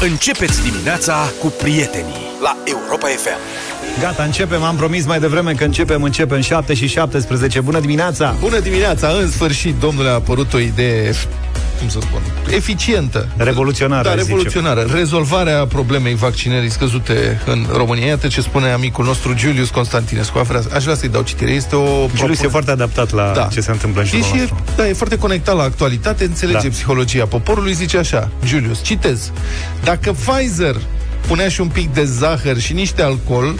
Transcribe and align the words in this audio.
Începeți 0.00 0.62
dimineața 0.62 1.14
cu 1.40 1.46
prietenii 1.46 2.14
la 2.42 2.56
Europa 2.64 3.06
FM. 3.06 3.38
Gata, 4.00 4.22
începem, 4.22 4.62
am 4.62 4.76
promis 4.76 5.06
mai 5.06 5.20
devreme 5.20 5.52
că 5.52 5.64
începem, 5.64 6.02
începem 6.02 6.40
7 6.40 6.74
și 6.74 6.86
17. 6.86 7.60
Bună 7.60 7.80
dimineața! 7.80 8.36
Bună 8.40 8.58
dimineața! 8.58 9.08
În 9.08 9.30
sfârșit, 9.30 9.74
domnule, 9.80 10.08
a 10.08 10.12
apărut 10.12 10.52
o 10.54 10.58
idee 10.58 11.12
cum 11.78 11.88
să 11.88 11.98
spun, 12.00 12.20
eficientă. 12.50 13.28
Revoluționară, 13.36 14.08
Da, 14.08 14.14
revoluționară. 14.14 14.80
Zicem. 14.80 14.96
Rezolvarea 14.96 15.66
problemei 15.66 16.14
vaccinării 16.14 16.70
scăzute 16.70 17.40
în 17.46 17.66
România. 17.72 18.06
Iată 18.06 18.26
ce 18.26 18.40
spune 18.40 18.70
amicul 18.70 19.04
nostru 19.04 19.34
Julius 19.36 19.68
Constantinescu. 19.68 20.38
Aș 20.74 20.82
vrea 20.82 20.94
să-i 20.94 21.08
dau 21.08 21.22
citire. 21.22 21.50
Este 21.50 21.76
o 21.76 21.84
Julius 21.84 22.08
propune... 22.16 22.38
e 22.42 22.48
foarte 22.48 22.70
adaptat 22.70 23.12
la 23.12 23.32
da. 23.34 23.48
ce 23.52 23.60
se 23.60 23.70
întâmplă 23.70 24.00
în 24.00 24.06
și, 24.06 24.22
și 24.22 24.36
e, 24.36 24.48
da, 24.76 24.88
e 24.88 24.92
foarte 24.92 25.18
conectat 25.18 25.56
la 25.56 25.62
actualitate, 25.62 26.24
înțelege 26.24 26.68
da. 26.68 26.68
psihologia 26.68 27.26
poporului, 27.26 27.72
zice 27.72 27.98
așa, 27.98 28.30
Julius, 28.44 28.82
citez. 28.82 29.32
Dacă 29.84 30.12
Pfizer 30.12 30.76
punea 31.26 31.48
și 31.48 31.60
un 31.60 31.68
pic 31.68 31.94
de 31.94 32.04
zahăr 32.04 32.58
și 32.58 32.72
niște 32.72 33.02
alcool, 33.02 33.54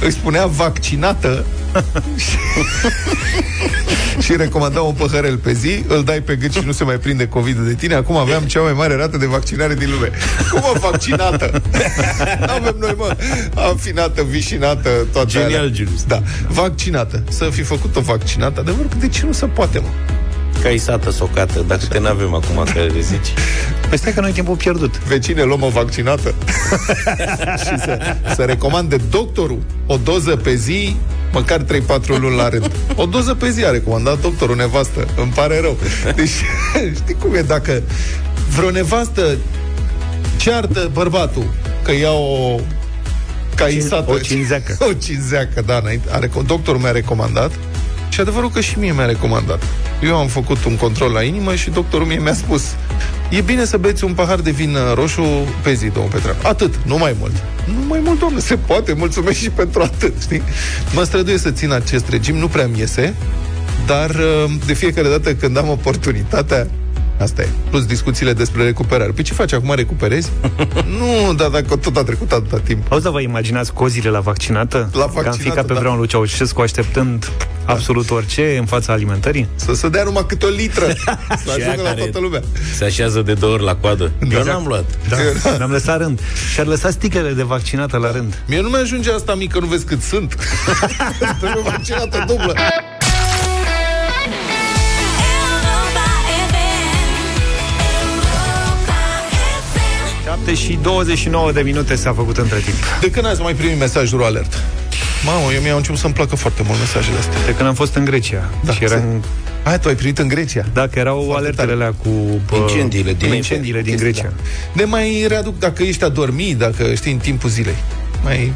își 0.00 0.12
spunea 0.12 0.46
vaccinată 0.46 1.44
și, 2.16 2.36
și 4.24 4.36
recomanda 4.36 4.80
un 4.80 4.92
păhărel 4.92 5.36
pe 5.36 5.52
zi, 5.52 5.84
îl 5.88 6.04
dai 6.04 6.20
pe 6.20 6.36
gât 6.36 6.52
și 6.52 6.62
nu 6.64 6.72
se 6.72 6.84
mai 6.84 6.96
prinde 6.96 7.28
covid 7.28 7.58
de 7.58 7.74
tine. 7.74 7.94
Acum 7.94 8.16
aveam 8.16 8.42
cea 8.42 8.60
mai 8.60 8.72
mare 8.72 8.94
rată 8.94 9.16
de 9.16 9.26
vaccinare 9.26 9.74
din 9.74 9.90
lume. 9.90 10.10
Cum 10.50 10.60
o 10.74 10.78
vaccinată? 10.78 11.62
Avem 12.56 12.76
noi, 12.80 12.94
mă, 12.96 13.16
afinată, 13.54 14.22
vișinată, 14.22 14.90
toate 15.12 15.28
Genial, 15.30 15.58
alea. 15.58 15.72
Julius. 15.74 16.04
Da, 16.04 16.22
vaccinată. 16.48 17.22
Să 17.28 17.48
fi 17.50 17.62
făcut 17.62 17.96
o 17.96 18.00
vaccinată. 18.00 18.60
Adevăr 18.60 18.88
că 18.88 18.96
de 19.00 19.08
ce 19.08 19.26
nu 19.26 19.32
se 19.32 19.46
poate, 19.46 19.78
mă? 19.78 19.88
Caisată, 20.64 21.10
socată, 21.10 21.64
dar 21.66 21.76
te 21.76 21.98
n-avem 21.98 22.34
acum 22.34 22.64
că 22.72 22.78
le 22.78 23.00
zici. 23.00 23.32
Păi 23.88 23.98
stai 23.98 24.12
că 24.12 24.20
noi 24.20 24.32
timpul 24.32 24.56
pierdut. 24.56 24.98
Vecine, 24.98 25.42
luăm 25.42 25.62
o 25.62 25.68
vaccinată. 25.68 26.34
și 27.64 27.78
să, 27.78 28.16
să 28.34 28.42
recomande 28.42 28.96
doctorul 29.10 29.62
o 29.86 29.96
doză 29.96 30.36
pe 30.36 30.54
zi, 30.54 30.96
măcar 31.32 31.62
3-4 31.62 31.66
luni 32.06 32.36
la 32.36 32.48
rând. 32.48 32.70
O 32.96 33.04
doză 33.04 33.34
pe 33.34 33.50
zi 33.50 33.64
a 33.64 33.70
recomandat 33.70 34.20
doctorul 34.20 34.56
nevastă. 34.56 35.06
Îmi 35.16 35.32
pare 35.34 35.60
rău. 35.60 35.76
Deci, 36.14 36.30
știi 37.00 37.16
cum 37.20 37.34
e, 37.34 37.40
dacă 37.40 37.82
vreo 38.56 38.70
ce 38.70 39.38
ceartă 40.36 40.90
bărbatul 40.92 41.44
că 41.82 41.92
ia 41.92 42.12
o 42.12 42.60
caisată. 43.54 44.10
O 44.10 44.18
cinzeacă. 44.18 44.76
O 44.90 44.92
cinzeacă, 44.92 45.62
da, 45.66 45.76
înainte. 45.82 46.08
Are, 46.10 46.30
doctorul 46.46 46.80
mi-a 46.80 46.90
recomandat 46.90 47.52
și 48.14 48.20
adevărul 48.20 48.50
că 48.50 48.60
și 48.60 48.78
mie 48.78 48.92
mi-a 48.92 49.04
recomandat. 49.04 49.62
Eu 50.02 50.16
am 50.16 50.26
făcut 50.26 50.64
un 50.64 50.76
control 50.76 51.12
la 51.12 51.22
inimă 51.22 51.54
și 51.54 51.70
doctorul 51.70 52.06
mie 52.06 52.18
mi-a 52.18 52.34
spus 52.34 52.62
e 53.30 53.40
bine 53.40 53.64
să 53.64 53.76
beți 53.76 54.04
un 54.04 54.14
pahar 54.14 54.40
de 54.40 54.50
vin 54.50 54.76
roșu 54.94 55.22
pe 55.62 55.72
zi, 55.72 55.86
domnul 55.86 56.12
Petreanu. 56.12 56.38
Atât, 56.42 56.74
nu 56.84 56.96
mai 56.98 57.16
mult. 57.18 57.32
Nu 57.66 57.86
mai 57.86 58.00
mult, 58.04 58.18
domnule, 58.18 58.40
se 58.40 58.56
poate, 58.56 58.92
mulțumesc 58.92 59.38
și 59.38 59.50
pentru 59.50 59.82
atât, 59.82 60.12
știi? 60.20 60.42
Mă 60.94 61.02
străduie 61.02 61.38
să 61.38 61.50
țin 61.50 61.72
acest 61.72 62.08
regim, 62.08 62.36
nu 62.36 62.48
prea 62.48 62.66
mi 62.66 62.78
iese, 62.78 63.14
dar 63.86 64.10
uh, 64.10 64.50
de 64.66 64.72
fiecare 64.72 65.08
dată 65.08 65.34
când 65.34 65.56
am 65.56 65.68
oportunitatea, 65.68 66.66
Asta 67.18 67.42
e. 67.42 67.48
Plus 67.70 67.86
discuțiile 67.86 68.32
despre 68.32 68.64
recuperare. 68.64 69.10
Păi 69.10 69.24
ce 69.24 69.34
faci 69.34 69.52
acum? 69.52 69.74
Recuperezi? 69.74 70.30
nu, 70.98 71.34
dar 71.34 71.48
dacă 71.48 71.76
tot 71.76 71.96
a 71.96 72.02
trecut 72.02 72.32
atâta 72.32 72.58
timp. 72.58 72.92
Auzi, 72.92 73.10
vă 73.10 73.20
imaginați 73.20 73.72
cozile 73.72 74.08
la 74.08 74.20
vaccinată? 74.20 74.90
La 74.92 75.06
vaccinată, 75.06 75.22
Că 75.22 75.28
am 75.28 75.36
fi 75.36 75.48
ca 75.48 75.62
pe 75.62 75.72
da. 75.72 75.78
vreun 75.78 75.96
lui 75.96 76.06
Ceaușescu 76.06 76.60
așteptând 76.60 77.32
da. 77.38 77.46
Absolut 77.64 78.10
orice 78.10 78.56
în 78.58 78.66
fața 78.66 78.92
alimentării? 78.92 79.48
Să 79.54 79.74
se 79.74 79.88
dea 79.88 80.02
numai 80.02 80.24
câte 80.26 80.46
o 80.46 80.48
litră. 80.48 80.86
să 81.44 81.50
ajungă 81.58 81.82
la 81.82 81.94
toată 81.94 82.18
lumea. 82.18 82.42
Se 82.76 82.84
așează 82.84 83.22
de 83.22 83.32
două 83.32 83.52
ori 83.52 83.62
la 83.62 83.74
coadă. 83.74 84.12
Da. 84.28 84.36
Eu 84.36 84.44
n-am 84.44 84.66
luat. 84.66 84.84
Da, 85.08 85.16
n-am 85.58 85.70
lăsat 85.70 85.98
rând. 85.98 86.20
Și 86.52 86.60
ar 86.60 86.66
lăsa 86.66 86.90
sticlele 86.90 87.30
de 87.30 87.42
vaccinată 87.42 87.96
la 87.96 88.12
rând. 88.12 88.42
Mie 88.46 88.60
nu 88.60 88.68
mi-ajunge 88.68 89.12
asta 89.12 89.34
mică, 89.34 89.58
nu 89.58 89.66
vezi 89.66 89.84
cât 89.84 90.02
sunt. 90.02 90.36
Trebuie 91.40 91.62
vaccinată 91.62 92.24
dublă. 92.26 92.54
7 100.24 100.54
și 100.54 100.78
29 100.82 101.52
de 101.52 101.60
minute 101.60 101.94
s-a 101.94 102.12
făcut 102.12 102.36
între 102.36 102.58
timp. 102.58 102.76
De 103.00 103.10
când 103.10 103.26
ați 103.26 103.40
mai 103.40 103.54
primit 103.54 103.78
mesajul 103.78 104.22
alert? 104.22 104.62
Mamă, 105.24 105.52
eu 105.52 105.60
mi-au 105.60 105.76
început 105.76 105.98
să-mi 105.98 106.12
placă 106.12 106.36
foarte 106.36 106.62
mult 106.66 106.78
mesajele 106.78 107.18
astea. 107.18 107.44
De 107.46 107.54
când 107.54 107.68
am 107.68 107.74
fost 107.74 107.94
în 107.94 108.04
Grecia. 108.04 108.50
Da, 108.64 108.72
și 108.72 108.84
era 108.84 108.94
în... 108.94 109.22
Hai, 109.64 109.78
tu 109.80 109.88
ai 109.88 109.94
primit 109.94 110.18
în 110.18 110.28
Grecia? 110.28 110.64
Da, 110.72 110.88
că 110.88 110.98
erau 110.98 111.22
foarte 111.22 111.40
alertele 111.40 111.72
alea 111.72 111.92
cu... 112.02 112.08
Bă, 112.46 112.56
incendiile 112.56 113.12
din, 113.12 113.32
incendiile 113.32 113.82
din 113.82 113.96
Grecia. 113.96 114.22
Da. 114.22 114.42
De 114.74 114.84
mai 114.84 115.24
readuc 115.28 115.58
dacă 115.58 115.82
ești 115.82 116.04
adormit, 116.04 116.56
dacă 116.56 116.94
știi 116.94 117.12
în 117.12 117.18
timpul 117.18 117.50
zilei. 117.50 117.76
Mai 118.22 118.52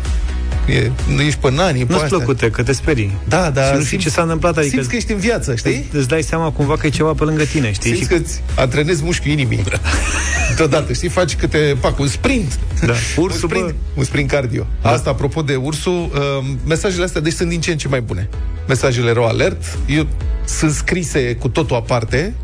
e, 0.66 0.91
nu 1.14 1.20
ești 1.20 1.38
pe 1.41 1.50
nani, 1.50 1.86
Nu-ți 1.88 2.04
plăcute, 2.04 2.50
că 2.50 2.62
te 2.62 2.72
sperii. 2.72 3.14
Da, 3.28 3.50
da. 3.50 3.62
Și 3.62 3.76
nu 3.76 3.84
știi 3.84 3.98
ce 3.98 4.10
s-a 4.10 4.22
întâmplat. 4.22 4.56
Adică 4.56 4.72
simți 4.72 4.88
că 4.88 4.97
ești 4.97 5.12
în 5.12 5.19
viață, 5.19 5.54
știi? 5.54 5.88
Îți 5.92 6.09
dai 6.09 6.22
seama 6.22 6.50
cumva 6.50 6.76
că 6.76 6.86
e 6.86 6.91
ceva 6.91 7.12
pe 7.12 7.25
lângă 7.25 7.44
tine, 7.44 7.72
știi? 7.72 7.94
Simți 7.94 8.09
că 8.09 8.14
îți 8.14 8.41
antrenezi 8.54 9.04
mușchiul 9.04 9.31
inimii. 9.31 9.64
Deodată, 10.56 10.92
știi? 10.92 11.09
Faci 11.09 11.36
câte, 11.36 11.76
fac 11.81 11.98
un 11.98 12.06
sprint. 12.06 12.59
Da. 12.86 12.92
Ursul, 13.16 13.42
un 13.42 13.48
sprint, 13.48 13.66
bă. 13.66 13.75
un 13.94 14.04
sprint 14.04 14.31
cardio. 14.31 14.66
Da. 14.82 14.91
Asta, 14.91 15.10
apropo 15.10 15.42
de 15.42 15.54
ursul, 15.54 16.10
uh, 16.14 16.47
mesajele 16.66 17.04
astea, 17.04 17.20
deci 17.20 17.32
sunt 17.32 17.48
din 17.48 17.60
ce 17.60 17.70
în 17.70 17.78
ce 17.78 17.88
mai 17.88 18.00
bune. 18.00 18.28
Mesajele 18.69 19.12
ro 19.12 19.26
alert, 19.26 19.78
eu, 19.86 20.06
sunt 20.44 20.72
scrise 20.72 21.34
cu 21.34 21.48
totul 21.48 21.76
aparte, 21.76 22.34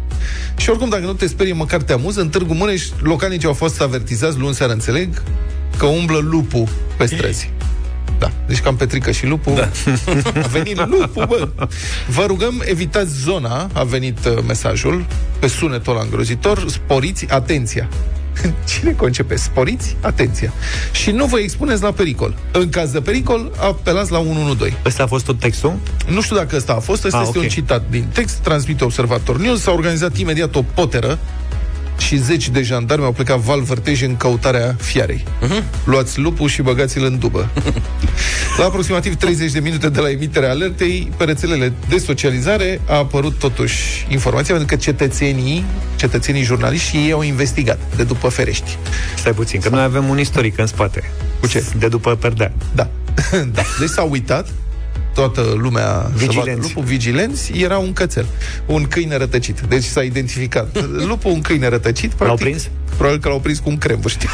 și 0.56 0.70
oricum, 0.70 0.88
dacă 0.88 1.04
nu 1.04 1.12
te 1.12 1.26
sperie, 1.26 1.52
măcar 1.52 1.82
te 1.82 1.92
amuză. 1.92 2.20
În 2.20 2.28
Târgu 2.28 2.54
Mureș, 2.54 2.84
localnicii 3.02 3.48
au 3.48 3.54
fost 3.54 3.80
avertizați, 3.80 4.38
luni 4.38 4.54
seara 4.54 4.72
înțeleg, 4.72 5.22
că 5.76 5.86
umblă 5.86 6.18
lupul 6.18 6.68
pe 6.96 7.06
străzi. 7.06 7.50
Da. 8.18 8.30
Deci 8.46 8.60
cam 8.60 8.76
Petrică 8.76 9.10
și 9.10 9.26
lupul. 9.26 9.54
Da. 9.54 9.68
A 10.44 10.46
venit 10.46 10.86
lupul, 10.86 11.26
bă. 11.26 11.48
Vă 12.08 12.24
rugăm, 12.26 12.62
evitați 12.64 13.20
zona, 13.20 13.70
a 13.72 13.82
venit 13.82 14.18
uh, 14.24 14.44
mesajul, 14.46 15.06
pe 15.38 15.46
sunetul 15.46 15.92
ăla 15.92 16.02
îngrozitor, 16.02 16.64
sporiți 16.68 17.26
atenția. 17.30 17.88
Cine 18.78 18.92
concepe? 18.92 19.36
Sporiți 19.36 19.96
atenția. 20.00 20.52
Și 20.92 21.10
nu 21.10 21.24
vă 21.24 21.38
expuneți 21.38 21.82
la 21.82 21.92
pericol. 21.92 22.34
În 22.52 22.68
caz 22.68 22.90
de 22.90 23.00
pericol, 23.00 23.52
apelați 23.60 24.12
la 24.12 24.18
112. 24.18 24.80
Ăsta 24.84 25.02
a 25.02 25.06
fost 25.06 25.24
tot 25.24 25.38
textul? 25.38 25.78
Nu 26.08 26.20
știu 26.20 26.36
dacă 26.36 26.56
ăsta 26.56 26.72
a 26.72 26.78
fost, 26.78 27.04
ăsta 27.04 27.18
ah, 27.18 27.24
este 27.26 27.38
okay. 27.38 27.48
un 27.48 27.54
citat 27.54 27.82
din 27.90 28.04
text, 28.12 28.36
transmite 28.36 28.84
Observator 28.84 29.38
News, 29.38 29.60
s-a 29.60 29.70
organizat 29.70 30.16
imediat 30.16 30.54
o 30.54 30.62
poteră 30.62 31.18
și 31.98 32.16
zeci 32.16 32.48
de 32.48 32.62
jandarmi 32.62 33.04
au 33.04 33.12
plecat 33.12 33.38
val 33.38 33.62
vârtej 33.62 34.02
în 34.02 34.16
căutarea 34.16 34.76
fiarei. 34.80 35.24
Uh-huh. 35.42 35.62
Luați 35.84 36.18
lupul 36.18 36.48
și 36.48 36.62
băgați-l 36.62 37.04
în 37.04 37.18
dubă. 37.18 37.48
la 38.58 38.64
aproximativ 38.64 39.14
30 39.14 39.52
de 39.52 39.60
minute 39.60 39.88
de 39.88 40.00
la 40.00 40.10
emiterea 40.10 40.50
alertei, 40.50 41.12
pe 41.16 41.24
rețelele 41.24 41.72
de 41.88 41.98
socializare 41.98 42.80
a 42.86 42.94
apărut 42.94 43.38
totuși 43.38 44.06
informația, 44.08 44.54
pentru 44.54 44.76
că 44.76 44.82
cetățenii, 44.82 45.64
cetățenii 45.96 46.42
jurnaliști 46.42 46.88
și 46.88 46.96
ei 46.96 47.12
au 47.12 47.22
investigat 47.22 47.78
de 47.96 48.02
după 48.04 48.28
ferești. 48.28 48.78
Stai 49.16 49.32
puțin, 49.32 49.60
că 49.60 49.68
noi 49.68 49.82
avem 49.82 50.08
un 50.08 50.18
istoric 50.18 50.58
în 50.58 50.66
spate. 50.66 51.10
Cu 51.40 51.46
ce? 51.46 51.64
De 51.78 51.88
după 51.88 52.14
perdea. 52.14 52.52
Da. 52.74 52.88
da. 53.54 53.62
Deci 53.78 53.88
s-au 53.88 54.10
uitat 54.10 54.48
toată 55.14 55.54
lumea 55.56 56.10
vigilenți. 56.14 56.60
lupul, 56.60 56.82
vigilenți, 56.82 57.52
era 57.52 57.78
un 57.78 57.92
cățel, 57.92 58.26
un 58.66 58.84
câine 58.88 59.16
rătăcit. 59.16 59.60
Deci 59.60 59.84
s-a 59.84 60.02
identificat. 60.02 60.76
Lupul, 61.08 61.30
un 61.30 61.40
câine 61.40 61.68
rătăcit, 61.68 62.12
practic, 62.12 62.26
L-au 62.26 62.36
prins? 62.36 62.68
Probabil 62.96 63.20
că 63.20 63.28
l-au 63.28 63.40
prins 63.40 63.58
cu 63.58 63.68
un 63.68 63.78
crem, 63.78 64.00
știi. 64.06 64.28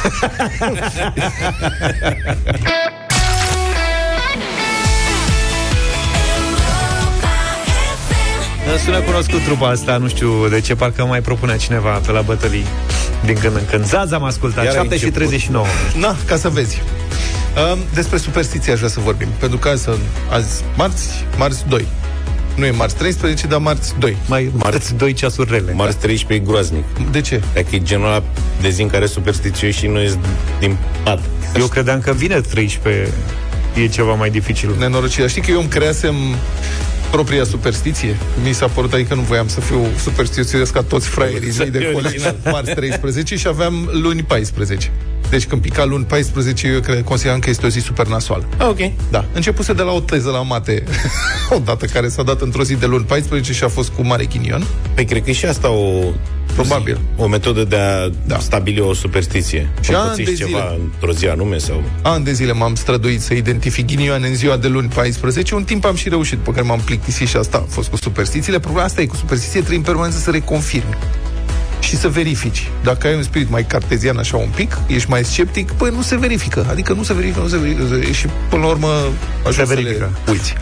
Sună 8.84 9.00
cunoscut 9.00 9.42
trupa 9.42 9.68
asta, 9.68 9.96
nu 9.96 10.08
știu 10.08 10.48
de 10.48 10.60
ce, 10.60 10.74
parcă 10.74 11.04
mai 11.04 11.20
propunea 11.20 11.56
cineva 11.56 11.90
pe 12.06 12.12
la 12.12 12.20
bătălii 12.20 12.64
din 13.24 13.36
când 13.40 13.56
în 13.56 13.62
când. 13.70 13.84
Zaza 13.84 14.16
am 14.16 14.24
ascultat, 14.24 14.64
Iar 14.64 14.74
7 14.74 14.98
și 14.98 15.10
39. 15.10 15.66
Na, 15.98 16.16
ca 16.26 16.36
să 16.36 16.48
vezi. 16.48 16.82
Despre 17.94 18.16
superstiție 18.18 18.72
aș 18.72 18.78
vrea 18.78 18.90
să 18.90 19.00
vorbim. 19.00 19.28
Pentru 19.38 19.58
că 19.58 19.68
azi, 19.68 19.88
azi 20.30 20.62
marți, 20.76 21.24
marți 21.36 21.64
2. 21.68 21.86
Nu 22.56 22.64
e 22.66 22.70
marți 22.70 22.96
13, 22.96 23.46
dar 23.46 23.58
marți 23.58 23.94
2. 23.98 24.16
Mai 24.26 24.50
marți 24.52 24.94
2 25.02 25.12
ceasuri 25.12 25.50
rele. 25.50 25.72
Marți 25.72 25.96
13 25.96 26.42
e 26.46 26.50
groaznic. 26.52 26.84
De 27.10 27.20
ce? 27.20 27.42
Dacă 27.54 27.66
e 27.70 27.78
genul 27.82 28.06
ăla 28.06 28.22
de 28.60 28.70
zi 28.70 28.82
în 28.82 28.88
care 28.88 29.06
superstițios 29.06 29.74
și 29.74 29.86
nu 29.86 30.00
e 30.00 30.14
din 30.58 30.76
pat. 31.04 31.20
Eu 31.58 31.66
credeam 31.66 32.00
că 32.00 32.12
vine 32.12 32.40
13 32.40 33.12
e 33.74 33.86
ceva 33.86 34.14
mai 34.14 34.30
dificil. 34.30 34.74
Nenorocire. 34.78 35.28
Știi 35.28 35.42
că 35.42 35.50
eu 35.50 35.60
îmi 35.60 35.68
creasem 35.68 36.14
propria 37.10 37.44
superstiție. 37.44 38.16
Mi 38.44 38.52
s-a 38.52 38.66
părut, 38.66 38.92
adică 38.92 39.14
nu 39.14 39.20
voiam 39.20 39.48
să 39.48 39.60
fiu 39.60 39.86
superstițios 40.02 40.70
ca 40.70 40.82
toți 40.82 41.08
fraierii 41.08 41.50
zi 41.50 41.64
de 41.70 41.90
colegi. 41.92 42.24
Marți 42.50 42.70
13 42.74 43.36
și 43.36 43.46
aveam 43.46 43.88
luni 43.92 44.22
14. 44.22 44.90
Deci 45.30 45.46
când 45.46 45.60
pica 45.62 45.84
luni 45.84 46.04
14, 46.04 46.66
eu 46.68 46.80
cred, 46.80 47.04
consideram 47.04 47.38
că 47.38 47.50
este 47.50 47.66
o 47.66 47.68
zi 47.68 47.78
super 47.80 48.06
nasoală. 48.06 48.44
Ah, 48.56 48.66
ok. 48.68 48.78
Da. 49.10 49.24
Începuse 49.32 49.72
de 49.72 49.82
la 49.82 49.92
o 49.92 50.00
teză 50.00 50.30
la 50.30 50.42
mate, 50.42 50.84
o 51.56 51.58
dată 51.58 51.86
care 51.86 52.08
s-a 52.08 52.22
dat 52.22 52.40
într-o 52.40 52.62
zi 52.62 52.74
de 52.74 52.86
luni 52.86 53.04
14 53.04 53.52
și 53.52 53.64
a 53.64 53.68
fost 53.68 53.88
cu 53.90 54.02
mare 54.06 54.24
ghinion. 54.24 54.64
Păi 54.94 55.04
cred 55.04 55.24
că 55.24 55.30
și 55.30 55.44
asta 55.46 55.70
o 55.70 56.02
Probabil. 56.54 57.00
O 57.16 57.26
metodă 57.26 57.64
de 57.64 57.76
a 57.76 58.08
Da. 58.08 58.14
da. 58.26 58.38
stabili 58.38 58.80
o 58.80 58.94
superstiție. 58.94 59.70
Și 59.80 59.90
ani 59.94 60.02
Împățiți 60.02 60.30
de 60.30 60.36
ceva 60.44 60.58
zile. 60.72 60.80
într-o 60.94 61.12
zi 61.12 61.26
anume 61.28 61.58
sau... 61.58 61.82
Ani 62.02 62.24
de 62.24 62.32
zile 62.32 62.52
m-am 62.52 62.74
străduit 62.74 63.20
să 63.20 63.34
identific 63.34 63.86
ghinioane 63.86 64.26
în 64.26 64.34
ziua 64.34 64.56
de 64.56 64.68
luni 64.68 64.88
14. 64.88 65.54
Un 65.54 65.64
timp 65.64 65.84
am 65.84 65.94
și 65.94 66.08
reușit, 66.08 66.38
pe 66.38 66.50
care 66.50 66.62
m-am 66.62 66.80
plictisit 66.84 67.28
și 67.28 67.36
asta 67.36 67.56
a 67.56 67.64
fost 67.68 67.88
cu 67.88 67.96
superstițiile. 67.96 68.58
Problema 68.60 68.84
asta 68.86 69.00
e 69.00 69.06
cu 69.06 69.16
superstiție, 69.16 69.58
trebuie 69.58 69.76
în 69.78 69.84
permanență 69.84 70.18
să 70.18 70.30
reconfirmi 70.30 70.96
și 71.80 71.96
să 71.96 72.08
verifici. 72.08 72.68
Dacă 72.82 73.06
ai 73.06 73.14
un 73.14 73.22
spirit 73.22 73.50
mai 73.50 73.66
cartezian 73.66 74.18
așa 74.18 74.36
un 74.36 74.48
pic, 74.54 74.78
ești 74.86 75.10
mai 75.10 75.24
sceptic, 75.24 75.72
păi 75.72 75.90
nu 75.94 76.02
se 76.02 76.16
verifică. 76.16 76.66
Adică 76.70 76.92
nu 76.92 77.02
se 77.02 77.12
verifică, 77.14 77.40
nu 77.40 77.48
se 77.48 77.56
verifică. 77.58 78.12
Și 78.12 78.26
până 78.48 78.62
la 78.62 78.68
urmă 78.68 78.88
ajungi 79.46 79.68
să 79.68 79.74
verifică. 79.74 80.10
le 80.24 80.32
uiți. 80.32 80.54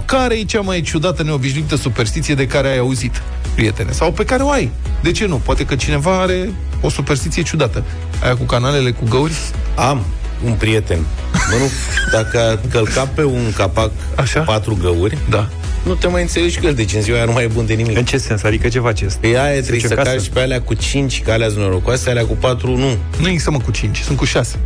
0372069599. 0.00 0.04
Care 0.04 0.34
e 0.38 0.42
cea 0.44 0.60
mai 0.60 0.80
ciudată, 0.80 1.22
neobișnuită 1.22 1.76
superstiție 1.76 2.34
de 2.34 2.46
care 2.46 2.68
ai 2.68 2.78
auzit, 2.78 3.22
prietene? 3.54 3.90
Sau 3.90 4.12
pe 4.12 4.24
care 4.24 4.42
o 4.42 4.50
ai? 4.50 4.70
De 5.02 5.10
ce 5.12 5.26
nu? 5.26 5.36
Poate 5.36 5.64
că 5.64 5.74
cineva 5.74 6.20
are 6.20 6.52
o 6.80 6.88
superstiție 6.88 7.42
ciudată. 7.42 7.84
Aia 8.22 8.36
cu 8.36 8.42
canalele 8.44 8.90
cu 8.90 9.04
găuri? 9.08 9.32
Am 9.76 10.04
un 10.44 10.52
prieten. 10.52 10.98
Bă, 11.32 11.56
nu, 11.58 11.70
dacă 12.12 12.38
a 12.38 12.68
călcat 12.70 13.08
pe 13.08 13.24
un 13.24 13.52
capac 13.56 13.90
Așa? 14.16 14.40
patru 14.40 14.78
găuri, 14.80 15.18
Da. 15.30 15.48
Nu 15.82 15.94
te 15.94 16.06
mai 16.06 16.22
înțelegi 16.22 16.60
cu 16.60 16.66
el, 16.66 16.74
deci 16.74 16.94
în 16.94 17.00
ziua 17.00 17.16
aia 17.16 17.26
nu 17.26 17.32
mai 17.32 17.44
e 17.44 17.46
bun 17.46 17.66
de 17.66 17.74
nimic. 17.74 17.96
În 17.96 18.04
ce 18.04 18.16
sens? 18.16 18.42
Adică 18.42 18.68
ce 18.68 18.80
faceți? 18.80 19.18
Pe 19.18 19.26
aia 19.26 19.50
trebuie 19.50 19.64
duce 19.64 19.86
să 19.86 19.92
acasă? 19.92 20.08
calci 20.08 20.28
pe 20.28 20.40
alea 20.40 20.60
cu 20.60 20.74
5 20.74 21.22
ca 21.22 21.32
alea 21.32 21.48
norocoase, 21.56 22.10
alea 22.10 22.24
cu 22.24 22.36
4 22.36 22.76
nu. 22.76 22.96
Nu 23.20 23.28
există 23.28 23.50
mă 23.50 23.58
cu 23.58 23.70
5, 23.70 23.98
sunt 23.98 24.18
cu 24.18 24.24
6. 24.24 24.58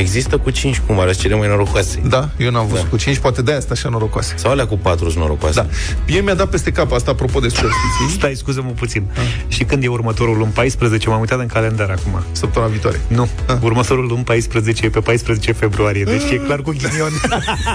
Există 0.00 0.38
cu 0.38 0.50
5 0.50 0.78
cum 0.86 1.00
arăți 1.00 1.18
cele 1.20 1.34
mai 1.34 1.48
norocoase. 1.48 2.00
Da, 2.08 2.28
eu 2.36 2.50
n-am 2.50 2.66
văzut 2.66 2.84
Da. 2.84 2.90
cu 2.90 2.96
5, 2.96 3.16
poate 3.18 3.42
de-aia 3.42 3.58
asta 3.58 3.72
așa 3.72 3.88
norocoase. 3.88 4.34
Sau 4.36 4.50
alea 4.50 4.66
cu 4.66 4.78
4 4.78 5.12
norocoase. 5.16 5.54
Da. 5.60 5.66
Mie 6.06 6.20
mi-a 6.20 6.34
dat 6.34 6.48
peste 6.48 6.70
cap 6.72 6.92
asta 6.92 7.10
apropo 7.10 7.40
de 7.40 7.48
superstiții. 7.48 8.08
Stai, 8.18 8.34
scuză-mă 8.34 8.70
puțin. 8.70 9.02
Și 9.48 9.64
când 9.64 9.84
e 9.84 9.88
următorul 9.88 10.36
lun 10.36 10.50
14? 10.54 11.08
M-am 11.08 11.20
uitat 11.20 11.38
în 11.38 11.46
calendar 11.46 11.90
acum. 11.90 12.22
Săptămâna 12.32 12.70
viitoare. 12.70 13.00
Nu. 13.06 13.28
Următorul 13.60 14.06
lun 14.06 14.22
14 14.22 14.84
e 14.84 14.88
pe 14.88 15.00
14 15.00 15.52
februarie. 15.52 16.04
Deci 16.04 16.30
e 16.30 16.36
clar 16.36 16.60
cu 16.60 16.70
ghinion. 16.78 17.12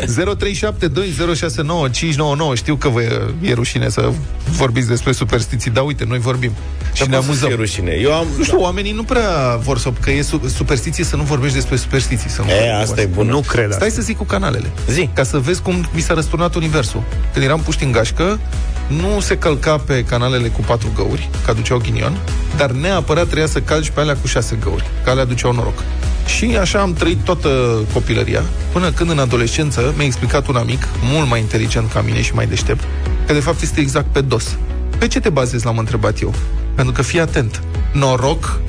Știu 2.54 2.76
că 2.76 2.88
vă 2.88 3.02
e 3.40 3.52
rușine 3.52 3.88
să 3.88 4.10
vorbiți 4.50 4.88
despre 4.88 5.12
superstiții, 5.12 5.70
dar 5.70 5.84
uite, 5.84 6.04
noi 6.08 6.18
vorbim. 6.18 6.52
Și 6.92 7.02
ne 7.02 7.08
Dar 7.08 7.18
cum 7.20 7.28
să 7.28 7.34
fie 7.34 7.46
amuzăm. 7.54 7.60
rușine. 7.64 7.98
Eu 8.02 8.14
am... 8.14 8.26
Nu 8.38 8.44
știu, 8.44 8.60
oamenii 8.60 8.92
nu 8.92 9.02
prea 9.02 9.56
vor 9.62 9.78
să... 9.78 9.92
Că 10.00 10.10
e 10.20 10.22
su- 10.22 10.48
superstiție 10.54 11.04
să 11.04 11.16
nu 11.16 11.22
vorbești 11.22 11.54
despre 11.56 11.76
superstiții. 11.76 12.30
Să 12.30 12.42
nu 12.42 12.48
E, 12.48 12.52
vorbești 12.52 12.80
asta 12.80 12.94
cu 12.94 13.00
e 13.00 13.06
bună. 13.06 13.30
nu 13.30 13.40
cred. 13.40 13.72
Stai 13.72 13.90
să 13.90 14.02
zic 14.02 14.16
cu 14.16 14.24
canalele. 14.24 14.70
Zi. 14.90 15.08
Ca 15.14 15.22
să 15.22 15.38
vezi 15.38 15.62
cum 15.62 15.86
mi 15.94 16.00
s-a 16.00 16.14
răsturnat 16.14 16.54
universul. 16.54 17.02
Când 17.32 17.44
eram 17.44 17.60
puști 17.60 17.84
în 17.84 17.92
gașcă, 17.92 18.38
nu 18.86 19.20
se 19.20 19.38
călca 19.38 19.76
pe 19.78 20.04
canalele 20.04 20.48
cu 20.48 20.60
patru 20.60 20.92
găuri, 20.94 21.28
că 21.44 21.50
aduceau 21.50 21.78
ghinion, 21.78 22.16
dar 22.56 22.70
neapărat 22.70 23.24
trebuia 23.24 23.46
să 23.46 23.60
calci 23.60 23.90
pe 23.90 24.00
alea 24.00 24.16
cu 24.16 24.26
șase 24.26 24.58
găuri, 24.62 24.84
că 25.04 25.10
alea 25.10 25.22
aduceau 25.22 25.52
noroc. 25.52 25.82
Și 26.26 26.56
așa 26.60 26.80
am 26.80 26.92
trăit 26.92 27.18
toată 27.24 27.48
copilăria, 27.92 28.42
până 28.72 28.90
când 28.90 29.10
în 29.10 29.18
adolescență 29.18 29.94
mi-a 29.96 30.06
explicat 30.06 30.46
un 30.48 30.56
amic, 30.56 30.88
mult 31.02 31.28
mai 31.28 31.40
inteligent 31.40 31.92
ca 31.92 32.00
mine 32.00 32.22
și 32.22 32.34
mai 32.34 32.46
deștept, 32.46 32.84
că 33.26 33.32
de 33.32 33.40
fapt 33.40 33.62
este 33.62 33.80
exact 33.80 34.06
pe 34.06 34.20
dos. 34.20 34.56
Pe 34.98 35.06
ce 35.06 35.20
te 35.20 35.28
bazezi, 35.28 35.64
l-am 35.64 35.78
întrebat 35.78 36.20
eu? 36.20 36.34
Pentru 36.74 36.92
că 36.94 37.02
fii 37.02 37.20
atent. 37.20 37.62
Noroc 37.92 38.60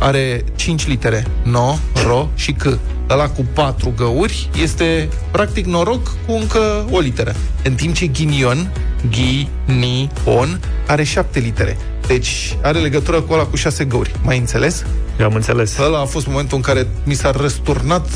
are 0.00 0.44
5 0.56 0.86
litere. 0.86 1.26
No, 1.42 1.78
ro 2.06 2.28
și 2.34 2.52
c. 2.52 2.78
Ăla 3.10 3.28
cu 3.28 3.46
4 3.52 3.92
găuri 3.96 4.48
este 4.62 5.08
practic 5.30 5.64
noroc 5.66 6.08
cu 6.26 6.32
încă 6.32 6.86
o 6.90 6.98
literă. 6.98 7.34
În 7.64 7.74
timp 7.74 7.94
ce 7.94 8.06
ghinion, 8.06 8.72
ghi, 9.10 9.48
ni, 9.64 10.10
on, 10.24 10.60
are 10.86 11.02
7 11.02 11.38
litere. 11.38 11.76
Deci 12.06 12.56
are 12.62 12.78
legătură 12.78 13.20
cu 13.20 13.32
ăla 13.32 13.42
cu 13.44 13.56
6 13.56 13.84
găuri. 13.84 14.14
Mai 14.22 14.38
înțeles? 14.38 14.84
Eu 15.20 15.26
am 15.26 15.34
înțeles. 15.34 15.78
Ăla 15.78 16.00
a 16.00 16.04
fost 16.04 16.26
momentul 16.26 16.56
în 16.56 16.62
care 16.62 16.86
mi 17.04 17.14
s-a 17.14 17.30
răsturnat 17.30 18.08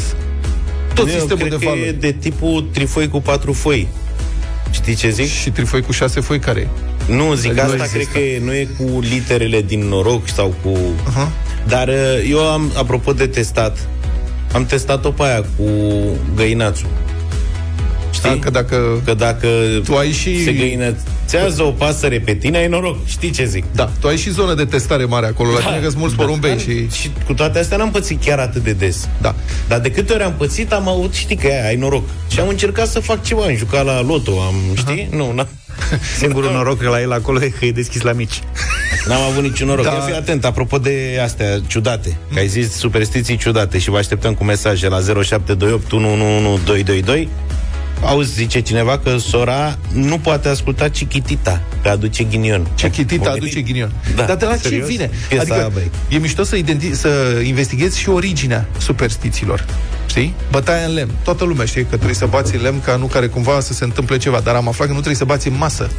tot 0.95 1.09
Eu 1.09 1.13
sistemul 1.19 1.37
cred 1.47 1.51
de 1.51 1.57
că 1.57 1.65
e 1.65 1.69
valori. 1.69 1.93
de 2.01 2.13
tipul 2.21 2.69
trifoi 2.73 3.09
cu 3.09 3.21
patru 3.21 3.53
foi. 3.53 3.89
Știi 4.71 4.95
ce 4.95 5.11
zic? 5.11 5.27
Și 5.31 5.51
trifoi 5.51 5.83
cu 5.83 5.93
6 5.93 6.21
foi 6.21 6.39
care 6.39 6.61
e? 6.61 6.69
Nu, 7.13 7.35
zic 7.35 7.53
Nu 7.53 7.61
asta, 7.61 7.75
există. 7.75 7.97
cred 7.97 8.09
că 8.13 8.19
e, 8.19 8.41
nu 8.45 8.55
e 8.55 8.69
cu 8.79 9.01
literele 9.01 9.63
din 9.63 9.81
noroc 9.89 10.29
sau 10.29 10.55
cu... 10.63 10.79
Aha. 11.09 11.33
Dar 11.69 11.89
uh, 11.89 12.29
eu 12.31 12.39
am, 12.39 12.73
apropo 12.77 13.13
de 13.13 13.27
testat, 13.27 13.89
am 14.53 14.67
testat-o 14.67 15.11
pe 15.11 15.23
aia 15.23 15.45
cu 15.57 15.65
găinațul. 16.35 16.89
Știi? 18.13 18.31
Da, 18.31 18.39
că 18.39 18.51
dacă 18.51 19.03
Că 19.05 19.15
dacă 19.15 19.49
tu 19.85 19.97
ai 19.97 20.13
și... 20.13 20.45
se 20.45 20.53
găinățează 20.53 21.63
o 21.63 21.71
pasăre 21.71 22.21
pe 22.21 22.35
tine, 22.35 22.59
ai 22.59 22.69
noroc. 22.69 22.97
Știi 23.07 23.31
ce 23.31 23.45
zic? 23.45 23.65
Da, 23.73 23.91
tu 24.01 24.07
ai 24.07 24.17
și 24.17 24.31
zonă 24.31 24.55
de 24.55 24.65
testare 24.65 25.05
mare 25.05 25.27
acolo, 25.27 25.51
la 25.51 25.59
tine 25.59 25.79
că 25.81 25.89
sunt 25.89 25.97
mulți 25.97 26.15
porumbei 26.15 26.59
și... 26.59 26.89
și 26.89 27.11
cu 27.27 27.35
toate 27.35 27.59
astea 27.59 27.77
n-am 27.77 27.91
pățit 27.91 28.25
chiar 28.25 28.39
atât 28.39 28.63
de 28.63 28.73
des. 28.73 29.09
Da. 29.21 29.35
Dar 29.69 29.81
de 29.81 29.91
câte 29.91 30.13
ori 30.13 30.23
am 30.23 30.35
pățit, 30.39 30.73
am 30.73 30.89
avut, 30.89 31.15
știi 31.15 31.37
că 31.37 31.47
aia, 31.47 31.67
ai 31.67 31.77
noroc. 31.77 32.05
Și 32.29 32.41
am 32.41 32.49
încercat 32.49 32.87
să 32.89 33.01
fac 33.01 33.23
ceva, 33.23 33.43
am 33.43 33.57
jucat 33.57 33.85
la 33.85 34.03
loto, 34.03 34.41
am, 34.41 34.55
știi? 34.77 35.09
Nu, 35.11 35.33
n-am, 35.33 35.49
Singurul 36.19 36.51
noroc 36.53 36.83
la 36.83 37.01
el 37.01 37.13
acolo 37.13 37.43
e 37.43 37.49
că 37.49 37.65
e 37.65 37.73
deschis 37.73 38.01
la 38.01 38.13
mici. 38.13 38.41
n-am 39.09 39.23
avut 39.23 39.43
niciun 39.43 39.67
noroc. 39.67 39.85
Da. 39.85 39.91
Da. 39.91 40.01
Fii 40.01 40.15
atent, 40.15 40.45
apropo 40.45 40.79
de 40.79 41.21
astea 41.23 41.61
ciudate, 41.67 42.17
că 42.33 42.39
ai 42.39 42.47
zis 42.49 42.73
superstiții 42.73 43.37
ciudate 43.37 43.79
și 43.79 43.91
vă 43.91 43.97
așteptăm 43.97 44.35
cu 44.35 44.45
mesaje 44.45 44.89
la 44.89 44.97
0728 45.01 45.93
111222. 45.93 47.29
Auzi, 48.03 48.33
zice 48.35 48.61
cineva 48.61 48.99
că 48.99 49.17
sora 49.17 49.79
nu 49.93 50.19
poate 50.19 50.49
asculta 50.49 50.89
Chiquitita, 50.89 51.63
că 51.83 51.89
aduce 51.89 52.25
ghinion. 52.25 52.67
Chiquitita 52.77 53.29
Au 53.29 53.35
aduce 53.35 53.53
venit? 53.53 53.67
ghinion. 53.67 53.93
Da. 54.17 54.23
Dar 54.25 54.37
de 54.37 54.45
la 54.45 54.57
Serios? 54.57 54.81
ce 54.87 54.93
vine? 54.93 55.11
Piesa 55.29 55.43
adică 55.43 55.57
aia, 55.59 55.69
băi. 55.73 55.91
e 56.09 56.17
mișto 56.17 56.43
să, 56.43 56.57
identi- 56.57 56.93
să 56.93 57.41
investighezi 57.45 57.99
și 57.99 58.09
originea 58.09 58.67
superstițiilor. 58.79 59.65
Știi? 60.15 60.35
Bătaia 60.51 60.87
în 60.87 60.95
lemn. 60.95 61.11
Toată 61.25 61.45
lumea 61.45 61.65
știe 61.65 61.83
că 61.83 61.95
trebuie 61.95 62.15
să 62.15 62.27
bați 62.27 62.55
în 62.55 62.63
lemn 62.63 62.81
ca 62.81 62.97
nu 62.97 63.07
care 63.07 63.27
cumva 63.27 63.61
să 63.61 63.73
se 63.73 63.85
întâmple 63.85 64.17
ceva. 64.17 64.41
Dar 64.41 64.55
am 64.55 64.69
aflat 64.69 64.87
că 64.87 64.93
nu 64.93 64.99
trebuie 64.99 65.19
să 65.19 65.25
bați 65.25 65.49
în 65.49 65.57
masă. 65.57 65.91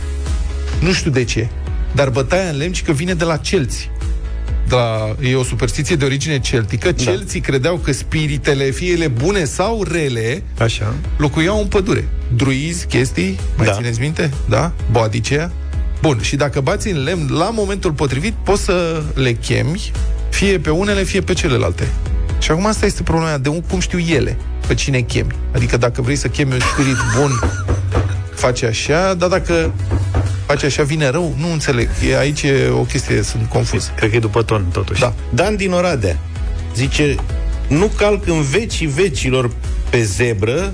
Nu 0.80 0.92
știu 0.92 1.12
de 1.12 1.24
ce. 1.24 1.48
Dar 1.92 2.10
bătaia 2.10 2.50
în 2.50 2.58
lemn 2.58 2.74
și 2.74 2.84
că 2.84 2.92
vine 2.92 3.14
de 3.14 3.24
la 3.24 3.38
celți. 3.38 3.90
De 4.68 4.76
la, 4.76 5.16
e 5.30 5.36
o 5.36 5.44
superstiție 5.44 5.96
de 5.96 6.06
origine 6.06 6.40
celtică. 6.40 6.92
Celții 6.92 7.40
credeau 7.40 7.78
că 7.78 7.92
spiritele, 7.92 8.64
fie 8.64 8.92
ele 8.92 9.08
bune 9.08 9.44
sau 9.44 9.84
rele, 9.84 10.44
Așa. 10.60 10.94
locuiau 11.18 11.62
în 11.62 11.68
pădure. 11.68 12.08
Druizi, 12.36 12.86
chestii, 12.86 13.40
mai 13.58 13.66
da. 13.66 13.72
Da. 13.72 13.78
țineți 13.78 14.00
minte? 14.00 14.32
Da? 14.50 14.72
Boadicea? 14.92 15.52
Bun, 16.02 16.22
și 16.22 16.36
dacă 16.36 16.62
bați 16.62 16.88
în 16.88 17.04
lemn, 17.04 17.34
la 17.34 17.50
momentul 17.50 17.92
potrivit, 17.92 18.34
poți 18.44 18.64
să 18.64 19.04
le 19.14 19.32
chemi, 19.32 19.92
fie 20.30 20.60
pe 20.60 20.70
unele, 20.70 21.04
fie 21.04 21.22
pe 21.22 21.34
celelalte. 21.34 21.88
Și 22.46 22.52
acum 22.52 22.66
asta 22.66 22.86
este 22.86 23.04
problema, 23.04 23.38
de 23.38 23.50
un, 23.50 23.62
cum 23.62 23.80
știu 23.80 24.00
ele, 24.00 24.38
pe 24.68 24.74
cine 24.74 25.00
chemi. 25.00 25.36
Adică 25.54 25.78
dacă 25.78 26.02
vrei 26.02 26.16
să 26.16 26.28
chemi 26.28 26.54
un 26.54 26.60
spirit 26.60 26.98
bun, 27.18 27.40
faci 28.34 28.64
așa, 28.64 29.14
dar 29.14 29.30
dacă 29.30 29.74
faci 30.46 30.64
așa, 30.64 30.84
vine 30.84 31.10
rău, 31.10 31.36
nu 31.38 31.52
înțeleg. 31.52 31.90
E, 32.10 32.18
aici 32.18 32.42
e 32.42 32.68
o 32.70 32.82
chestie, 32.82 33.22
sunt 33.22 33.50
confuz. 33.50 33.92
Cred 33.96 34.10
că 34.10 34.16
e 34.16 34.20
după 34.20 34.42
ton, 34.42 34.66
totuși. 34.72 35.00
Da. 35.00 35.14
Dan 35.34 35.56
din 35.56 35.72
Oradea 35.72 36.18
zice 36.76 37.16
nu 37.68 37.86
calc 37.86 38.28
în 38.28 38.42
vecii 38.42 38.88
vecilor 38.88 39.52
pe 39.90 40.04
zebră 40.04 40.74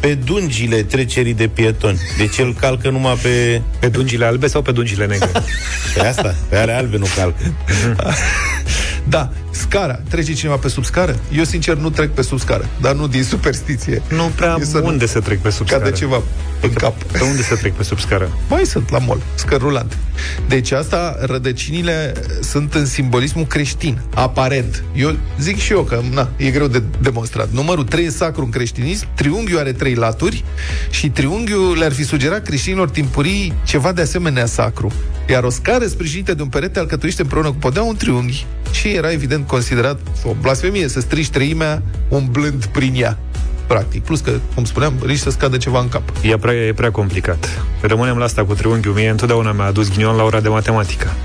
pe 0.00 0.14
dungile 0.14 0.82
trecerii 0.82 1.34
de 1.34 1.48
pietoni. 1.48 1.98
Deci 2.18 2.38
el 2.38 2.54
calcă 2.54 2.90
numai 2.90 3.14
pe... 3.22 3.62
Pe 3.80 3.88
dungile 3.88 4.24
albe 4.24 4.46
sau 4.46 4.62
pe 4.62 4.72
dungile 4.72 5.06
negre? 5.06 5.30
Pe 5.94 6.06
asta, 6.06 6.34
pe 6.48 6.56
ale 6.56 6.72
albe 6.72 6.96
nu 6.96 7.06
calcă. 7.16 7.54
Da, 9.08 9.30
scara. 9.56 10.00
Trece 10.08 10.32
cineva 10.32 10.56
pe 10.56 10.68
sub 10.68 10.84
scară? 10.84 11.18
Eu, 11.32 11.44
sincer, 11.44 11.76
nu 11.76 11.90
trec 11.90 12.10
pe 12.10 12.22
sub 12.22 12.38
scară, 12.38 12.68
dar 12.80 12.94
nu 12.94 13.06
din 13.06 13.22
superstiție. 13.22 14.02
nu 14.08 14.32
prea 14.34 14.56
E 14.60 14.64
să 14.64 14.78
nu 14.78 14.86
unde 14.86 15.06
să 15.06 15.20
trec 15.20 15.40
pe 15.40 15.50
sub 15.50 15.68
Cade 15.68 15.84
scară? 15.84 15.96
ceva 15.96 16.22
în 16.60 16.72
cap. 16.72 17.02
Pe 17.02 17.22
unde 17.22 17.42
să 17.42 17.54
trec 17.56 17.72
pe 17.72 17.82
sub 17.82 17.98
scară? 17.98 18.30
Mai 18.48 18.64
sunt 18.64 18.90
la 18.90 18.98
mol, 18.98 19.20
scări 19.34 19.62
rulante. 19.62 19.96
Deci 20.48 20.70
asta, 20.70 21.16
rădăcinile 21.20 22.12
sunt 22.40 22.74
în 22.74 22.86
simbolismul 22.86 23.46
creștin, 23.46 24.00
aparent. 24.14 24.84
Eu 24.94 25.16
zic 25.40 25.58
și 25.58 25.72
eu 25.72 25.82
că, 25.82 26.00
na, 26.12 26.28
e 26.36 26.50
greu 26.50 26.66
de 26.66 26.82
demonstrat. 27.00 27.48
Numărul 27.50 27.84
3 27.84 28.04
e 28.04 28.10
sacru 28.10 28.44
în 28.44 28.50
creștinism, 28.50 29.06
triunghiul 29.14 29.58
are 29.58 29.72
trei 29.72 29.94
laturi 29.94 30.44
și 30.90 31.10
triunghiul 31.10 31.76
le-ar 31.78 31.92
fi 31.92 32.04
sugerat 32.04 32.42
creștinilor 32.42 32.90
timpurii 32.90 33.52
ceva 33.64 33.92
de 33.92 34.00
asemenea 34.00 34.46
sacru. 34.46 34.92
Iar 35.28 35.44
o 35.44 35.50
scară 35.50 35.86
sprijinită 35.86 36.34
de 36.34 36.42
un 36.42 36.48
perete 36.48 36.78
alcătuiește 36.78 37.22
împreună 37.22 37.48
cu 37.48 37.56
podea 37.56 37.82
un 37.82 37.96
triunghi 37.96 38.46
și 38.70 38.88
era 38.88 39.12
evident 39.12 39.45
considerat 39.46 40.00
o 40.24 40.34
blasfemie 40.40 40.88
să 40.88 41.00
strici 41.00 41.30
treimea 41.30 41.82
umblând 42.08 42.64
prin 42.64 42.94
ea. 42.96 43.18
Practic. 43.66 44.02
Plus 44.04 44.20
că, 44.20 44.32
cum 44.54 44.64
spuneam, 44.64 44.92
risci 45.06 45.22
să 45.22 45.30
scadă 45.30 45.56
ceva 45.56 45.80
în 45.80 45.88
cap. 45.88 46.02
E 46.22 46.36
prea, 46.36 46.54
e 46.54 46.72
prea 46.72 46.90
complicat. 46.90 47.48
Rămânem 47.80 48.16
la 48.16 48.24
asta 48.24 48.44
cu 48.44 48.54
triunghiul. 48.54 48.94
Mie 48.94 49.08
întotdeauna 49.08 49.52
mi-a 49.52 49.64
adus 49.64 49.90
ghinion 49.90 50.16
la 50.16 50.22
ora 50.22 50.40
de 50.40 50.48
matematică. 50.48 51.12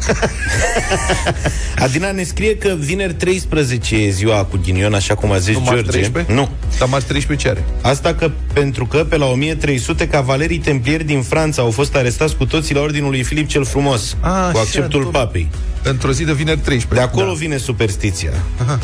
Adina 1.76 2.12
ne 2.12 2.24
scrie 2.24 2.58
că 2.58 2.76
vineri 2.80 3.14
13 3.14 3.96
e 3.96 4.10
ziua 4.10 4.44
cu 4.44 4.60
ghinion, 4.64 4.94
așa 4.94 5.16
cum 5.16 5.32
a 5.32 5.38
zis 5.38 5.56
Nu, 5.56 5.62
George. 5.64 5.74
marți 5.74 5.90
13? 5.92 6.34
Nu. 6.34 6.50
Dar 6.80 6.88
marți 6.88 7.08
13 7.08 7.48
ce 7.48 7.54
are? 7.54 7.66
Asta 7.82 8.14
că 8.14 8.32
pentru 8.54 8.86
că 8.86 8.98
pe 8.98 9.18
la 9.18 9.26
1300 9.26 10.08
cavalerii 10.08 10.58
templieri 10.58 11.04
din 11.04 11.22
Franța 11.22 11.62
au 11.62 11.72
fost 11.72 11.96
arestați 11.96 12.36
cu 12.36 12.46
toții 12.46 12.76
la 12.76 12.82
ordinul 12.82 13.10
lui 13.10 13.24
Filip 13.24 13.48
cel 13.48 13.66
Frumos, 13.66 14.16
A, 14.20 14.30
cu 14.30 14.34
așa, 14.58 14.60
acceptul 14.60 15.02
domn- 15.04 15.12
papei. 15.12 15.50
Într-o 15.84 16.12
zi 16.12 16.24
de 16.24 16.34
vineri 16.34 16.60
13. 16.60 16.94
De 17.08 17.12
acolo 17.18 17.32
da. 17.34 17.38
vine 17.38 17.58
superstiția. 17.58 18.32
Aha. 18.62 18.80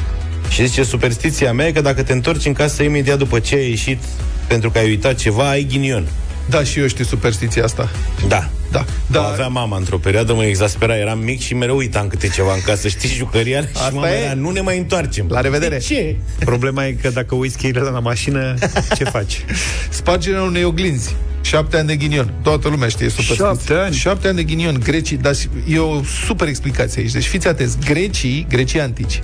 Și 0.50 0.66
zice, 0.66 0.84
superstiția 0.84 1.54
mea 1.54 1.68
e 1.68 1.72
că 1.72 1.82
dacă 1.82 2.04
te 2.04 2.14
întorci 2.14 2.46
în 2.46 2.54
casă 2.54 2.84
imediat 2.84 3.18
după 3.18 3.40
ce 3.40 3.56
ai 3.56 3.70
ieșit 3.70 4.00
pentru 4.48 4.72
că 4.72 4.78
ai 4.78 4.86
uitat 4.88 5.16
ceva, 5.16 5.50
ai 5.50 5.64
ghinion. 5.64 6.08
Da, 6.50 6.64
și 6.64 6.80
eu 6.80 6.88
știu 6.88 7.04
superstiția 7.04 7.64
asta. 7.64 7.90
Da. 8.28 8.28
Da. 8.38 8.50
Da. 8.72 8.86
Da, 9.08 9.28
Avea 9.28 9.48
mama 9.48 9.78
într-o 9.78 9.98
perioadă, 9.98 10.34
mă 10.34 10.44
exaspera, 10.44 10.98
eram 10.98 11.20
mic 11.20 11.40
și 11.42 11.54
mereu 11.54 11.76
uitam 11.78 12.08
câte 12.08 12.28
ceva 12.28 12.54
în 12.54 12.62
casă, 12.66 12.88
știi, 12.88 13.10
jucăria 13.10 13.62
și 13.62 13.68
Asta 13.74 13.90
mama 13.94 14.10
e. 14.10 14.24
era, 14.24 14.34
nu 14.34 14.50
ne 14.50 14.62
mai 14.62 14.78
întoarcem. 14.78 15.26
La 15.30 15.42
revedere. 15.42 15.78
De 15.78 15.84
ce? 15.84 16.16
Problema 16.40 16.86
e 16.86 16.92
că 16.92 17.10
dacă 17.10 17.36
uiți 17.36 17.58
cheile 17.58 17.80
la 17.80 18.00
mașină, 18.00 18.54
ce 18.96 19.04
faci? 19.04 19.46
Spargerea 19.90 20.42
unei 20.42 20.64
oglinzi. 20.64 21.16
Șapte 21.48 21.78
ani 21.78 21.88
de 21.88 21.96
ghinion. 21.96 22.34
Toată 22.42 22.68
lumea 22.68 22.88
știe 22.88 23.10
superstiție. 23.10 23.46
Șapte 23.46 23.74
ani? 23.74 23.96
Șapte 23.96 24.28
ani 24.28 24.36
de 24.36 24.44
ghinion. 24.44 24.80
Grecii, 24.84 25.18
dar 25.18 25.34
e 25.68 25.80
o 25.80 26.04
super 26.26 26.48
explicație 26.48 27.02
aici. 27.02 27.12
Deci 27.12 27.26
fiți 27.26 27.48
atenți. 27.48 27.78
Grecii, 27.86 28.46
grecii 28.50 28.82
antici, 28.82 29.22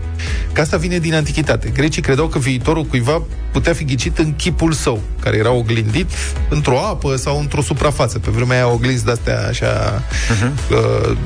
că 0.52 0.62
asta 0.62 0.78
vine 0.78 1.00
din 1.00 1.14
antichitate. 1.14 1.70
Grecii 1.70 2.02
credeau 2.02 2.28
că 2.28 2.40
viitorul 2.40 2.84
cuiva 2.84 3.22
putea 3.52 3.74
fi 3.74 3.84
ghicit 3.86 4.18
în 4.18 4.36
chipul 4.36 4.72
său, 4.72 5.02
care 5.20 5.38
era 5.38 5.52
oglindit 5.52 6.10
într-o 6.50 6.80
apă 6.80 7.16
sau 7.16 7.40
într-o 7.40 7.62
suprafață. 7.62 8.20
Pe 8.20 8.32
vremea 8.32 8.56
aia 8.56 8.72
oglinzi 8.72 9.06
de-astea 9.06 9.48
așa 9.48 10.04
uh-huh. 10.04 10.72
uh, 10.72 11.18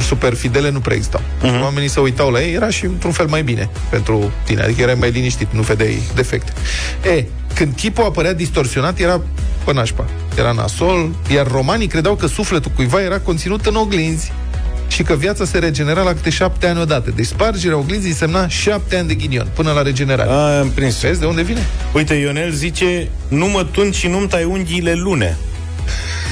super 0.00 0.34
fidele 0.34 0.70
nu 0.70 0.80
prea 0.80 0.96
existau. 0.96 1.20
Uh-huh. 1.20 1.62
Oamenii 1.62 1.88
se 1.88 2.00
uitau 2.00 2.30
la 2.30 2.42
ei, 2.42 2.54
era 2.54 2.70
și 2.70 2.84
într-un 2.84 3.12
fel 3.12 3.26
mai 3.26 3.42
bine 3.42 3.70
pentru 3.90 4.32
tine, 4.44 4.62
adică 4.62 4.82
erai 4.82 4.94
mai 4.94 5.10
liniștit, 5.10 5.48
nu 5.52 5.62
vedeai 5.62 6.02
defecte. 6.14 6.52
E, 7.16 7.24
când 7.58 7.74
chipul 7.76 8.04
apărea 8.04 8.32
distorsionat, 8.32 8.98
era 8.98 9.20
pe 9.64 9.72
nașpa, 9.72 10.04
era 10.36 10.52
nasol, 10.52 11.10
iar 11.32 11.46
romanii 11.46 11.86
credeau 11.86 12.14
că 12.14 12.26
sufletul 12.26 12.70
cuiva 12.74 13.02
era 13.02 13.18
conținut 13.18 13.66
în 13.66 13.74
oglinzi 13.74 14.32
și 14.88 15.02
că 15.02 15.14
viața 15.14 15.44
se 15.44 15.58
regenera 15.58 16.02
la 16.02 16.12
câte 16.12 16.30
șapte 16.30 16.66
ani 16.66 16.80
odată. 16.80 17.10
Deci 17.10 17.26
spargerea 17.26 17.76
oglinzii 17.76 18.12
semna 18.12 18.48
șapte 18.48 18.96
ani 18.96 19.08
de 19.08 19.14
ghinion, 19.14 19.46
până 19.54 19.72
la 19.72 19.82
regenerare. 19.82 20.30
A, 20.30 20.58
am 20.58 20.70
prins. 20.70 21.00
Vezi 21.00 21.20
de 21.20 21.26
unde 21.26 21.42
vine? 21.42 21.60
Uite, 21.94 22.14
Ionel 22.14 22.50
zice, 22.50 23.08
nu 23.28 23.46
mă 23.46 23.64
tund 23.64 23.94
și 23.94 24.06
nu-mi 24.06 24.28
tai 24.28 24.44
unghiile 24.44 24.94
lune. 24.94 25.36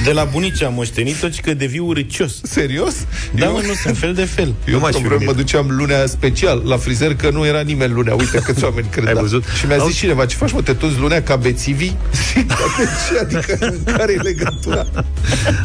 De 0.03 0.11
la 0.11 0.23
bunicii 0.23 0.65
am 0.65 0.73
moștenit-o, 0.73 1.27
ci 1.29 1.39
că 1.41 1.53
devii 1.53 1.79
urâcios. 1.79 2.33
Serios? 2.43 2.93
Da, 3.35 3.45
Eu- 3.45 3.51
mă, 3.51 3.61
nu, 3.67 3.73
sunt 3.73 3.97
fel 3.97 4.13
de 4.13 4.25
fel. 4.25 4.53
Eu 4.67 4.79
m-aș 4.79 4.81
m-aș 4.81 5.01
fi 5.01 5.07
vreo 5.07 5.17
mă 5.17 5.25
gândit. 5.25 5.35
duceam 5.45 5.65
lunea 5.69 6.05
special 6.05 6.61
la 6.65 6.77
frizer 6.77 7.15
că 7.15 7.29
nu 7.29 7.45
era 7.45 7.59
nimeni 7.61 7.93
lunea. 7.93 8.15
Uite 8.15 8.39
câți 8.39 8.63
oameni 8.63 8.87
cred. 8.91 9.07
Ai 9.07 9.13
da. 9.13 9.19
văzut? 9.21 9.43
Și 9.59 9.65
mi-a 9.65 9.75
zis 9.77 9.83
Auzi- 9.85 9.97
cineva, 9.97 10.25
ce 10.25 10.35
faci 10.35 10.51
mă, 10.51 10.61
te 10.61 10.73
tunzi 10.73 10.99
lunea 10.99 11.23
ca 11.23 11.35
bețivii? 11.35 11.97
Zic, 12.33 12.47
"Da, 12.47 12.55
de 12.77 12.87
ce? 13.09 13.19
Adică 13.19 13.75
care 13.97 14.11
e 14.13 14.15
legătura? 14.21 14.85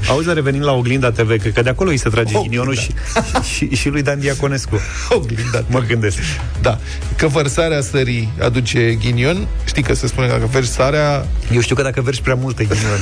Auzi, 0.08 0.28
revenind 0.34 0.64
la 0.64 0.72
Oglinda 0.72 1.10
TV, 1.10 1.40
cred 1.40 1.52
că 1.52 1.62
de 1.62 1.68
acolo 1.68 1.90
îi 1.90 1.96
se 1.96 2.08
trage 2.08 2.36
Oglinda. 2.36 2.48
ghinionul 2.48 2.76
și, 2.76 2.90
și, 3.54 3.68
și 3.76 3.88
lui 3.88 4.02
Dan 4.02 4.20
Diaconescu. 4.20 4.80
Oglinda. 5.10 5.64
Mă 5.68 5.80
gândesc. 5.80 6.16
Da, 6.62 6.78
că 7.16 7.26
vărsarea 7.26 7.80
sării 7.80 8.32
aduce 8.42 8.92
ghinion. 9.00 9.46
Știi 9.64 9.82
că 9.82 9.94
se 9.94 10.06
spune 10.06 10.26
că 10.26 10.32
dacă 10.32 10.48
vergi 10.52 10.68
sarea... 10.68 11.26
Eu 11.52 11.60
știu 11.60 11.74
că 11.74 11.82
dacă 11.82 12.00
vergi 12.00 12.20
prea 12.22 12.34
multe 12.34 12.64
ghinion, 12.64 12.98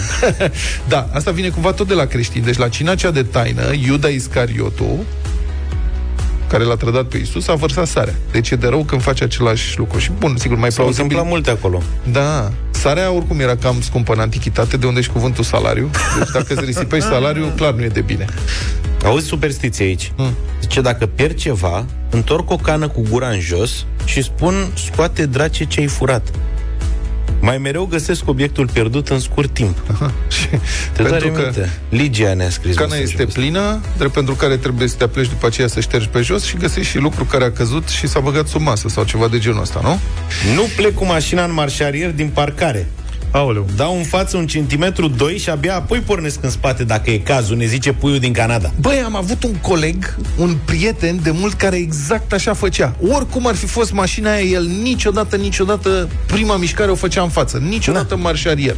Da, 0.89 1.09
asta 1.21 1.33
vine 1.33 1.49
cumva 1.49 1.73
tot 1.73 1.89
de 1.89 1.95
la 1.95 2.05
creștini. 2.05 2.45
Deci 2.45 2.57
la 2.57 2.69
cina 2.69 2.95
cea 2.95 3.11
de 3.11 3.23
taină, 3.23 3.63
Iuda 3.87 4.09
Iscariotu, 4.09 5.05
care 6.49 6.65
l-a 6.65 6.75
trădat 6.75 7.05
pe 7.05 7.17
Isus, 7.17 7.49
a 7.49 7.55
vărsat 7.55 7.87
sarea. 7.87 8.15
Deci 8.33 8.51
e 8.51 8.57
de 8.57 8.67
rău 8.67 8.85
când 8.85 9.03
face 9.03 9.25
același 9.25 9.79
lucru. 9.79 9.99
Și 9.99 10.11
bun, 10.19 10.37
sigur, 10.39 10.59
mai 10.59 10.73
S-au 10.73 10.85
plauzibil. 10.85 11.03
întâmplat 11.03 11.33
multe 11.33 11.51
acolo. 11.51 11.83
Da, 12.13 12.53
sarea 12.71 13.11
oricum 13.11 13.41
era 13.41 13.57
cam 13.57 13.81
scumpă 13.81 14.13
în 14.13 14.19
antichitate, 14.19 14.77
de 14.77 14.87
unde 14.87 15.01
și 15.01 15.11
cuvântul 15.11 15.45
salariu. 15.45 15.91
Deci 16.19 16.29
dacă 16.33 16.47
îți 16.55 16.65
risipești 16.65 17.09
salariul, 17.09 17.53
clar 17.57 17.73
nu 17.73 17.83
e 17.83 17.89
de 17.89 18.01
bine. 18.01 18.25
Auzi 19.05 19.27
superstiție 19.27 19.85
aici. 19.85 20.13
Mm. 20.17 20.35
Zice, 20.61 20.81
dacă 20.81 21.07
pierd 21.07 21.35
ceva, 21.37 21.85
întorc 22.11 22.51
o 22.51 22.57
cană 22.57 22.89
cu 22.89 23.03
gura 23.11 23.29
în 23.29 23.41
jos 23.41 23.85
și 24.05 24.23
spun, 24.23 24.55
scoate 24.87 25.27
drace 25.27 25.65
ce 25.65 25.81
ai 25.81 25.87
furat. 25.87 26.29
Mai 27.41 27.59
mereu 27.59 27.85
găsesc 27.85 28.29
obiectul 28.29 28.69
pierdut 28.73 29.09
în 29.09 29.19
scurt 29.19 29.55
timp. 29.55 29.77
Și 30.29 30.47
Te 30.93 31.03
doare 31.03 31.19
pentru 31.19 31.31
că 31.31 31.41
minte. 31.41 31.71
Ligia 31.89 32.35
ne-a 32.35 32.51
scris 32.51 32.75
cana 32.75 32.87
mesajul 32.87 33.09
este 33.11 33.23
ăsta. 33.23 33.41
plină, 33.41 33.81
drept 33.97 34.13
pentru 34.13 34.35
care 34.35 34.57
trebuie 34.57 34.89
să 34.89 34.95
te 34.97 35.05
apleci 35.05 35.29
după 35.29 35.47
aceea 35.47 35.67
să 35.67 35.81
ștergi 35.81 36.09
pe 36.09 36.21
jos 36.21 36.45
și 36.45 36.57
găsești 36.57 36.91
și 36.91 36.99
lucru 36.99 37.25
care 37.25 37.45
a 37.45 37.53
căzut 37.53 37.89
și 37.89 38.07
s-a 38.07 38.21
băgat 38.21 38.47
sub 38.47 38.61
masă 38.61 38.89
sau 38.89 39.05
ceva 39.05 39.29
de 39.29 39.39
genul 39.39 39.61
ăsta, 39.61 39.81
nu? 39.83 39.99
Nu 40.55 40.63
plec 40.77 40.95
cu 40.95 41.05
mașina 41.05 41.45
în 41.45 41.53
marșarier 41.53 42.11
din 42.11 42.29
parcare. 42.29 42.89
Aoleu, 43.31 43.67
Dau 43.77 43.97
în 43.97 44.05
față 44.05 44.37
un 44.37 44.47
centimetru, 44.47 45.09
doi 45.09 45.39
și 45.39 45.51
abia 45.51 45.75
apoi 45.77 45.99
pornesc 45.99 46.45
în 46.45 46.51
spate 46.51 46.85
dacă 46.85 47.11
e 47.11 47.19
cazul, 47.19 47.57
ne 47.57 47.67
zice 47.67 47.93
puiul 47.93 48.19
din 48.19 48.33
Canada. 48.33 48.73
Băi, 48.81 49.03
am 49.05 49.17
avut 49.17 49.43
un 49.43 49.55
coleg, 49.55 50.17
un 50.37 50.57
prieten 50.65 51.21
de 51.23 51.31
mult 51.31 51.53
care 51.55 51.77
exact 51.77 52.33
așa 52.33 52.55
făcea. 52.55 52.95
Oricum 53.09 53.47
ar 53.47 53.55
fi 53.55 53.67
fost 53.67 53.93
mașina 53.93 54.33
aia, 54.33 54.43
el 54.43 54.67
niciodată, 54.83 55.37
niciodată 55.37 56.09
prima 56.27 56.57
mișcare 56.57 56.91
o 56.91 56.95
făcea 56.95 57.23
în 57.23 57.29
față. 57.29 57.59
Niciodată 57.59 58.15
da. 58.15 58.21
marșarier. 58.21 58.77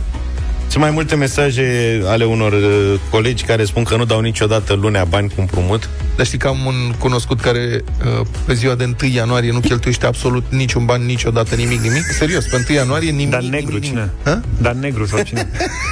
Sunt 0.72 0.84
mai 0.84 0.92
multe 0.92 1.14
mesaje 1.14 2.00
ale 2.06 2.24
unor 2.24 2.52
uh, 2.52 3.00
colegi 3.10 3.44
care 3.44 3.64
spun 3.64 3.84
că 3.84 3.96
nu 3.96 4.04
dau 4.04 4.20
niciodată 4.20 4.72
lunea 4.72 5.04
bani 5.04 5.28
cu 5.28 5.40
împrumut. 5.40 5.88
Dar 6.16 6.26
știi 6.26 6.38
că 6.38 6.48
am 6.48 6.66
un 6.66 6.94
cunoscut 6.98 7.40
care 7.40 7.84
uh, 8.20 8.26
pe 8.46 8.54
ziua 8.54 8.74
de 8.74 8.84
1 9.02 9.12
ianuarie 9.12 9.52
nu 9.52 9.60
cheltuiește 9.60 10.06
absolut 10.06 10.44
niciun 10.48 10.84
ban 10.84 11.04
niciodată, 11.04 11.54
nimic, 11.54 11.80
nimic. 11.80 12.02
Serios, 12.02 12.44
pe 12.44 12.64
1 12.68 12.76
ianuarie 12.76 13.10
nimic, 13.10 13.30
Dan 13.30 13.40
nimic, 13.40 13.60
Negru, 13.60 13.72
nimic. 13.72 13.88
cine? 13.88 14.10
Ha? 14.24 14.40
Dan 14.60 14.78
Negru 14.78 15.06
sau 15.06 15.22
cine? 15.22 15.50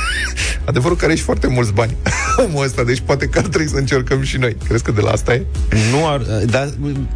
Adevărul 0.70 0.96
că 0.96 1.04
are 1.04 1.14
și 1.14 1.22
foarte 1.22 1.46
mulți 1.46 1.72
bani 1.72 1.96
omul 2.44 2.64
ăsta, 2.64 2.84
deci 2.84 3.00
poate 3.04 3.26
că 3.26 3.38
ar 3.38 3.46
trebui 3.46 3.68
să 3.68 3.76
încercăm 3.76 4.22
și 4.22 4.36
noi. 4.36 4.56
Crezi 4.68 4.82
că 4.82 4.92
de 4.92 5.00
la 5.00 5.10
asta 5.10 5.34
e? 5.34 5.42
Nu 5.90 6.08
ar, 6.08 6.20
dar 6.44 6.68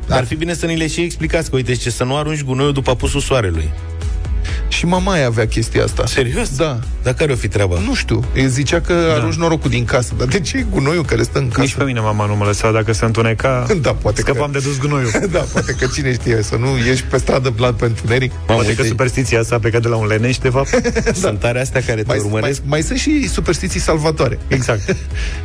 ar 0.09 0.25
fi 0.25 0.35
bine 0.35 0.55
să 0.55 0.67
ni 0.67 0.77
le 0.77 0.87
și 0.87 1.01
explicați 1.01 1.51
că, 1.51 1.57
uite, 1.57 1.75
ce 1.75 1.91
să 1.91 2.05
nu 2.05 2.17
arunci 2.17 2.43
gunoiul 2.43 2.73
după 2.73 2.91
apusul 2.91 3.21
soarelui. 3.21 3.71
Și 4.85 4.91
mama 4.91 5.13
aia 5.13 5.27
avea 5.27 5.47
chestia 5.47 5.85
asta. 5.85 6.07
Serios? 6.07 6.57
Da. 6.57 6.79
Dar 7.03 7.15
care 7.15 7.33
o 7.33 7.35
fi 7.35 7.49
treaba? 7.49 7.79
Nu 7.79 7.95
știu. 7.95 8.25
El 8.35 8.49
zicea 8.49 8.81
că 8.81 8.93
da. 8.93 9.15
arunci 9.15 9.35
norocul 9.35 9.71
din 9.71 9.85
casă. 9.85 10.15
Dar 10.19 10.27
de 10.27 10.41
ce 10.41 10.57
e 10.57 10.67
gunoiul 10.71 11.05
care 11.05 11.23
stă 11.23 11.39
în 11.39 11.49
casă? 11.49 11.61
Nici 11.61 11.75
pe 11.75 11.85
mine 11.85 12.01
mama 12.01 12.27
nu 12.27 12.37
mă 12.37 12.45
lăsa 12.45 12.71
dacă 12.71 12.93
se 12.93 13.05
întuneca. 13.05 13.67
Da, 13.83 13.93
poate 13.93 14.21
Scăpam 14.21 14.51
că... 14.51 14.59
de 14.59 14.65
dus 14.65 14.79
gunoiul. 14.79 15.11
da, 15.33 15.39
poate 15.39 15.73
că 15.73 15.87
cine 15.95 16.13
știe 16.13 16.43
să 16.43 16.57
nu 16.57 16.67
ieși 16.87 17.05
pe 17.05 17.17
stradă 17.17 17.51
blat 17.51 17.75
pe 17.75 17.85
întuneric. 17.85 18.33
Poate 18.33 18.75
că 18.75 18.83
superstiția 18.83 19.41
asta 19.41 19.55
a 19.55 19.59
plecat 19.59 19.83
de 19.83 19.89
la 19.89 19.97
un 19.97 20.07
leneș, 20.07 20.39
de 20.39 20.49
fapt. 20.49 20.69
Sunt 21.23 21.39
tare 21.39 21.61
astea 21.61 21.81
care 21.81 22.01
te 22.01 22.07
mai, 22.07 22.17
mai, 22.17 22.27
urmăresc. 22.27 22.63
mai 22.65 22.83
sunt 22.83 22.99
și 22.99 23.29
superstiții 23.29 23.81
salvatoare. 23.81 24.39
Exact. 24.49 24.97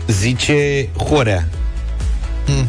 Zice 0.08 0.89
Horea. 0.98 1.48
Mm. 2.48 2.67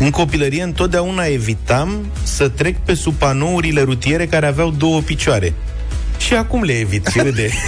În 0.00 0.10
copilărie 0.10 0.62
întotdeauna 0.62 1.24
evitam 1.24 2.06
să 2.22 2.48
trec 2.48 2.76
pe 2.76 2.94
sub 2.94 3.14
panourile 3.14 3.82
rutiere 3.82 4.26
care 4.26 4.46
aveau 4.46 4.70
două 4.70 5.00
picioare. 5.00 5.54
Și 6.18 6.34
acum 6.34 6.62
le 6.62 6.72
evit 6.72 7.06
și 7.06 7.18
râde. 7.18 7.50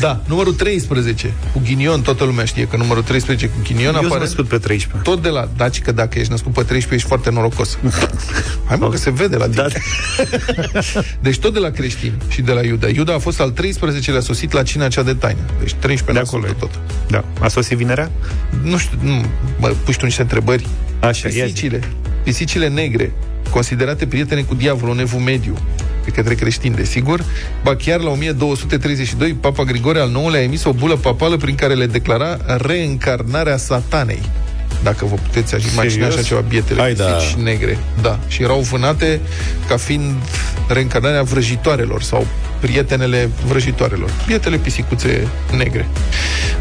Da, 0.00 0.20
numărul 0.26 0.54
13, 0.54 1.32
cu 1.52 1.60
ghinion, 1.64 2.02
toată 2.02 2.24
lumea 2.24 2.44
știe 2.44 2.66
că 2.66 2.76
numărul 2.76 3.02
13 3.02 3.46
cu 3.46 3.54
ghinion 3.62 3.84
Eu 3.84 3.92
sunt 3.92 4.04
apare 4.04 4.20
născut 4.20 4.48
pe 4.48 4.58
13. 4.58 5.10
tot 5.10 5.22
de 5.22 5.28
la 5.28 5.48
Daci, 5.56 5.80
că 5.80 5.92
dacă 5.92 6.18
ești 6.18 6.30
născut 6.30 6.52
pe 6.52 6.62
13 6.62 6.94
ești 6.94 7.06
foarte 7.06 7.30
norocos. 7.30 7.78
Hai 8.68 8.76
mă, 8.80 8.88
că 8.88 8.96
se 8.96 9.10
vede 9.10 9.36
la 9.36 9.48
tine. 9.48 9.62
Da. 9.62 9.68
Deci 11.26 11.38
tot 11.38 11.52
de 11.52 11.58
la 11.58 11.70
creștini 11.70 12.14
și 12.28 12.42
de 12.42 12.52
la 12.52 12.64
Iuda. 12.64 12.88
Iuda 12.88 13.14
a 13.14 13.18
fost 13.18 13.40
al 13.40 13.52
13-lea 13.52 14.20
sosit 14.20 14.52
la 14.52 14.62
cina 14.62 14.88
cea 14.88 15.02
de 15.02 15.14
taină. 15.14 15.40
Deci 15.58 15.74
13 15.74 16.04
De 16.04 16.18
nasul 16.18 16.38
acolo 16.38 16.52
de 16.52 16.56
e. 16.56 16.60
tot. 16.60 16.80
Da. 17.08 17.44
A 17.44 17.48
sosit 17.48 17.76
vinerea? 17.76 18.10
Nu 18.62 18.76
știu, 18.76 18.98
nu, 19.02 19.24
mă 19.58 19.68
puși 19.84 19.98
tu 19.98 20.04
niște 20.04 20.22
întrebări. 20.22 20.66
Așa, 21.00 21.28
ia 21.28 21.34
zi. 21.34 21.40
Pisicile, 21.40 21.80
pisicile 22.22 22.68
negre, 22.68 23.12
considerate 23.50 24.06
prietene 24.06 24.40
cu 24.42 24.54
diavolul 24.54 24.94
în 24.94 25.00
evul 25.00 25.20
mediu, 25.20 25.56
de 26.06 26.12
către 26.12 26.34
creștini, 26.34 26.74
desigur. 26.74 27.24
Ba 27.62 27.76
chiar 27.76 28.00
la 28.00 28.10
1232, 28.10 29.32
Papa 29.32 29.62
Grigore 29.62 30.00
al 30.00 30.10
IX-lea 30.10 30.40
a 30.40 30.42
emis 30.42 30.64
o 30.64 30.72
bulă 30.72 30.96
papală 30.96 31.36
prin 31.36 31.54
care 31.54 31.74
le 31.74 31.86
declara 31.86 32.38
reîncarnarea 32.46 33.56
satanei. 33.56 34.22
Dacă 34.82 35.04
vă 35.04 35.14
puteți 35.14 35.54
imagina 35.72 35.88
Serios? 35.88 36.14
așa 36.14 36.22
ceva, 36.22 36.40
bietele 36.40 36.80
Hai, 36.80 36.94
da. 36.94 37.04
pisici 37.04 37.34
negre. 37.34 37.78
Da. 38.02 38.18
Și 38.28 38.42
erau 38.42 38.60
vânate 38.60 39.20
ca 39.68 39.76
fiind 39.76 40.14
reîncarnarea 40.68 41.22
vrăjitoarelor 41.22 42.02
sau 42.02 42.26
prietenele 42.66 43.30
vrăjitoarelor. 43.46 44.10
Bietele 44.26 44.56
pisicuțe 44.56 45.28
negre. 45.56 45.88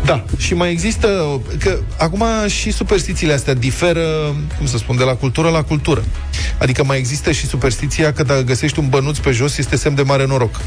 Da, 0.04 0.24
și 0.38 0.54
mai 0.54 0.72
există, 0.72 1.42
că 1.60 1.80
acum 1.98 2.24
și 2.48 2.72
superstițiile 2.72 3.34
astea 3.34 3.54
diferă, 3.54 4.36
cum 4.58 4.66
să 4.66 4.78
spun, 4.78 4.98
de 4.98 5.04
la 5.04 5.14
cultură 5.14 5.50
la 5.50 5.64
cultură. 5.64 6.04
Adică 6.58 6.84
mai 6.84 6.98
există 6.98 7.32
și 7.32 7.46
superstiția 7.46 8.14
că 8.14 8.24
dacă 8.24 8.42
găsești 8.42 8.80
un 8.80 8.90
bănuț 8.90 9.18
pe 9.18 9.32
jos, 9.32 9.58
este 9.58 9.76
semn 9.76 9.96
de 9.96 10.02
mare 10.02 10.26
noroc. 10.26 10.62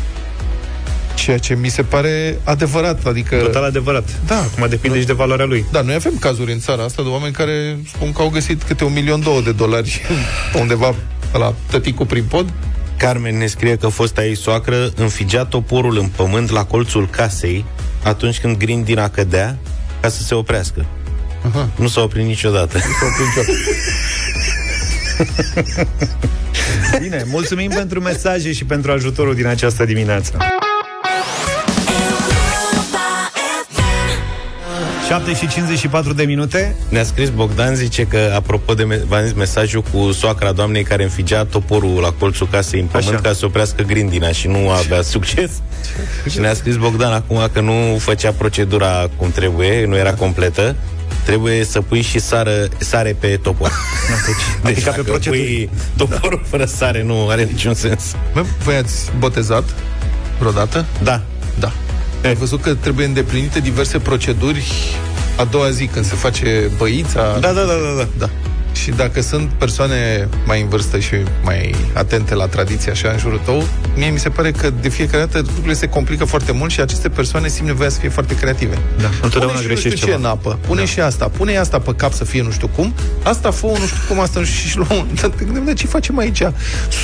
Ceea 1.14 1.38
ce 1.38 1.54
mi 1.54 1.68
se 1.68 1.82
pare 1.82 2.38
adevărat, 2.44 3.06
adică... 3.06 3.36
Total 3.36 3.64
adevărat. 3.64 4.08
Da. 4.26 4.36
Acum 4.36 4.68
depinde 4.68 5.00
și 5.00 5.06
de 5.06 5.12
valoarea 5.12 5.44
lui. 5.46 5.64
Da, 5.72 5.80
noi 5.80 5.94
avem 5.94 6.12
cazuri 6.20 6.52
în 6.52 6.58
țara 6.58 6.82
asta 6.82 7.02
de 7.02 7.08
oameni 7.08 7.32
care 7.32 7.78
spun 7.94 8.12
că 8.12 8.22
au 8.22 8.28
găsit 8.28 8.62
câte 8.62 8.84
un 8.84 8.92
milion 8.92 9.20
două 9.20 9.40
de 9.40 9.52
dolari 9.52 10.00
undeva 10.60 10.94
la 11.32 11.54
tăticul 11.70 12.06
prin 12.06 12.24
pod. 12.24 12.52
Carmen 12.98 13.38
ne 13.38 13.46
scrie 13.46 13.76
că 13.76 13.88
fosta 13.88 14.24
ei 14.24 14.36
soacră 14.36 14.90
înfigea 14.96 15.44
toporul 15.44 15.98
în 15.98 16.06
pământ 16.06 16.50
la 16.50 16.64
colțul 16.64 17.08
casei 17.08 17.64
atunci 18.04 18.40
când 18.40 18.56
grindina 18.56 19.08
cădea 19.08 19.58
ca 20.00 20.08
să 20.08 20.22
se 20.22 20.34
oprească. 20.34 20.86
Aha. 21.46 21.68
Nu 21.76 21.88
s-a 21.88 22.00
oprit 22.00 22.24
niciodată. 22.24 22.78
Bine, 27.00 27.24
mulțumim 27.26 27.70
pentru 27.70 28.00
mesaje 28.00 28.52
și 28.52 28.64
pentru 28.64 28.92
ajutorul 28.92 29.34
din 29.34 29.46
această 29.46 29.84
dimineață. 29.84 30.36
7 35.08 35.34
și 35.34 35.48
54 35.48 36.12
de 36.12 36.22
minute. 36.24 36.76
Ne-a 36.88 37.04
scris 37.04 37.28
Bogdan, 37.28 37.74
zice 37.74 38.02
că, 38.06 38.32
apropo 38.34 38.74
de 38.74 38.84
me- 38.84 39.00
v-am 39.06 39.22
zis 39.24 39.32
mesajul 39.32 39.82
cu 39.92 40.12
soacra 40.12 40.52
doamnei 40.52 40.82
care 40.82 41.02
înfigea 41.02 41.44
toporul 41.44 42.00
la 42.00 42.10
colțul 42.10 42.48
casei 42.50 42.80
în 42.80 42.86
pământ 42.86 43.08
Așa. 43.12 43.20
ca 43.20 43.32
să 43.32 43.44
oprească 43.46 43.82
grindina 43.82 44.28
și 44.32 44.46
nu 44.48 44.70
avea 44.70 45.02
succes. 45.02 45.50
și 46.30 46.38
ne-a 46.38 46.54
scris 46.54 46.76
Bogdan 46.76 47.12
acum 47.12 47.48
că 47.52 47.60
nu 47.60 47.96
făcea 47.98 48.30
procedura 48.32 49.08
cum 49.16 49.30
trebuie, 49.30 49.86
nu 49.86 49.96
era 49.96 50.12
completă. 50.14 50.76
Trebuie 51.24 51.64
să 51.64 51.80
pui 51.80 52.02
și 52.02 52.18
sară, 52.18 52.68
sare 52.78 53.16
pe 53.18 53.38
topor. 53.42 53.72
Deci, 54.26 54.34
Adică 54.70 54.80
pe 54.80 54.90
dacă 54.90 55.02
procedură. 55.02 55.40
pui 55.42 55.70
toporul 55.96 56.42
fără 56.48 56.64
sare, 56.64 57.02
nu 57.02 57.28
are 57.28 57.42
niciun 57.42 57.74
sens. 57.74 58.02
Bă, 58.34 58.44
voi 58.64 58.76
ați 58.76 59.10
botezat 59.18 59.64
vreodată? 60.38 60.84
Da, 61.02 61.20
Da. 61.58 61.72
Ai 62.24 62.34
văzut 62.34 62.60
că 62.60 62.74
trebuie 62.74 63.06
îndeplinite 63.06 63.60
diverse 63.60 63.98
proceduri 63.98 64.72
a 65.36 65.44
doua 65.44 65.70
zi 65.70 65.86
când 65.86 66.04
se 66.04 66.14
face 66.14 66.70
băița. 66.76 67.38
da, 67.38 67.52
da, 67.52 67.64
da, 67.64 67.74
da. 67.96 68.08
da. 68.18 68.28
Da. 68.72 68.80
Și 68.80 68.90
dacă 68.90 69.20
sunt 69.22 69.48
persoane 69.50 70.28
mai 70.46 70.60
în 70.60 70.68
vârstă 70.68 70.98
și 70.98 71.14
mai 71.44 71.74
atente 71.92 72.34
la 72.34 72.46
tradiție 72.46 72.90
așa 72.90 73.10
în 73.10 73.18
jurul 73.18 73.40
tău, 73.44 73.64
mie 73.96 74.08
mi 74.10 74.18
se 74.18 74.28
pare 74.28 74.50
că 74.50 74.70
de 74.80 74.88
fiecare 74.88 75.24
dată 75.24 75.38
lucrurile 75.38 75.74
se 75.74 75.88
complică 75.88 76.24
foarte 76.24 76.52
mult 76.52 76.70
și 76.70 76.80
aceste 76.80 77.08
persoane 77.08 77.48
simt 77.48 77.66
nevoia 77.66 77.88
să 77.88 77.98
fie 78.00 78.08
foarte 78.08 78.34
creative. 78.36 78.78
Da, 79.00 79.06
întotdeauna 79.22 79.52
pune 79.52 79.62
și 79.64 79.68
nu 79.68 79.74
știu 79.76 79.88
greșești 79.90 79.98
ce 79.98 80.04
ceva. 80.04 80.16
în 80.16 80.24
apă, 80.24 80.58
pune 80.66 80.80
da. 80.80 80.86
și 80.86 81.00
asta, 81.00 81.28
pune 81.28 81.56
asta 81.56 81.78
pe 81.78 81.92
cap 81.96 82.12
să 82.12 82.24
fie 82.24 82.42
nu 82.42 82.50
știu 82.50 82.68
cum, 82.76 82.94
asta 83.22 83.50
fă 83.50 83.66
nu 83.66 83.86
știu 83.86 84.02
cum, 84.08 84.20
asta 84.20 84.38
nu 84.38 84.44
știu 84.44 84.68
și 84.68 84.76
luăm. 84.76 85.06
Dar 85.20 85.30
te 85.30 85.44
gândeam, 85.44 85.74
ce 85.76 85.86
facem 85.86 86.18
aici? 86.18 86.42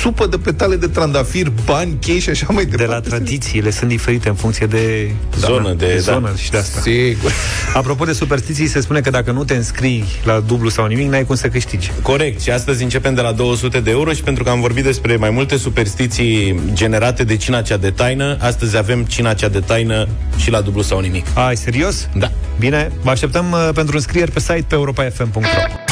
Supă 0.01 0.27
de 0.27 0.37
petale 0.37 0.75
de 0.75 0.87
trandafir, 0.87 1.51
bani, 1.65 1.97
chei 2.01 2.19
și 2.19 2.29
așa 2.29 2.45
mai 2.49 2.65
De 2.65 2.75
departe. 2.75 3.09
la 3.09 3.15
tradițiile 3.15 3.71
sunt 3.71 3.89
diferite 3.89 4.29
în 4.29 4.35
funcție 4.35 4.65
de 4.65 5.11
Zonă, 5.39 5.73
de- 5.73 5.85
de 5.85 5.93
da. 5.93 5.99
zonă 6.13 6.33
și 6.37 6.51
de 6.51 6.57
asta. 6.57 6.79
Sigur. 6.81 7.31
Apropo 7.73 8.05
de 8.05 8.13
superstiții, 8.13 8.67
se 8.67 8.81
spune 8.81 9.01
că 9.01 9.09
dacă 9.09 9.31
nu 9.31 9.43
te 9.43 9.55
înscrii 9.55 10.05
la 10.23 10.39
dublu 10.39 10.69
sau 10.69 10.85
nimic, 10.85 11.09
n-ai 11.09 11.25
cum 11.25 11.35
să 11.35 11.47
câștigi. 11.55 11.91
Corect, 12.01 12.41
și 12.41 12.51
astăzi 12.51 12.83
începem 12.83 13.13
de 13.13 13.21
la 13.21 13.31
200 13.31 13.79
de 13.79 13.91
euro 13.91 14.11
și 14.11 14.23
pentru 14.23 14.43
că 14.43 14.49
am 14.49 14.61
vorbit 14.61 14.83
despre 14.83 15.15
mai 15.15 15.29
multe 15.29 15.57
superstiții 15.57 16.59
generate 16.73 17.23
de 17.23 17.37
cina 17.37 17.61
cea 17.61 17.77
de 17.77 17.91
taină, 17.91 18.37
astăzi 18.39 18.77
avem 18.77 19.03
cina 19.03 19.33
cea 19.33 19.47
de 19.47 19.59
taină 19.59 20.07
și 20.37 20.51
la 20.51 20.61
dublu 20.61 20.81
sau 20.81 20.99
nimic. 20.99 21.25
Ai, 21.33 21.55
serios? 21.57 22.09
Da. 22.15 22.31
Bine, 22.59 22.91
vă 23.01 23.09
așteptăm 23.09 23.51
uh, 23.51 23.69
pentru 23.73 23.95
înscrieri 23.95 24.31
pe 24.31 24.39
site 24.39 24.65
pe 24.67 24.75
europafm.ro 24.75 25.84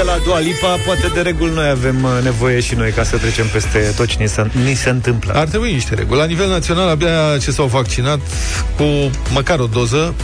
de 0.00 0.06
la 0.06 0.18
Dua 0.24 0.38
Lipa 0.38 0.76
Poate 0.84 1.10
de 1.14 1.20
reguli 1.20 1.52
noi 1.54 1.68
avem 1.68 2.04
uh, 2.04 2.10
nevoie 2.22 2.60
și 2.60 2.74
noi 2.74 2.90
Ca 2.90 3.02
să 3.02 3.16
trecem 3.16 3.46
peste 3.46 3.92
tot 3.96 4.06
ce 4.06 4.16
ni 4.18 4.28
se, 4.28 4.50
ni 4.64 4.74
se 4.74 4.90
întâmplă 4.90 5.32
Ar 5.32 5.48
trebui 5.48 5.72
niște 5.72 5.94
reguli. 5.94 6.18
La 6.18 6.24
nivel 6.24 6.48
național, 6.48 6.88
abia 6.88 7.38
ce 7.40 7.50
s-au 7.50 7.66
vaccinat 7.66 8.20
cu 8.76 9.10
măcar 9.32 9.58
o 9.58 9.66
doză, 9.66 10.14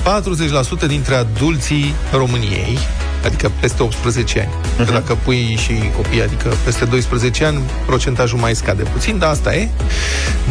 40% 0.84 0.86
dintre 0.86 1.14
adulții 1.14 1.94
României, 2.12 2.78
adică 3.26 3.50
peste 3.60 3.82
18 3.82 4.40
ani. 4.40 4.50
Uh-huh. 4.50 4.86
Că 4.86 4.92
dacă 4.92 5.18
pui 5.24 5.58
și 5.62 5.72
copii, 5.96 6.22
adică 6.22 6.54
peste 6.64 6.84
12 6.84 7.44
ani, 7.44 7.60
procentajul 7.86 8.38
mai 8.38 8.54
scade 8.54 8.82
puțin, 8.82 9.18
dar 9.18 9.30
asta 9.30 9.54
e. 9.54 9.68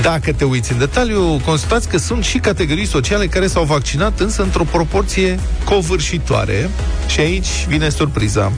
Dacă 0.02 0.34
te 0.34 0.44
uiți 0.44 0.72
în 0.72 0.78
detaliu, 0.78 1.42
constatați 1.46 1.90
că 1.90 1.98
sunt 1.98 2.24
și 2.24 2.38
categorii 2.38 2.88
sociale 2.88 3.26
care 3.26 3.48
s-au 3.48 3.64
vaccinat, 3.64 4.20
însă 4.20 4.42
într-o 4.42 4.64
proporție 4.64 5.40
covârșitoare. 5.64 6.70
Și 7.08 7.20
aici 7.20 7.66
vine 7.68 7.90
surpriza. 7.90 8.52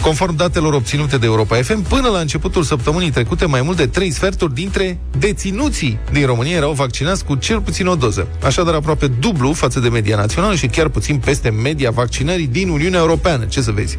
Conform 0.00 0.36
datelor 0.36 0.72
obținute 0.72 1.16
de 1.18 1.26
Europa 1.26 1.56
FM, 1.56 1.82
până 1.82 2.08
la 2.08 2.18
începutul 2.18 2.62
săptămânii 2.62 3.10
trecute, 3.10 3.46
mai 3.46 3.62
mult 3.62 3.76
de 3.76 3.86
3 3.86 4.10
sferturi 4.10 4.54
dintre 4.54 4.98
deținuții 5.18 5.98
din 6.12 6.26
România 6.26 6.56
erau 6.56 6.72
vaccinați 6.72 7.24
cu 7.24 7.34
cel 7.34 7.60
puțin 7.60 7.86
o 7.86 7.94
doză. 7.94 8.26
Așadar, 8.44 8.74
aproape 8.74 9.06
dublu 9.06 9.52
față 9.52 9.80
de 9.80 9.88
media 9.88 10.16
națională 10.16 10.54
și 10.54 10.66
chiar 10.66 10.88
puțin 10.88 11.16
peste 11.16 11.50
media 11.50 11.90
vaccinării 11.90 12.46
din 12.46 12.68
Uniunea 12.68 13.00
Europeană. 13.00 13.46
Ce 13.50 13.60
să 13.60 13.70
vezi? 13.70 13.98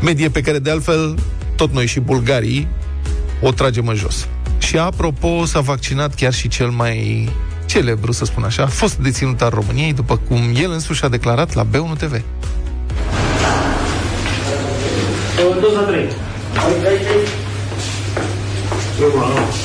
Medie 0.00 0.28
pe 0.28 0.40
care, 0.40 0.58
de 0.58 0.70
altfel, 0.70 1.18
tot 1.56 1.72
noi 1.72 1.86
și 1.86 2.00
bulgarii 2.00 2.68
o 3.40 3.50
tragem 3.50 3.86
în 3.86 3.94
jos. 3.94 4.28
Și 4.58 4.78
apropo, 4.78 5.44
s-a 5.44 5.60
vaccinat 5.60 6.14
chiar 6.14 6.32
și 6.32 6.48
cel 6.48 6.68
mai 6.68 7.28
celebru, 7.66 8.12
să 8.12 8.24
spun 8.24 8.42
așa, 8.44 8.62
a 8.62 8.66
fost 8.66 8.96
deținut 8.96 9.42
al 9.42 9.50
României, 9.50 9.92
după 9.92 10.16
cum 10.16 10.38
el 10.54 10.70
însuși 10.70 11.04
a 11.04 11.08
declarat 11.08 11.54
la 11.54 11.64
B1 11.64 11.98
TV. 11.98 12.22
Doza 15.60 15.80
3. 15.80 16.08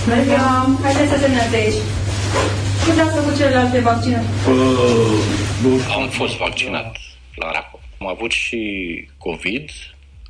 Mergeam, 0.08 0.80
haideți 0.84 1.12
să 1.12 1.18
semnați 1.20 1.56
aici. 1.56 1.74
Cât 2.86 3.00
ați 3.00 3.16
făcut 3.16 3.38
celelalte 3.38 3.80
vaccinări? 3.80 4.26
Am 5.98 6.10
fost 6.10 6.38
vaccinat 6.38 6.96
la 7.36 7.52
Racov. 7.52 7.81
Am 8.02 8.08
avut 8.08 8.32
și 8.32 8.62
COVID 9.18 9.70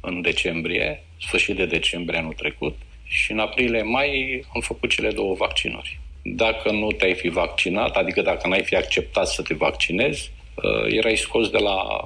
în 0.02 0.22
decembrie, 0.22 1.04
sfârșit 1.20 1.56
de 1.56 1.66
decembrie 1.66 2.20
anul 2.20 2.34
trecut, 2.34 2.76
și 3.04 3.32
în 3.32 3.40
aprilie-mai 3.40 4.44
am 4.54 4.62
făcut 4.62 4.90
cele 4.90 5.12
două 5.12 5.36
vaccinuri. 5.36 6.00
Dacă 6.24 6.72
nu 6.72 6.92
te-ai 6.92 7.14
fi 7.14 7.28
vaccinat, 7.30 7.96
adică 7.96 8.22
dacă 8.22 8.48
n-ai 8.48 8.64
fi 8.64 8.76
acceptat 8.76 9.28
să 9.28 9.42
te 9.42 9.54
vaccinezi, 9.54 10.32
uh, 10.56 10.94
erai 10.98 11.16
scos 11.16 11.50
de 11.50 11.58
la 11.58 12.04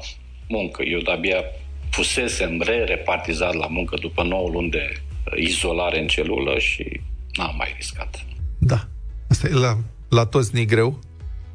muncă. 0.48 0.84
Eu 0.84 1.00
de-abia 1.00 1.44
fusesem 1.90 2.62
re-repartizat 2.62 3.54
la 3.54 3.68
muncă 3.68 3.96
după 4.00 4.24
9 4.24 4.50
luni 4.50 4.70
de 4.70 4.92
uh, 4.92 5.34
izolare 5.38 6.00
în 6.00 6.08
celulă 6.08 6.60
și 6.60 7.02
n-am 7.38 7.56
mai 7.58 7.74
riscat. 7.76 8.26
Da, 8.60 8.88
asta 9.30 9.48
e 9.48 9.54
la, 9.54 9.78
la 10.10 10.26
toți 10.26 10.56
ni 10.56 10.66
greu, 10.66 11.00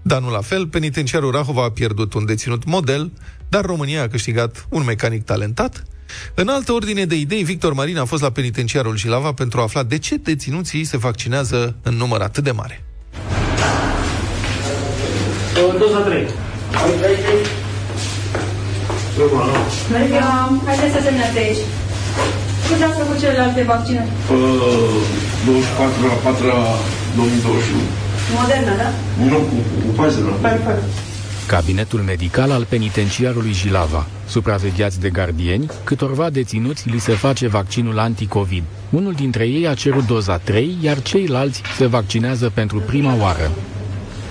dar 0.03 0.21
nu 0.21 0.31
la 0.31 0.41
fel. 0.41 0.67
Penitenciarul 0.67 1.31
Rahova 1.31 1.65
a 1.65 1.71
pierdut 1.71 2.15
un 2.15 2.25
deținut 2.25 2.65
model, 2.65 3.11
dar 3.51 3.65
România 3.65 4.03
a 4.03 4.09
câștigat 4.09 4.67
un 4.69 4.85
mecanic 4.85 5.25
talentat. 5.25 5.83
În 6.35 6.49
altă 6.49 6.73
ordine 6.73 7.05
de 7.05 7.15
idei, 7.15 7.43
Victor 7.43 7.73
Marin 7.73 7.99
a 7.99 8.05
fost 8.05 8.23
la 8.23 8.31
penitenciarul 8.31 8.97
Jilava 8.97 9.33
pentru 9.33 9.61
a 9.61 9.63
afla 9.63 9.83
de 9.83 9.99
ce 9.99 10.17
deținuții 10.17 10.85
se 10.85 10.97
vaccinează 10.97 11.77
în 11.83 11.95
număr 11.95 12.21
atât 12.21 12.45
de 12.45 12.51
mare. 12.51 12.85
Doza 15.79 15.99
3. 15.99 16.27
Mergeam, 19.93 20.63
haideți 20.67 20.93
să 20.95 21.01
semnați 21.03 21.39
aici. 21.39 21.63
Cât 22.69 22.83
ați 22.87 22.99
făcut 22.99 23.19
celelalte 23.21 23.63
vaccinări? 23.63 24.11
24 25.47 26.07
la 26.07 26.17
4 26.23 26.47
la 26.47 26.61
2021. 27.17 27.81
Moderna, 28.39 28.75
da? 28.83 28.89
Nu, 29.31 29.39
cu, 29.49 29.57
cu 29.83 29.89
Pfizer. 29.97 30.25
Perfect. 30.47 31.10
Cabinetul 31.57 32.01
medical 32.01 32.51
al 32.51 32.65
penitenciarului 32.69 33.53
Jilava. 33.53 34.07
Supravegheați 34.27 35.01
de 35.01 35.11
gardieni, 35.11 35.71
câtorva 35.85 36.31
deținuți 36.31 36.89
li 36.89 36.99
se 36.99 37.13
face 37.13 37.49
vaccinul 37.49 37.99
anticovid. 37.99 38.63
Unul 38.91 39.13
dintre 39.13 39.45
ei 39.45 39.69
a 39.69 39.75
cerut 39.75 40.07
doza 40.07 40.37
3, 40.37 40.77
iar 40.81 41.03
ceilalți 41.03 41.63
se 41.77 41.87
vaccinează 41.87 42.51
pentru 42.55 42.83
prima 42.87 43.17
oară. 43.21 43.51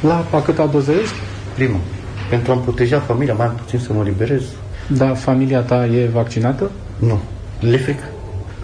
La 0.01 0.25
a 0.31 0.41
câta 0.41 0.65
doză 0.65 0.91
ești? 0.91 1.13
Prima. 1.55 1.77
Pentru 2.29 2.51
a-mi 2.51 2.61
proteja 2.61 2.99
familia, 2.99 3.33
mai 3.33 3.47
puțin 3.47 3.79
să 3.79 3.93
mă 3.93 4.03
liberez. 4.03 4.43
Da, 4.87 5.13
familia 5.13 5.59
ta 5.59 5.85
e 5.85 6.09
vaccinată? 6.13 6.71
Nu. 6.99 7.19
Le 7.59 7.77
frică. 7.77 8.03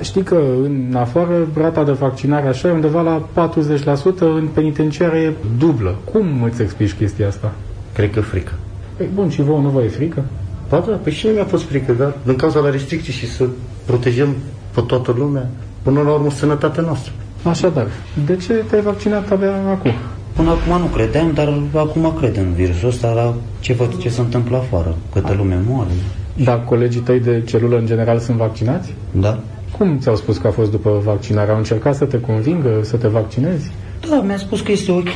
Știi 0.01 0.23
că 0.23 0.35
în 0.63 0.95
afară 0.97 1.47
rata 1.57 1.83
de 1.83 1.91
vaccinare 1.91 2.47
așa 2.47 2.67
e 2.67 2.71
undeva 2.71 3.01
la 3.01 3.49
40%, 4.15 4.19
în 4.19 4.47
penitenciară 4.53 5.17
e 5.17 5.33
dublă. 5.57 5.95
Cum 6.11 6.43
îți 6.43 6.61
explici 6.61 6.93
chestia 6.93 7.27
asta? 7.27 7.51
Cred 7.95 8.11
că 8.11 8.21
frică. 8.21 8.51
Păi 8.97 9.07
bun, 9.13 9.29
și 9.29 9.41
vouă 9.41 9.59
nu 9.59 9.69
vă 9.69 9.81
e 9.83 9.87
frică? 9.87 10.23
Ba 10.69 10.83
da, 10.87 10.95
pe 10.95 11.09
și 11.09 11.25
mie 11.25 11.35
mi-a 11.35 11.45
fost 11.45 11.63
frică, 11.63 11.91
dar 11.91 12.13
din 12.23 12.35
cauza 12.35 12.59
la 12.59 12.69
restricții 12.69 13.13
și 13.13 13.31
să 13.31 13.45
protejăm 13.85 14.35
pe 14.73 14.81
toată 14.81 15.15
lumea, 15.17 15.49
până 15.81 16.01
la 16.01 16.11
urmă 16.11 16.29
sănătatea 16.29 16.83
noastră. 16.83 17.11
Așadar, 17.43 17.87
de 18.25 18.35
ce 18.35 18.53
te-ai 18.53 18.81
vaccinat 18.81 19.31
abia 19.31 19.53
acum? 19.69 19.91
Până 20.35 20.49
acum 20.49 20.81
nu 20.81 20.85
credeam, 20.85 21.31
dar 21.33 21.61
acum 21.73 22.13
cred 22.17 22.37
în 22.37 22.53
virusul 22.53 22.87
ăsta, 22.87 23.11
la 23.11 23.33
ce 23.59 23.73
văd 23.73 23.97
ce 23.97 24.09
se 24.09 24.21
întâmplă 24.21 24.57
afară, 24.57 24.95
câtă 25.13 25.33
lume 25.37 25.59
moare. 25.67 25.91
Dar 26.43 26.63
colegii 26.63 27.01
tăi 27.01 27.19
de 27.19 27.43
celulă 27.45 27.77
în 27.77 27.85
general 27.85 28.19
sunt 28.19 28.37
vaccinați? 28.37 28.93
Da? 29.11 29.39
Cum 29.77 29.97
ți-au 29.99 30.15
spus 30.15 30.37
că 30.37 30.47
a 30.47 30.51
fost 30.51 30.71
după 30.71 31.01
vaccinare? 31.03 31.51
Au 31.51 31.57
încercat 31.57 31.95
să 31.95 32.05
te 32.05 32.19
convingă 32.19 32.69
să 32.81 32.97
te 32.97 33.07
vaccinezi? 33.07 33.71
Da, 34.09 34.21
mi-a 34.21 34.37
spus 34.37 34.61
că 34.61 34.71
este 34.71 34.91
ok, 34.91 35.13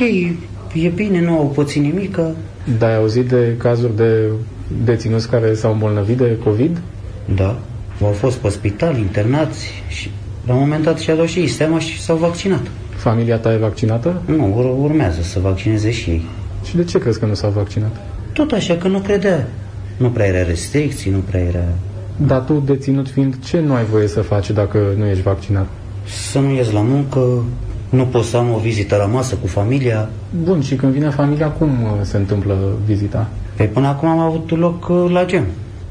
e 0.74 0.88
bine, 0.94 1.20
nu 1.24 1.38
au 1.38 1.52
pățit 1.54 1.82
nimic. 1.82 2.18
Dar 2.78 2.88
ai 2.90 2.96
auzit 2.96 3.28
de 3.28 3.54
cazuri 3.58 3.96
de 3.96 4.26
deținuți 4.84 5.28
care 5.28 5.54
s-au 5.54 5.72
îmbolnăvit 5.72 6.16
de 6.16 6.38
COVID? 6.44 6.80
Da, 7.34 7.58
au 8.02 8.10
fost 8.12 8.36
pe 8.36 8.48
spital, 8.48 8.96
internați 8.98 9.66
și 9.88 10.10
la 10.46 10.52
un 10.52 10.58
moment 10.60 10.84
dat 10.84 10.98
și-a 10.98 11.14
dat 11.14 11.26
și 11.26 11.38
ei 11.38 11.46
seama 11.46 11.78
și 11.78 12.00
s-au 12.00 12.16
vaccinat. 12.16 12.60
Familia 12.96 13.36
ta 13.36 13.52
e 13.52 13.56
vaccinată? 13.56 14.22
Nu, 14.24 14.52
ur- 14.56 14.84
urmează 14.90 15.22
să 15.22 15.38
vaccineze 15.40 15.90
și 15.90 16.10
ei. 16.10 16.24
Și 16.64 16.76
de 16.76 16.84
ce 16.84 16.98
crezi 16.98 17.18
că 17.18 17.26
nu 17.26 17.34
s-au 17.34 17.50
vaccinat? 17.50 17.96
Tot 18.32 18.52
așa 18.52 18.74
că 18.76 18.88
nu 18.88 18.98
credea. 18.98 19.48
Nu 19.96 20.08
prea 20.10 20.26
era 20.26 20.42
restricții, 20.42 21.10
nu 21.10 21.18
prea 21.18 21.40
era... 21.40 21.64
Dar 22.26 22.38
tu, 22.40 22.62
deținut 22.66 23.08
fiind, 23.08 23.34
ce 23.44 23.60
nu 23.60 23.74
ai 23.74 23.84
voie 23.84 24.06
să 24.06 24.20
faci 24.20 24.50
dacă 24.50 24.78
nu 24.96 25.06
ești 25.06 25.22
vaccinat? 25.22 25.66
Să 26.30 26.38
nu 26.38 26.50
ies 26.54 26.70
la 26.70 26.80
muncă, 26.80 27.44
nu 27.90 28.04
pot 28.04 28.24
să 28.24 28.36
am 28.36 28.52
o 28.54 28.58
vizită 28.58 28.96
la 28.96 29.04
masă 29.04 29.34
cu 29.34 29.46
familia. 29.46 30.08
Bun, 30.44 30.60
și 30.60 30.74
când 30.74 30.92
vine 30.92 31.10
familia, 31.10 31.48
cum 31.48 31.68
uh, 31.68 31.90
se 32.02 32.16
întâmplă 32.16 32.56
vizita? 32.86 33.28
Pe 33.56 33.64
până 33.64 33.86
acum 33.86 34.08
am 34.08 34.18
avut 34.18 34.58
loc 34.58 34.88
uh, 34.88 35.10
la 35.12 35.24
gem. 35.24 35.44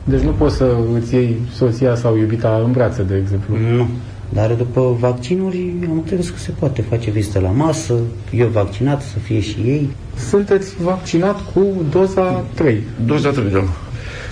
Deci 0.04 0.22
nu 0.22 0.32
poți 0.32 0.56
să 0.56 0.76
îți 1.00 1.14
iei 1.14 1.38
soția 1.54 1.96
sau 1.96 2.18
iubita 2.18 2.62
în 2.66 2.72
brațe, 2.72 3.04
de 3.04 3.16
exemplu? 3.16 3.56
Nu. 3.76 3.88
Dar 4.30 4.52
după 4.52 4.96
vaccinuri 5.00 5.74
am 5.90 6.04
crezut 6.08 6.34
că 6.34 6.40
se 6.40 6.52
poate 6.60 6.82
face 6.82 7.10
vizită 7.10 7.40
la 7.40 7.50
masă, 7.50 7.94
eu 8.32 8.48
vaccinat, 8.48 9.02
să 9.02 9.20
fie 9.20 9.40
și 9.40 9.58
ei. 9.66 9.90
Sunteți 10.30 10.84
vaccinat 10.84 11.54
cu 11.54 11.66
doza 11.92 12.44
3. 12.54 12.82
Doza 13.06 13.30
3, 13.30 13.52
da. 13.52 13.64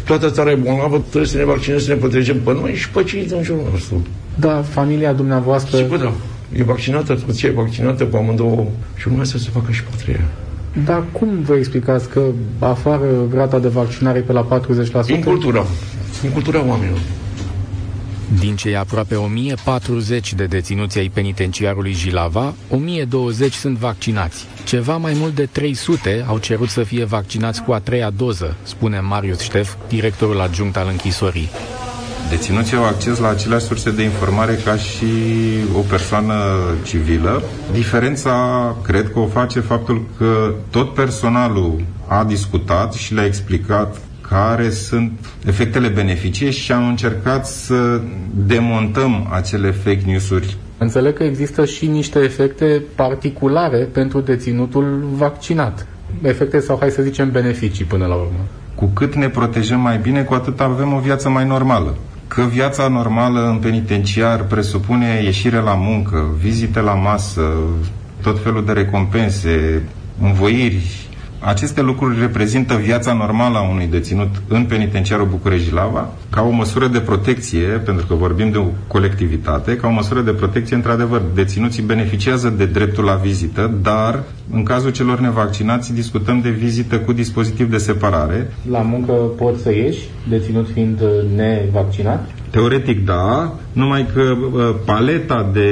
Toată 0.06 0.30
țara 0.30 0.52
e 0.52 0.56
bolnavă, 0.56 0.98
trebuie 0.98 1.26
să 1.26 1.38
ne 1.38 1.44
vaccinăm, 1.44 1.80
să 1.80 1.90
ne 1.94 2.00
protejăm 2.00 2.38
pe 2.44 2.54
noi 2.54 2.74
și 2.74 2.90
pe 2.90 3.04
cei 3.04 3.26
din 3.26 3.44
jurul 3.44 3.68
nostru. 3.72 4.02
Da, 4.36 4.62
familia 4.62 5.14
dumneavoastră... 5.14 5.78
Și 5.78 5.84
bă, 5.84 5.98
da, 5.98 6.14
e 6.54 6.64
vaccinată, 6.64 7.16
soția 7.26 7.50
e 7.50 7.52
vaccinată 7.52 8.06
pe 8.06 8.18
amândouă 8.18 8.66
și 8.96 9.08
urmează 9.08 9.38
să 9.38 9.44
se 9.44 9.50
facă 9.50 9.72
și 9.72 9.84
pe 9.84 9.90
a 9.94 10.02
treia. 10.02 10.26
Dar 10.86 11.04
cum 11.12 11.42
vă 11.42 11.56
explicați 11.56 12.10
că 12.10 12.22
afară 12.60 13.06
rata 13.34 13.60
de 13.60 13.68
vaccinare 13.68 14.18
e 14.18 14.22
pe 14.22 14.32
la 14.32 14.48
40%? 14.48 15.08
În 15.08 15.24
cultura, 15.24 15.66
în 16.24 16.30
cultura 16.30 16.66
oamenilor. 16.68 17.00
Din 18.40 18.56
cei 18.56 18.76
aproape 18.76 19.16
1040 19.16 20.34
de 20.34 20.46
deținuți 20.46 20.98
ai 20.98 21.10
penitenciarului 21.14 21.94
Jilava, 21.94 22.54
1020 22.70 23.54
sunt 23.54 23.78
vaccinați. 23.78 24.46
Ceva 24.66 24.98
mai 24.98 25.14
mult 25.16 25.36
de 25.36 25.46
300 25.46 26.26
au 26.28 26.38
cerut 26.38 26.70
să 26.70 26.84
fie 26.84 27.04
vaccinați 27.04 27.64
cu 27.64 27.72
a 27.72 27.80
treia 27.80 28.10
doză, 28.10 28.56
spune 28.64 29.00
Marius 29.00 29.40
Ștef, 29.40 29.74
directorul 29.88 30.42
adjunct 30.42 30.78
al 30.78 30.88
închisorii. 30.92 31.50
Deținuții 32.30 32.78
au 32.78 32.86
acces 32.86 33.20
la 33.20 33.30
aceleași 33.30 33.66
surse 33.66 33.92
de 33.92 34.04
informare 34.04 34.54
ca 34.66 34.76
și 34.76 35.06
o 35.78 35.80
persoană 35.80 36.34
civilă. 36.84 37.44
Diferența, 37.72 38.36
cred 38.84 39.12
că 39.12 39.20
o 39.20 39.26
face 39.26 39.60
faptul 39.60 40.06
că 40.18 40.54
tot 40.70 40.94
personalul 40.94 41.82
a 42.08 42.24
discutat 42.24 42.94
și 42.94 43.14
le-a 43.14 43.26
explicat 43.26 43.98
care 44.30 44.70
sunt 44.70 45.12
efectele 45.46 45.88
beneficie 45.88 46.50
și 46.50 46.72
am 46.72 46.88
încercat 46.88 47.46
să 47.48 48.02
demontăm 48.34 49.28
acele 49.32 49.72
fake 49.72 50.02
news-uri. 50.06 50.58
Înțeleg 50.78 51.14
că 51.14 51.24
există 51.24 51.66
și 51.66 51.86
niște 51.88 52.20
efecte 52.20 52.84
particulare 52.96 53.78
pentru 53.78 54.20
deținutul 54.20 55.08
vaccinat. 55.14 55.88
Efecte 56.22 56.60
sau, 56.60 56.78
hai 56.80 56.90
să 56.90 57.02
zicem, 57.02 57.32
beneficii 57.32 57.86
până 57.86 58.06
la 58.06 58.16
urmă. 58.16 58.40
Cu 58.78 58.86
cât 58.86 59.16
ne 59.16 59.30
protejăm 59.30 59.80
mai 59.80 59.98
bine, 59.98 60.22
cu 60.24 60.34
atât 60.34 60.60
avem 60.60 60.94
o 60.94 61.00
viață 61.00 61.30
mai 61.30 61.46
normală. 61.46 61.96
Că 62.28 62.42
viața 62.42 62.88
normală 62.88 63.50
în 63.50 63.58
penitenciar 63.58 64.44
presupune 64.44 65.22
ieșire 65.24 65.60
la 65.60 65.74
muncă, 65.74 66.26
vizite 66.40 66.80
la 66.80 66.94
masă, 66.94 67.42
tot 68.22 68.44
felul 68.44 68.66
de 68.66 68.72
recompense, 68.72 69.84
învoiri, 70.22 71.07
aceste 71.40 71.82
lucruri 71.82 72.20
reprezintă 72.20 72.76
viața 72.76 73.14
normală 73.14 73.58
a 73.58 73.70
unui 73.70 73.88
deținut 73.88 74.30
în 74.48 74.66
penitenciarul 74.66 75.26
București-Lava 75.26 76.10
ca 76.30 76.42
o 76.42 76.50
măsură 76.50 76.88
de 76.88 77.00
protecție, 77.00 77.64
pentru 77.68 78.06
că 78.06 78.14
vorbim 78.14 78.52
de 78.52 78.58
o 78.58 78.66
colectivitate, 78.88 79.76
ca 79.76 79.88
o 79.88 79.92
măsură 79.92 80.22
de 80.22 80.32
protecție, 80.32 80.76
într-adevăr, 80.76 81.22
deținuții 81.34 81.84
beneficiază 81.84 82.50
de 82.50 82.66
dreptul 82.66 83.04
la 83.04 83.14
vizită, 83.16 83.78
dar 83.82 84.24
în 84.52 84.64
cazul 84.64 84.92
celor 84.92 85.20
nevaccinați 85.20 85.94
discutăm 85.94 86.42
de 86.42 86.50
vizită 86.50 86.98
cu 87.00 87.14
dispozitiv 87.14 87.70
de 87.72 87.78
separare. 87.78 88.54
La 88.70 88.80
muncă 88.80 89.12
poți 89.14 89.62
să 89.62 89.72
ieși, 89.74 90.00
deținut 90.30 90.68
fiind 90.74 91.02
nevaccinat? 91.36 92.30
Teoretic 92.50 93.06
da, 93.06 93.54
numai 93.74 94.08
că 94.14 94.22
uh, 94.22 94.76
paleta 94.86 95.50
de 95.54 95.70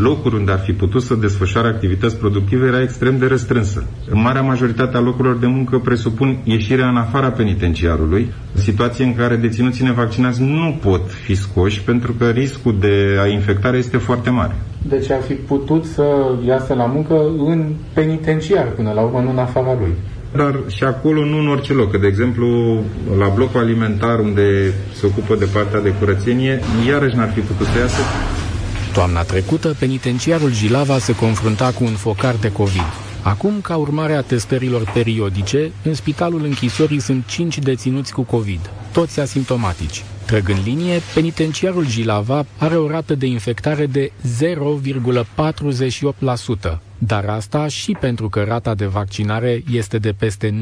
locuri 0.00 0.34
unde 0.34 0.52
ar 0.52 0.58
fi 0.58 0.72
putut 0.72 1.02
să 1.02 1.14
desfășoare 1.14 1.68
activități 1.68 2.16
productive 2.16 2.66
era 2.66 2.82
extrem 2.82 3.18
de 3.18 3.26
restrânsă. 3.26 3.84
În 4.10 4.20
marea 4.20 4.42
majoritate 4.42 4.96
a 4.96 5.00
locurilor 5.00 5.36
de 5.36 5.46
muncă 5.46 5.78
presupun 5.78 6.38
ieșirea 6.44 6.88
în 6.88 6.96
afara 6.96 7.30
penitenciarului, 7.30 8.32
situație 8.54 9.04
în 9.04 9.14
care 9.14 9.36
deținuții 9.36 9.84
nevaccinați 9.84 10.42
nu 10.42 10.78
pot 10.82 11.10
fi 11.10 11.34
scoși 11.34 11.82
pentru 11.82 12.12
că 12.12 12.28
riscul 12.28 12.76
de 12.80 13.16
a 13.22 13.26
infectare 13.26 13.76
este 13.76 13.96
foarte 13.96 14.30
mare. 14.30 14.54
Deci 14.88 15.10
ar 15.10 15.20
fi 15.22 15.34
putut 15.34 15.84
să 15.84 16.04
iasă 16.46 16.74
la 16.74 16.84
muncă 16.84 17.14
în 17.38 17.72
penitenciar 17.92 18.66
până 18.66 18.92
la 18.92 19.00
urmă, 19.00 19.20
nu 19.20 19.30
în 19.30 19.38
afara 19.38 19.76
lui. 19.80 19.92
Dar 20.34 20.60
și 20.66 20.84
acolo 20.84 21.24
nu 21.24 21.38
în 21.38 21.48
orice 21.48 21.72
loc. 21.72 21.90
Că, 21.90 21.98
de 21.98 22.06
exemplu, 22.06 22.80
la 23.18 23.28
blocul 23.28 23.60
alimentar 23.60 24.18
unde 24.18 24.74
se 24.98 25.06
ocupă 25.06 25.34
de 25.34 25.44
partea 25.44 25.80
de 25.80 25.94
curățenie, 25.98 26.60
iarăși 26.88 27.16
n-ar 27.16 27.32
fi 27.32 27.40
putut 27.40 27.66
să 27.66 27.78
iasă. 27.78 28.00
Toamna 28.92 29.22
trecută, 29.22 29.76
penitenciarul 29.78 30.52
Jilava 30.52 30.98
se 30.98 31.14
confrunta 31.14 31.70
cu 31.70 31.84
un 31.84 31.94
focar 31.94 32.34
de 32.40 32.52
COVID. 32.52 32.92
Acum, 33.22 33.60
ca 33.62 33.76
urmare 33.76 34.12
a 34.12 34.20
testărilor 34.20 34.90
periodice, 34.94 35.72
în 35.82 35.94
spitalul 35.94 36.44
închisorii 36.44 37.00
sunt 37.00 37.26
5 37.26 37.58
deținuți 37.58 38.12
cu 38.12 38.22
COVID, 38.22 38.70
toți 38.92 39.20
asimptomatici. 39.20 40.04
Trăgând 40.28 40.58
linie, 40.64 41.00
penitenciarul 41.14 41.86
Jilava 41.86 42.46
are 42.58 42.76
o 42.76 42.88
rată 42.88 43.14
de 43.14 43.26
infectare 43.26 43.86
de 43.86 44.12
0,48%, 46.70 46.78
dar 46.98 47.24
asta 47.24 47.68
și 47.68 47.96
pentru 48.00 48.28
că 48.28 48.42
rata 48.42 48.74
de 48.74 48.86
vaccinare 48.86 49.62
este 49.72 49.98
de 49.98 50.12
peste 50.18 50.50
98%. 50.50 50.52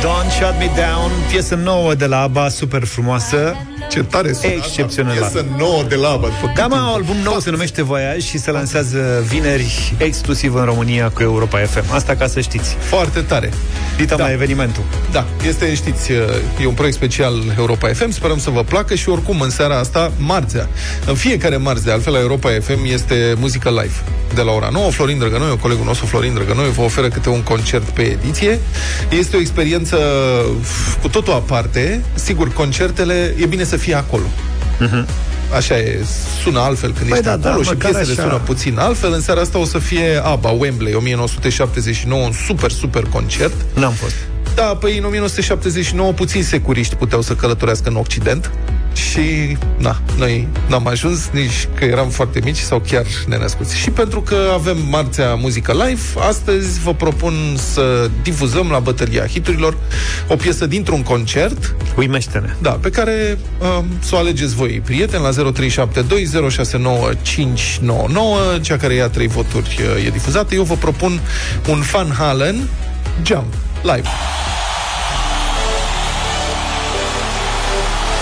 Don't 0.00 0.30
Shut 0.30 0.54
Me 0.58 0.70
Down, 0.76 1.10
piesă 1.30 1.54
nouă 1.54 1.94
de 1.94 2.06
la 2.06 2.20
ABBA, 2.20 2.48
super 2.48 2.84
frumoasă. 2.84 3.56
Ce 3.92 4.02
tare 4.02 4.32
sună 4.32 4.52
Excepțional. 4.52 5.16
Piesă 5.16 5.46
nouă 5.58 5.82
de 5.88 5.94
la 5.94 6.08
ABBA. 6.08 6.28
Da, 6.54 6.66
mă, 6.66 6.90
album 6.94 7.16
nou 7.24 7.38
se 7.38 7.50
numește 7.50 7.82
Voyage 7.82 8.20
și 8.20 8.38
se 8.38 8.50
lansează 8.50 9.24
vineri 9.28 9.94
exclusiv 9.96 10.54
în 10.54 10.64
România 10.64 11.10
cu 11.10 11.22
Europa 11.22 11.58
FM. 11.58 11.92
Asta 11.92 12.16
ca 12.16 12.26
să 12.26 12.40
știți. 12.40 12.76
Foarte 12.78 13.20
tare. 13.20 13.50
Dita 13.96 14.16
da. 14.16 14.24
la 14.24 14.32
evenimentul. 14.32 14.82
Da, 15.10 15.26
este, 15.46 15.74
știți, 15.74 16.12
e 16.60 16.66
un 16.66 16.74
proiect 16.74 16.96
special 16.96 17.34
Europa 17.58 17.88
FM, 17.88 18.10
sperăm 18.10 18.38
să 18.38 18.50
vă 18.50 18.62
placă 18.62 18.94
și 18.94 19.08
oricum 19.08 19.40
în 19.40 19.50
seara 19.50 19.78
asta, 19.78 20.12
marțea, 20.18 20.68
în 21.06 21.14
fiecare 21.14 21.56
marți, 21.56 21.84
de 21.84 21.90
altfel 21.90 22.12
la 22.12 22.18
Europa 22.18 22.50
FM 22.60 22.84
este 22.84 23.34
muzică 23.38 23.68
live. 23.68 23.94
De 24.34 24.42
la 24.42 24.52
ora 24.52 24.68
9, 24.72 24.90
Florin 24.90 25.18
Drăgănoiu, 25.18 25.56
colegul 25.56 25.84
nostru 25.84 26.06
Florin 26.06 26.34
Drăgănoiu, 26.34 26.70
vă 26.70 26.82
oferă 26.82 27.08
câte 27.08 27.28
un 27.28 27.42
concert 27.42 27.88
pe 27.88 28.02
ediție. 28.02 28.60
Este 29.10 29.36
o 29.36 29.40
experiență 29.40 29.96
cu 31.02 31.08
totul 31.08 31.32
aparte. 31.32 32.04
Sigur, 32.14 32.52
concertele, 32.52 33.34
e 33.38 33.46
bine 33.46 33.64
să 33.64 33.76
fie 33.82 33.94
acolo. 33.94 34.26
Uh-huh. 34.80 35.04
Așa 35.56 35.78
e, 35.78 36.04
sună 36.42 36.60
altfel 36.60 36.92
când 36.92 37.08
Păi 37.08 37.18
ești 37.18 37.30
da, 37.30 37.36
da, 37.36 37.48
acolo 37.48 37.62
și 37.62 37.68
măcar 37.68 37.90
piesele 37.90 38.20
așa. 38.20 38.28
sună 38.28 38.40
puțin 38.44 38.78
altfel. 38.78 39.12
În 39.12 39.20
seara 39.20 39.40
asta 39.40 39.58
o 39.58 39.64
să 39.64 39.78
fie 39.78 40.20
ABBA, 40.24 40.50
Wembley, 40.50 40.94
1979, 40.94 42.24
un 42.24 42.32
super, 42.46 42.70
super 42.70 43.02
concert. 43.02 43.54
N-am 43.74 43.92
fost. 43.92 44.14
Da, 44.54 44.62
păi 44.62 44.98
în 44.98 45.04
1979 45.04 46.12
puțini 46.12 46.42
securiști 46.42 46.94
puteau 46.94 47.20
să 47.20 47.34
călătorească 47.34 47.88
în 47.88 47.96
Occident 47.96 48.50
și, 48.94 49.56
na, 49.78 50.00
noi 50.18 50.48
n-am 50.68 50.86
ajuns 50.86 51.28
nici 51.32 51.68
că 51.74 51.84
eram 51.84 52.08
foarte 52.08 52.40
mici 52.44 52.58
sau 52.58 52.82
chiar 52.88 53.04
nenăscuți. 53.26 53.76
Și 53.76 53.90
pentru 53.90 54.20
că 54.20 54.36
avem 54.52 54.76
marțea 54.90 55.34
muzică 55.34 55.72
live, 55.72 56.00
astăzi 56.28 56.80
vă 56.80 56.94
propun 56.94 57.34
să 57.72 58.10
difuzăm 58.22 58.70
la 58.70 58.78
bătălia 58.78 59.26
hiturilor 59.26 59.76
o 60.28 60.36
piesă 60.36 60.66
dintr-un 60.66 61.02
concert. 61.02 61.74
Uimește-ne. 61.96 62.56
Da, 62.62 62.70
pe 62.70 62.90
care 62.90 63.38
um, 63.78 63.84
să 63.98 64.14
o 64.14 64.18
alegeți 64.18 64.54
voi, 64.54 64.82
prieteni, 64.84 65.22
la 65.22 65.52
0372069599, 65.52 65.60
cea 68.60 68.76
care 68.76 68.94
ia 68.94 69.08
trei 69.08 69.26
voturi 69.26 69.78
uh, 69.96 70.06
e 70.06 70.10
difuzată. 70.10 70.54
Eu 70.54 70.62
vă 70.62 70.74
propun 70.74 71.20
un 71.68 71.80
Van 71.92 72.10
Halen 72.10 72.68
Jump 73.22 73.54
live. 73.82 74.08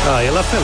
Da, 0.05 0.23
e 0.23 0.31
la 0.31 0.43
fel. 0.43 0.63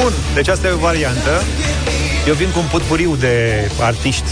Bun, 0.00 0.12
deci 0.34 0.48
asta 0.48 0.66
e 0.66 0.70
o 0.70 0.76
variantă. 0.76 1.42
Eu 2.26 2.34
vin 2.34 2.50
cu 2.50 2.58
un 2.58 2.66
putpuriu 2.70 3.16
de 3.16 3.68
artiști 3.80 4.30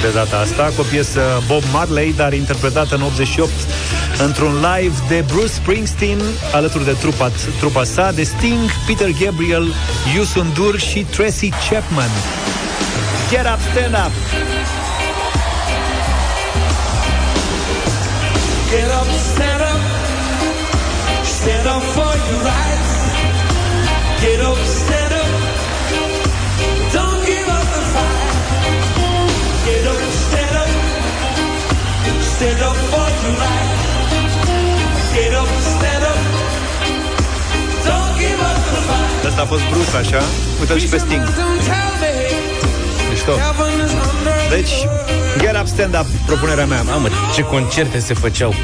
de 0.00 0.08
data 0.14 0.36
asta, 0.38 0.72
cu 0.74 0.80
o 0.80 0.84
piesă 0.90 1.42
Bob 1.46 1.62
Marley, 1.72 2.12
dar 2.16 2.32
interpretată 2.32 2.94
în 2.94 3.02
88 3.02 3.50
într-un 4.18 4.54
live 4.54 4.94
de 5.08 5.24
Bruce 5.26 5.52
Springsteen, 5.52 6.20
alături 6.52 6.84
de 6.84 6.92
trupa, 6.92 7.30
trupa 7.58 7.84
sa, 7.84 8.12
de 8.12 8.22
Sting, 8.22 8.70
Peter 8.86 9.10
Gabriel, 9.24 9.66
Yusun 10.16 10.50
Dur 10.54 10.78
și 10.78 10.98
Tracy 10.98 11.48
Chapman. 11.48 12.10
Get 13.30 13.46
up, 13.52 13.60
stand 13.70 13.94
up! 14.06 14.12
Get 18.70 18.90
up, 19.00 19.08
stand 19.32 19.62
up, 19.72 19.80
stand 21.24 21.66
up 21.74 21.82
for 21.94 22.12
your 22.26 22.40
rights. 22.50 22.92
Get 24.20 24.40
up, 24.40 24.56
stand 24.56 24.74
up, 24.74 24.77
stand 32.38 32.62
up 32.62 32.76
for 32.90 33.06
your 33.22 33.34
rights. 33.42 33.82
Get 35.14 35.32
up, 35.40 35.48
stand 35.74 36.04
up, 36.10 36.18
don't 37.88 38.12
give 38.22 38.40
up 38.50 38.58
the 38.74 38.80
fight. 38.88 39.26
Asta 39.28 39.40
a 39.42 39.44
fost 39.44 39.62
Bruce, 39.70 39.96
așa? 39.96 40.22
Uite-l 40.60 40.78
și 40.78 40.86
pe 40.86 40.98
Sting. 40.98 41.22
Don't 41.24 41.60
tell 41.70 41.90
me 42.00 42.12
Mișto. 43.10 43.32
heaven 43.32 43.72
is 43.84 43.92
under 44.10 44.34
Deci, 44.50 44.74
Get 45.40 45.56
Up 45.60 45.66
Stand 45.66 45.94
Up, 46.00 46.06
propunerea 46.26 46.66
mea. 46.66 46.82
Mamă, 46.82 47.08
ce 47.34 47.42
concerte 47.42 47.98
se 47.98 48.14
făceau. 48.14 48.54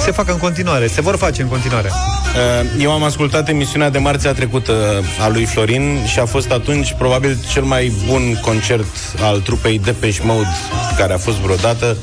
Se 0.00 0.10
fac 0.10 0.28
în 0.28 0.38
continuare, 0.38 0.86
se 0.86 1.00
vor 1.00 1.16
face 1.16 1.42
în 1.42 1.48
continuare. 1.48 1.90
Uh, 1.90 2.82
Eu 2.82 2.92
am 2.92 3.02
ascultat 3.02 3.48
emisiunea 3.48 3.90
de 3.90 3.98
marțea 3.98 4.32
trecută 4.32 4.72
a 5.20 5.28
lui 5.28 5.44
Florin 5.44 5.98
și 6.06 6.18
a 6.18 6.24
fost 6.24 6.50
atunci 6.50 6.94
probabil 6.98 7.38
cel 7.52 7.62
mai 7.62 7.92
bun 8.06 8.40
concert 8.42 8.86
al 9.20 9.40
trupei 9.40 9.78
Depeche 9.78 10.20
Mode 10.24 10.48
care 10.96 11.12
a 11.12 11.18
fost 11.18 11.36
vreodată. 11.36 11.96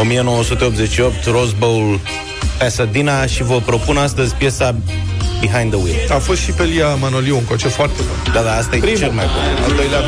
1988, 0.00 1.24
Rose 1.24 1.54
Bowl, 1.58 2.00
Pasadena 2.58 3.26
și 3.26 3.42
vă 3.42 3.60
propun 3.64 3.96
astăzi 3.96 4.34
piesa 4.34 4.74
Behind 5.40 5.70
the 5.70 5.80
Wheel. 5.82 6.10
A 6.10 6.18
fost 6.18 6.40
și 6.40 6.50
pe 6.50 6.64
Lia 6.64 6.94
Manoliu 6.94 7.36
un 7.36 7.44
concert 7.44 7.72
foarte 7.72 8.02
bun. 8.08 8.32
Da, 8.32 8.40
da, 8.40 8.56
asta 8.56 8.76
e 8.76 8.80
cel 8.80 9.10
mai 9.10 9.24
bun. 9.24 9.64
Al 9.64 9.72
doilea 9.76 10.00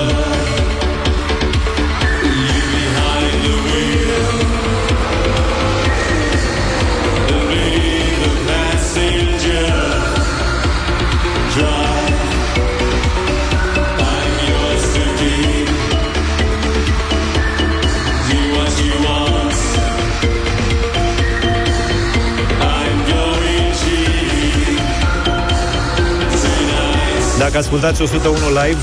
Dacă 27.52 27.64
ascultați 27.64 28.02
101 28.02 28.36
live, 28.48 28.78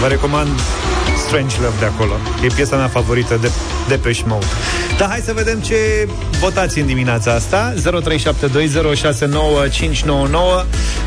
vă 0.00 0.06
recomand 0.08 0.48
Strange 1.26 1.56
Love 1.60 1.74
de 1.78 1.84
acolo. 1.84 2.12
E 2.44 2.46
piesa 2.54 2.76
mea 2.76 2.88
favorită 2.88 3.38
de 3.40 3.50
Depeche 3.88 4.22
Mode. 4.26 4.46
Dar 4.98 5.08
hai 5.08 5.18
să 5.18 5.32
vedem 5.32 5.58
ce 5.60 6.08
votați 6.40 6.78
în 6.78 6.86
dimineața 6.86 7.32
asta. 7.32 7.74
0372069599. 7.74 7.80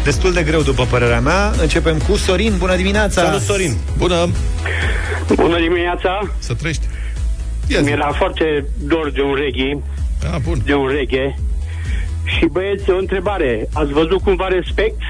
Destul 0.04 0.34
de 0.34 0.44
greu, 0.44 0.62
după 0.62 0.86
părerea 0.90 1.20
mea. 1.20 1.52
Începem 1.62 1.98
cu 1.98 2.16
Sorin. 2.16 2.54
Bună 2.58 2.76
dimineața! 2.76 3.24
Salut, 3.24 3.42
Sorin! 3.42 3.76
Bună! 3.98 4.30
Bună 5.36 5.60
dimineața! 5.60 6.20
Să 6.40 6.54
trăiești! 6.54 6.84
Mi-era 7.82 8.12
foarte 8.18 8.66
dor 8.80 9.12
de 9.12 9.22
un 9.22 9.34
reggae, 9.34 9.80
Ah, 10.34 10.40
bun. 10.44 10.62
de 10.66 10.74
un 10.74 10.88
reggae. 10.88 11.36
Și 12.26 12.46
băieți, 12.52 12.90
o 12.90 12.98
întrebare. 12.98 13.68
Ați 13.74 13.92
văzut 13.92 14.22
cumva 14.22 14.48
respect? 14.48 15.02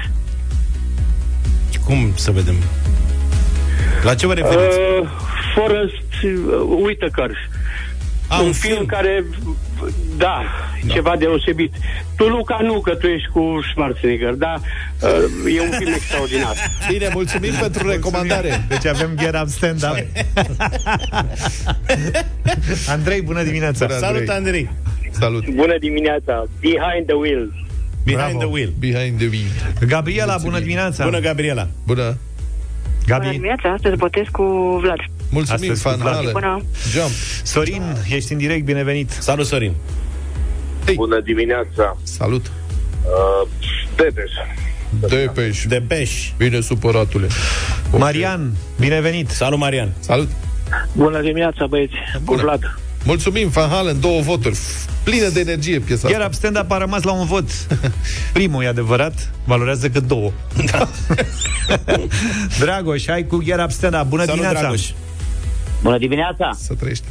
Cum 1.86 2.12
să 2.14 2.30
vedem? 2.30 2.54
La 4.02 4.14
ce 4.14 4.26
vă 4.26 4.34
referiți? 4.34 4.78
Uh, 4.78 5.08
Forrest 5.54 6.22
uh, 6.24 6.82
Whitaker. 6.82 7.30
Ah, 8.28 8.38
un 8.40 8.46
un 8.46 8.52
film, 8.52 8.74
film. 8.74 8.86
care, 8.86 9.24
da, 10.16 10.42
da, 10.86 10.92
ceva 10.92 11.16
deosebit. 11.16 11.72
Tu, 12.16 12.24
Luca, 12.28 12.58
nu, 12.62 12.80
că 12.80 12.94
tu 12.94 13.06
ești 13.06 13.28
cu 13.28 13.60
Schwarzenegger, 13.70 14.32
dar 14.32 14.60
uh, 15.00 15.54
e 15.56 15.60
un 15.60 15.70
film 15.78 15.92
extraordinar. 16.00 16.54
Bine, 16.90 17.10
mulțumim 17.12 17.52
pentru 17.60 17.88
recomandare. 17.88 18.64
Deci 18.68 18.86
avem 18.86 19.10
Get 19.18 19.34
Up 19.42 19.48
Stand 19.48 19.82
Up. 19.82 20.06
Andrei, 22.88 23.22
bună 23.22 23.42
dimineața! 23.42 23.86
Bună, 23.86 23.98
Salut, 23.98 24.28
Andrei! 24.28 24.70
Salut! 25.10 25.48
Bună 25.48 25.78
dimineața! 25.78 26.44
Behind 26.60 27.06
the 27.06 27.14
Wheel. 27.14 27.65
Behind 28.06 28.38
Bravo. 28.38 28.38
the 28.38 28.48
Wheel. 28.54 28.72
Behind 28.78 29.18
the 29.18 29.28
wheel. 29.28 29.50
Gabriela, 29.86 30.36
bună 30.42 30.58
dimineața! 30.58 31.04
Bună, 31.04 31.18
Gabriela! 31.20 31.68
Bună! 31.86 32.02
Bună 32.02 32.16
Gabi, 33.06 33.28
dimineața, 33.28 33.68
astăzi 33.72 33.96
votez 33.96 34.24
cu 34.32 34.42
Vlad. 34.82 34.98
Mulțumim, 35.30 35.70
Astăzi 35.70 35.82
cu 35.82 35.88
Fan 35.88 35.98
Vlad. 35.98 36.14
Halen. 36.14 36.32
Bună. 36.32 36.62
Jump. 36.90 37.10
Sorin, 37.42 37.82
ești 38.08 38.32
în 38.32 38.38
direct, 38.38 38.64
binevenit! 38.64 39.10
Salut, 39.10 39.46
Sorin! 39.46 39.72
Bună 40.94 41.20
dimineața! 41.20 41.96
Salut! 42.02 42.46
Uh, 42.46 43.48
Dedes. 43.96 44.30
Depeș. 45.08 45.64
De 45.64 45.82
Beș. 45.86 46.30
Bine, 46.36 46.60
supăratule. 46.60 47.26
Marian, 47.98 48.52
binevenit! 48.80 49.28
Salut, 49.28 49.58
Marian! 49.58 49.92
Salut! 50.00 50.28
Bună 50.92 51.20
dimineața, 51.20 51.66
băieți, 51.66 51.92
cu 52.14 52.20
Bună. 52.24 52.42
Vlad. 52.42 52.78
Mulțumim, 53.06 53.48
Van 53.48 53.68
Halen, 53.68 54.00
două 54.00 54.20
voturi. 54.20 54.54
F- 54.54 54.90
Plină 55.02 55.28
de 55.28 55.40
energie 55.40 55.78
piesa 55.78 56.06
Get 56.08 56.16
asta. 56.16 56.26
Up 56.28 56.34
Stand 56.34 56.58
Up 56.58 56.70
a 56.70 56.78
rămas 56.78 57.02
la 57.02 57.12
un 57.12 57.26
vot. 57.26 57.44
Primul 58.32 58.62
e 58.62 58.66
adevărat, 58.66 59.30
valorează 59.44 59.88
cât 59.88 60.06
două. 60.06 60.32
Da. 60.70 60.88
Dragoș, 62.60 63.06
hai 63.06 63.26
cu 63.26 63.42
Get 63.42 63.60
Up 63.60 63.70
Stand 63.70 63.94
Up. 63.94 64.06
Bună 64.08 64.24
Salut, 64.24 64.34
dimineața! 64.40 64.60
Dragoș! 64.60 64.90
Bună 65.82 65.98
dimineața! 65.98 66.50
Să 66.60 66.74
trăiești. 66.74 67.04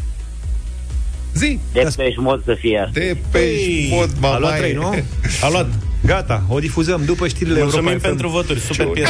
Zi! 1.34 1.60
Depeș 1.74 2.16
mod 2.18 2.44
să 2.46 2.56
fie. 2.60 2.90
Depeș, 2.94 3.42
Ei, 3.66 3.88
mod, 3.92 4.10
A 4.10 4.18
luat 4.22 4.40
mamaie. 4.42 4.60
trei, 4.60 4.74
nu? 4.74 4.96
A 5.46 5.50
luat. 5.50 5.68
Gata, 6.06 6.44
o 6.50 6.60
difuzăm 6.60 7.02
după 7.06 7.28
știrile 7.28 7.60
Mulțumim 7.60 7.86
Europa 7.88 8.00
FM. 8.02 8.08
pentru 8.10 8.30
voturi, 8.30 8.60
super 8.60 8.86
piesă. 8.88 9.10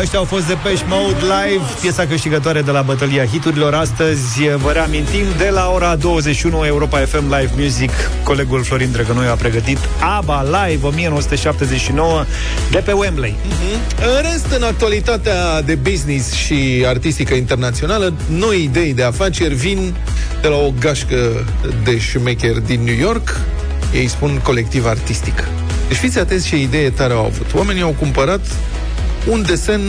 Ăștia 0.00 0.18
au 0.18 0.24
fost 0.24 0.46
de 0.46 0.56
Peș 0.62 0.80
Mode 0.88 1.20
Live, 1.20 1.64
piesa 1.80 2.06
câștigătoare 2.06 2.62
de 2.62 2.70
la 2.70 2.82
bătălia 2.82 3.24
hiturilor. 3.24 3.74
Astăzi 3.74 4.48
vă 4.56 4.72
reamintim 4.72 5.24
de 5.36 5.48
la 5.48 5.70
ora 5.74 5.96
21 5.96 6.64
Europa 6.64 6.98
FM 6.98 7.22
Live 7.22 7.50
Music. 7.56 7.90
Colegul 8.22 8.64
Florin 8.64 8.90
Drăgănoiu 8.92 9.30
a 9.30 9.34
pregătit 9.34 9.78
ABBA 10.00 10.42
Live 10.42 10.86
1979 10.86 12.24
de 12.70 12.78
pe 12.78 12.92
Wembley. 12.92 13.34
În 14.16 14.30
rest, 14.30 14.46
în 14.56 14.62
actualitatea 14.62 15.62
de 15.62 15.74
business 15.74 16.32
și 16.32 16.84
artistică 16.86 17.34
internațională, 17.34 18.14
noi 18.30 18.62
idei 18.62 18.94
de 18.94 19.02
afaceri 19.02 19.54
vin 19.54 19.94
de 20.40 20.48
la 20.48 20.56
o 20.56 20.72
gașcă 20.80 21.44
de 21.84 21.98
șmecheri 21.98 22.66
din 22.66 22.80
New 22.80 22.96
York. 22.96 23.40
Ei 23.94 24.08
spun 24.08 24.40
colectiv 24.42 24.86
artistic. 24.86 25.48
Deci 25.88 25.96
fiți 25.96 26.18
atenți 26.18 26.46
ce 26.46 26.56
idee 26.56 26.90
tare 26.90 27.12
au 27.12 27.24
avut. 27.24 27.46
Oamenii 27.54 27.82
au 27.82 27.94
cumpărat 27.98 28.40
un 29.30 29.42
desen 29.46 29.80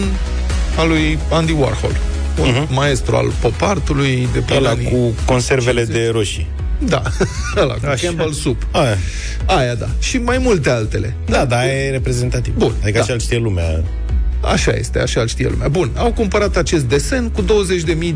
al 0.78 0.88
lui 0.88 1.19
Andy 1.32 1.52
Warhol. 1.52 1.95
Un 2.39 2.54
uh-huh. 2.54 2.69
maestru 2.69 3.15
al 3.15 3.32
pop 3.41 3.62
artului 3.62 4.28
de 4.34 4.39
pe 4.39 4.54
Ăla 4.54 4.69
anii 4.69 4.89
cu 4.89 5.13
conservele 5.25 5.84
de 5.84 6.10
roșii. 6.12 6.47
Da, 6.80 7.02
ăla, 7.62 7.73
cu 7.73 7.86
Așa. 7.86 8.06
Campbell 8.06 8.32
Soup. 8.32 8.67
Aia. 8.71 8.97
Aia, 9.45 9.75
da. 9.75 9.88
Și 9.99 10.17
mai 10.17 10.38
multe 10.38 10.69
altele. 10.69 11.15
Da, 11.25 11.45
da, 11.45 11.67
e 11.67 11.89
reprezentativ. 11.89 12.54
Bun, 12.58 12.73
Adică 12.82 12.97
da. 12.97 13.04
așa 13.04 13.13
îl 13.13 13.19
știe 13.19 13.38
lumea. 13.38 13.84
Așa 14.41 14.71
este, 14.71 14.99
așa 14.99 15.21
îl 15.21 15.28
știe 15.28 15.47
lumea. 15.49 15.67
Bun, 15.67 15.91
au 15.95 16.12
cumpărat 16.12 16.56
acest 16.56 16.84
desen 16.84 17.30
cu 17.30 17.41
20.000 17.41 17.47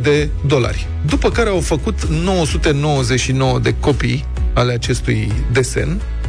de 0.01 0.29
dolari. 0.45 0.87
După 1.05 1.29
care 1.29 1.49
au 1.49 1.59
făcut 1.59 2.05
999 2.05 3.59
de 3.59 3.75
copii 3.79 4.25
ale 4.53 4.73
acestui 4.73 5.31
desen 5.51 5.89
uh, 5.89 6.22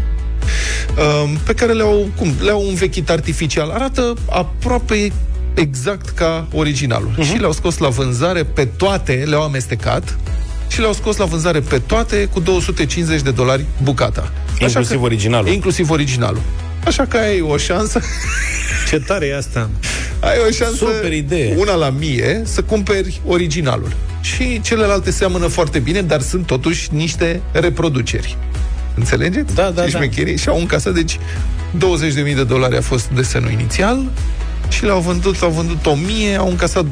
pe 1.45 1.55
care 1.55 1.73
le-au, 1.73 2.09
cum, 2.17 2.35
le-au 2.41 2.69
învechit 2.69 3.11
artificial. 3.11 3.71
Arată 3.71 4.15
aproape 4.31 5.13
exact 5.55 6.09
ca 6.09 6.47
originalul. 6.53 7.11
Mhm. 7.17 7.23
Uh-huh. 7.23 7.31
Și 7.33 7.39
le-au 7.39 7.53
scos 7.53 7.79
la 7.79 7.89
vânzare 7.89 8.45
pe 8.45 8.65
toate, 8.65 9.25
le-au 9.27 9.43
amestecat 9.43 10.19
și 10.69 10.81
le-au 10.81 10.93
scos 10.93 11.17
la 11.17 11.25
vânzare 11.25 11.61
pe 11.61 11.79
toate 11.79 12.29
cu 12.33 12.41
250 12.41 13.21
de 13.23 13.31
dolari 13.31 13.65
bucata. 13.83 14.33
Inclusiv 14.59 15.03
originalul. 15.03 15.53
Inclusiv 15.53 15.91
originalul. 15.91 16.41
Așa 16.87 17.07
că 17.07 17.17
ai 17.17 17.41
o 17.41 17.57
șansă 17.57 18.01
Ce 18.91 18.99
tare 19.01 19.27
e 19.27 19.37
asta! 19.37 19.71
ai 20.21 20.37
o 20.49 20.51
șansă, 20.51 20.77
Super 20.77 21.13
idee. 21.13 21.55
una 21.59 21.75
la 21.75 21.91
mie, 21.91 22.43
să 22.45 22.63
cumperi 22.63 23.21
originalul. 23.27 23.93
Și 24.21 24.61
celelalte 24.61 25.11
seamănă 25.11 25.47
foarte 25.47 25.79
bine, 25.79 26.03
dar 26.03 26.21
sunt 26.21 26.47
totuși 26.47 26.89
niște 26.93 27.41
reproduceri. 27.53 28.37
Înțelegeți? 28.95 29.55
Da, 29.55 29.71
da, 29.71 29.87
și 29.87 29.93
da. 29.93 29.99
șmecherii. 29.99 30.37
Și 30.37 30.49
au 30.49 30.59
încasat, 30.59 30.95
deci 30.95 31.19
20.000 31.19 32.35
de 32.35 32.45
dolari 32.45 32.77
a 32.77 32.81
fost 32.81 33.09
desenul 33.09 33.51
inițial 33.51 34.05
și 34.69 34.85
le-au 34.85 35.01
vândut, 35.01 35.43
au 35.43 35.51
vândut 35.51 35.87
1000, 35.87 36.37
au 36.37 36.49
încasat 36.49 36.85
250.000 36.85 36.91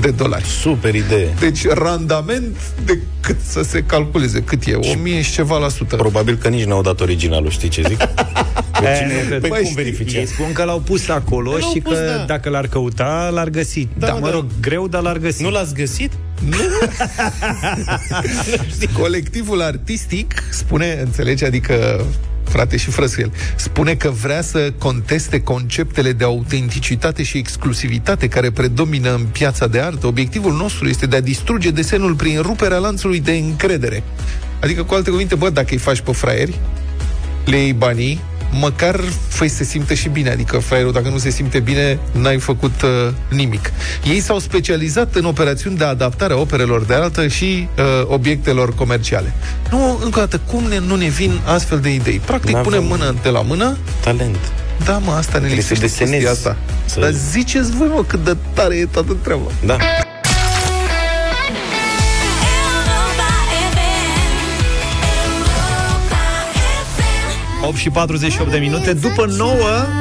de 0.00 0.10
dolari. 0.10 0.44
Super 0.44 0.94
idee. 0.94 1.28
Deci 1.40 1.66
randament 1.68 2.56
de 2.84 2.98
cât 3.20 3.36
să 3.46 3.62
se 3.62 3.82
calculeze, 3.86 4.42
cât 4.42 4.64
e? 4.66 4.74
1000 4.74 5.22
și 5.22 5.32
ceva 5.32 5.58
la 5.58 5.68
sută. 5.68 5.96
Probabil 5.96 6.36
că 6.36 6.48
nici 6.48 6.64
n-au 6.64 6.82
dat 6.82 7.00
originalul, 7.00 7.50
știi 7.50 7.68
ce 7.68 7.82
zic? 7.88 7.98
E, 8.82 8.96
cine- 8.98 9.20
nu 9.22 9.26
cred. 9.28 9.40
Păi 9.40 9.48
Băi, 9.48 9.58
cum 9.58 9.68
știi, 9.70 9.82
verifice? 9.82 10.18
Ei 10.18 10.26
spun 10.26 10.52
că 10.52 10.64
l-au 10.64 10.78
pus 10.80 11.08
acolo 11.08 11.50
L-au 11.50 11.70
și 11.72 11.80
pus, 11.80 11.96
că 11.96 12.14
da. 12.16 12.24
dacă 12.24 12.48
l-ar 12.48 12.66
căuta, 12.66 13.28
l-ar 13.32 13.48
găsi. 13.48 13.88
Da, 13.98 14.06
Da, 14.06 14.12
mă 14.12 14.26
da. 14.26 14.32
rog, 14.32 14.44
greu, 14.60 14.88
dar 14.88 15.02
l-ar 15.02 15.18
găsi. 15.18 15.42
Nu 15.42 15.50
l-ați 15.50 15.74
găsit? 15.74 16.12
Colectivul 19.00 19.62
artistic 19.62 20.42
spune, 20.50 20.98
înțelegi, 21.04 21.44
adică 21.44 22.04
frate 22.52 22.76
și 22.76 22.90
frăsel, 22.90 23.32
spune 23.56 23.94
că 23.94 24.10
vrea 24.10 24.42
să 24.42 24.72
conteste 24.78 25.40
conceptele 25.40 26.12
de 26.12 26.24
autenticitate 26.24 27.22
și 27.22 27.38
exclusivitate 27.38 28.28
care 28.28 28.50
predomină 28.50 29.14
în 29.14 29.24
piața 29.32 29.66
de 29.66 29.80
artă. 29.80 30.06
Obiectivul 30.06 30.52
nostru 30.52 30.88
este 30.88 31.06
de 31.06 31.16
a 31.16 31.20
distruge 31.20 31.70
desenul 31.70 32.14
prin 32.14 32.40
ruperea 32.40 32.78
lanțului 32.78 33.20
de 33.20 33.32
încredere. 33.32 34.02
Adică, 34.62 34.82
cu 34.82 34.94
alte 34.94 35.10
cuvinte, 35.10 35.34
bă, 35.34 35.50
dacă 35.50 35.68
îi 35.70 35.78
faci 35.78 36.00
pe 36.00 36.12
fraieri, 36.12 36.58
le 37.44 37.56
iei 37.56 37.72
banii, 37.72 38.20
măcar 38.52 39.00
fă 39.28 39.46
să 39.46 39.54
se 39.54 39.64
simte 39.64 39.94
și 39.94 40.08
bine. 40.08 40.30
Adică 40.30 40.58
fraierul, 40.58 40.92
dacă 40.92 41.08
nu 41.08 41.18
se 41.18 41.30
simte 41.30 41.60
bine, 41.60 41.98
n-ai 42.12 42.38
făcut 42.38 42.82
uh, 42.82 42.90
nimic. 43.28 43.72
Ei 44.04 44.20
s-au 44.20 44.38
specializat 44.38 45.14
în 45.14 45.24
operațiuni 45.24 45.76
de 45.76 45.84
adaptare 45.84 46.32
a 46.32 46.36
operelor 46.36 46.84
de 46.84 46.94
artă 46.94 47.26
și 47.28 47.68
uh, 47.78 47.84
obiectelor 48.06 48.74
comerciale. 48.74 49.32
Nu, 49.70 49.98
încă 50.04 50.18
o 50.18 50.22
dată, 50.22 50.40
cum 50.50 50.64
ne, 50.64 50.78
nu 50.78 50.96
ne 50.96 51.08
vin 51.08 51.40
astfel 51.44 51.78
de 51.80 51.94
idei? 51.94 52.20
Practic, 52.24 52.50
N-avem- 52.54 52.62
punem 52.62 52.84
mână 52.84 53.14
de 53.22 53.28
la 53.28 53.40
mână, 53.40 53.76
Talent. 54.00 54.36
da, 54.84 54.98
mă, 54.98 55.12
asta 55.12 55.38
ne 55.38 55.44
Trebuie 55.44 55.62
să 55.64 55.72
lipsește 55.72 56.04
desenezi. 56.04 56.24
chestia 56.24 56.50
asta. 56.50 56.56
Să- 56.84 57.00
Dar 57.00 57.10
ziceți 57.30 57.70
voi, 57.76 57.88
mă, 57.94 58.04
cât 58.06 58.24
de 58.24 58.36
tare 58.54 58.74
e 58.76 58.86
toată 58.86 59.16
treaba. 59.22 59.50
Da. 59.66 59.76
8 67.64 67.76
și 67.76 67.90
48 67.90 68.50
de 68.50 68.58
minute. 68.58 68.92
După 68.92 69.26
9 69.36 69.54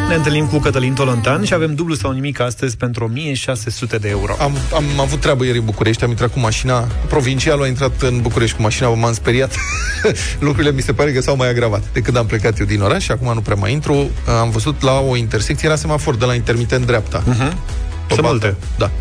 ne 0.10 0.16
întâlnim 0.16 0.46
cu 0.46 0.58
Cătălin 0.58 0.94
Tolontan 0.94 1.44
și 1.44 1.54
avem 1.54 1.76
dublu 1.76 1.94
sau 1.94 2.12
nimic 2.12 2.40
astăzi 2.40 2.78
pentru 2.78 3.04
1600 3.04 3.98
de 3.98 4.10
euro. 4.10 4.36
Am, 4.40 4.58
am 4.76 4.84
avut 5.00 5.20
treabă 5.20 5.46
ieri 5.46 5.58
în 5.58 5.66
București, 5.66 6.04
am 6.04 6.10
intrat 6.10 6.32
cu 6.32 6.40
mașina, 6.40 6.88
provincialul 7.08 7.64
a 7.64 7.68
intrat 7.68 8.02
în 8.02 8.22
București 8.22 8.56
cu 8.56 8.62
mașina, 8.62 8.90
m-am 8.90 9.14
speriat. 9.14 9.56
Lucrurile 10.40 10.72
mi 10.72 10.82
se 10.82 10.94
pare 10.94 11.12
că 11.12 11.22
s-au 11.22 11.36
mai 11.36 11.50
agravat 11.50 11.84
de 11.94 12.00
când 12.00 12.18
am 12.18 12.26
plecat 12.26 12.60
eu 12.60 12.66
din 12.66 12.82
oraș 12.82 13.04
și 13.04 13.12
acum 13.12 13.34
nu 13.34 13.42
prea 13.42 13.56
mai 13.56 13.72
intru. 13.72 14.10
Am 14.40 14.50
văzut 14.50 14.82
la 14.82 15.00
o 15.00 15.16
intersecție, 15.16 15.68
era 15.68 15.78
semafor 15.78 16.16
de 16.16 16.26
la 16.26 16.34
intermitent 16.34 16.86
dreapta. 16.86 17.24
Uh-huh. 17.24 17.54
Pe 18.08 18.14
Sunt 18.14 18.22
bandă. 18.22 18.28
multe. 18.30 18.56
Da. 18.78 18.92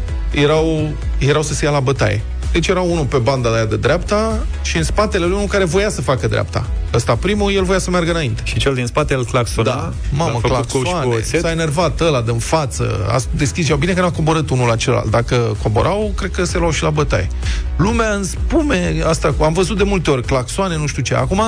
Erau, 0.41 0.91
erau 1.19 1.43
să 1.43 1.55
se 1.55 1.65
ia 1.65 1.71
la 1.71 1.81
bătaie. 1.81 2.23
Deci 2.53 2.69
era 2.69 2.81
unul 2.81 3.05
pe 3.05 3.17
banda 3.17 3.55
aia 3.55 3.65
de 3.65 3.77
dreapta 3.77 4.39
și 4.63 4.77
în 4.77 4.83
spatele 4.85 5.25
lui 5.25 5.35
unul 5.35 5.47
care 5.47 5.65
voia 5.65 5.91
să 5.91 6.01
facă 6.03 6.29
dreapta. 6.29 6.67
Ăsta 6.95 7.17
primul, 7.17 7.53
el 7.53 7.65
voia 7.65 7.79
să 7.79 7.91
meargă 7.91 8.11
înainte. 8.11 8.43
Și 8.45 8.59
cel 8.59 8.75
din 8.75 8.87
spate 8.87 9.13
el 9.15 9.25
claxona. 9.25 9.71
Da, 9.71 9.93
mamă, 10.13 10.41
a 10.43 10.49
făcut 10.49 10.57
cu- 10.57 10.63
și 10.63 10.73
cu 10.73 10.79
claxoane, 10.81 11.15
oțet. 11.15 11.41
s-a 11.41 11.51
enervat 11.51 12.01
ăla 12.01 12.21
din 12.21 12.39
față, 12.39 13.07
a 13.09 13.17
deschis 13.31 13.67
și 13.67 13.75
bine 13.79 13.93
că 13.93 14.01
n-a 14.01 14.11
coborât 14.11 14.51
unul 14.51 14.67
la 14.69 14.77
celălalt. 14.77 15.11
Dacă 15.11 15.57
coborau, 15.63 16.13
cred 16.17 16.31
că 16.31 16.45
se 16.45 16.59
luau 16.59 16.71
și 16.71 16.83
la 16.83 16.91
bătaie. 16.91 17.29
Lumea 17.77 18.11
în 18.11 18.25
spume, 18.25 18.95
asta 19.07 19.33
cu, 19.37 19.45
am 19.45 19.53
văzut 19.53 19.77
de 19.77 19.83
multe 19.85 20.11
ori, 20.11 20.23
claxoane, 20.23 20.77
nu 20.77 20.87
știu 20.87 21.03
ce. 21.03 21.15
Acum, 21.15 21.43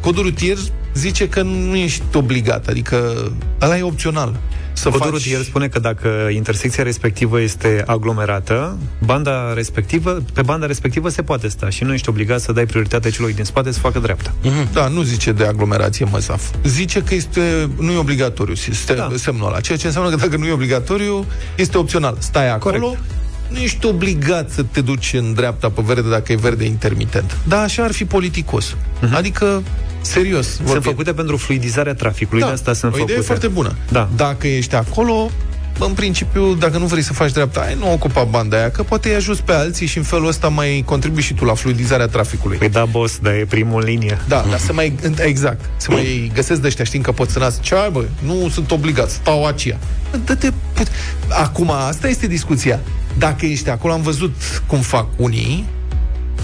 codul 0.00 0.22
rutier 0.22 0.56
zice 0.94 1.28
că 1.28 1.42
nu 1.42 1.76
ești 1.76 2.02
obligat, 2.14 2.66
adică 2.66 3.14
ăla 3.60 3.78
e 3.78 3.82
opțional. 3.82 4.36
Să 4.72 4.88
Codul 4.88 5.00
faci... 5.00 5.10
rutier 5.10 5.42
spune 5.42 5.68
că 5.68 5.78
dacă 5.78 6.08
intersecția 6.30 6.82
respectivă 6.82 7.40
este 7.40 7.82
aglomerată, 7.86 8.78
banda 9.04 9.54
respectivă, 9.54 10.22
pe 10.32 10.42
banda 10.42 10.66
respectivă 10.66 11.08
se 11.08 11.22
poate 11.22 11.48
sta 11.48 11.68
și 11.68 11.84
nu 11.84 11.92
ești 11.92 12.08
obligat 12.08 12.40
să 12.40 12.52
dai 12.52 12.66
prioritate 12.66 13.10
celui 13.10 13.32
din 13.32 13.44
spate 13.44 13.72
să 13.72 13.78
facă 13.78 13.98
dreapta. 13.98 14.34
Da, 14.72 14.88
nu 14.88 15.02
zice 15.02 15.32
de 15.32 15.44
aglomerație 15.44 16.06
măsaf. 16.10 16.42
Zice 16.64 17.02
că 17.02 17.14
este, 17.14 17.70
nu 17.78 17.90
e 17.90 17.96
obligatoriu 17.96 18.54
este 18.70 18.94
da. 18.94 19.10
semnul 19.14 19.46
ăla. 19.46 19.60
Ceea 19.60 19.78
ce 19.78 19.86
înseamnă 19.86 20.10
că 20.10 20.16
dacă 20.16 20.36
nu 20.36 20.46
e 20.46 20.52
obligatoriu, 20.52 21.26
este 21.56 21.78
opțional. 21.78 22.16
Stai 22.18 22.50
acolo, 22.50 22.86
Corect. 22.86 23.02
nu 23.48 23.58
ești 23.58 23.86
obligat 23.86 24.50
să 24.50 24.62
te 24.62 24.80
duci 24.80 25.12
în 25.12 25.34
dreapta 25.34 25.70
pe 25.70 25.82
verde 25.84 26.08
dacă 26.08 26.32
e 26.32 26.36
verde 26.36 26.64
intermitent. 26.64 27.36
Da, 27.44 27.60
așa 27.60 27.82
ar 27.82 27.92
fi 27.92 28.04
politicos. 28.04 28.74
Uh-huh. 28.74 29.12
Adică, 29.12 29.62
serios. 30.02 30.46
Sunt 30.46 30.66
vorbind. 30.66 30.84
făcute 30.84 31.12
pentru 31.12 31.36
fluidizarea 31.36 31.94
traficului, 31.94 32.40
da, 32.40 32.46
de 32.46 32.52
asta 32.52 32.72
sunt 32.72 32.92
o 32.92 32.94
idee 32.94 33.06
făcute. 33.06 33.26
foarte 33.26 33.48
bună. 33.48 33.74
Da. 33.90 34.08
Dacă 34.16 34.46
ești 34.46 34.74
acolo, 34.74 35.30
în 35.78 35.92
principiu, 35.92 36.54
dacă 36.54 36.78
nu 36.78 36.86
vrei 36.86 37.02
să 37.02 37.12
faci 37.12 37.32
dreapta, 37.32 37.60
ai 37.60 37.76
nu 37.78 37.92
ocupa 37.92 38.24
banda 38.24 38.56
aia, 38.56 38.70
că 38.70 38.82
poate 38.82 39.08
îi 39.08 39.14
ajuți 39.14 39.42
pe 39.42 39.52
alții 39.52 39.86
și 39.86 39.96
în 39.98 40.04
felul 40.04 40.26
ăsta 40.26 40.48
mai 40.48 40.82
contribui 40.86 41.22
și 41.22 41.34
tu 41.34 41.44
la 41.44 41.54
fluidizarea 41.54 42.06
traficului. 42.06 42.56
Păi 42.56 42.68
da, 42.68 42.84
boss, 42.84 43.18
dar 43.18 43.32
e 43.32 43.46
primul 43.48 43.80
în 43.80 43.86
linie. 43.86 44.18
Da, 44.28 44.44
dar 44.50 44.58
să 44.58 44.72
mai, 44.72 44.94
exact, 45.16 45.64
să 45.76 45.90
mai 45.90 46.30
găsesc 46.34 46.60
de 46.60 46.66
ăștia, 46.66 46.84
știind 46.84 47.04
că 47.04 47.12
pot 47.12 47.30
să 47.30 47.38
nasc. 47.38 47.60
Ce 47.60 47.74
ai, 47.74 47.90
bă? 47.90 48.04
Nu 48.24 48.48
sunt 48.48 48.70
obligat, 48.70 49.10
stau 49.10 49.46
aceea. 49.46 49.78
Dă-te 50.24 50.52
put... 50.72 50.86
Acum, 51.28 51.70
asta 51.70 52.08
este 52.08 52.26
discuția. 52.26 52.80
Dacă 53.18 53.46
ești 53.46 53.68
acolo, 53.68 53.92
am 53.92 54.02
văzut 54.02 54.34
cum 54.66 54.78
fac 54.80 55.06
unii, 55.16 55.64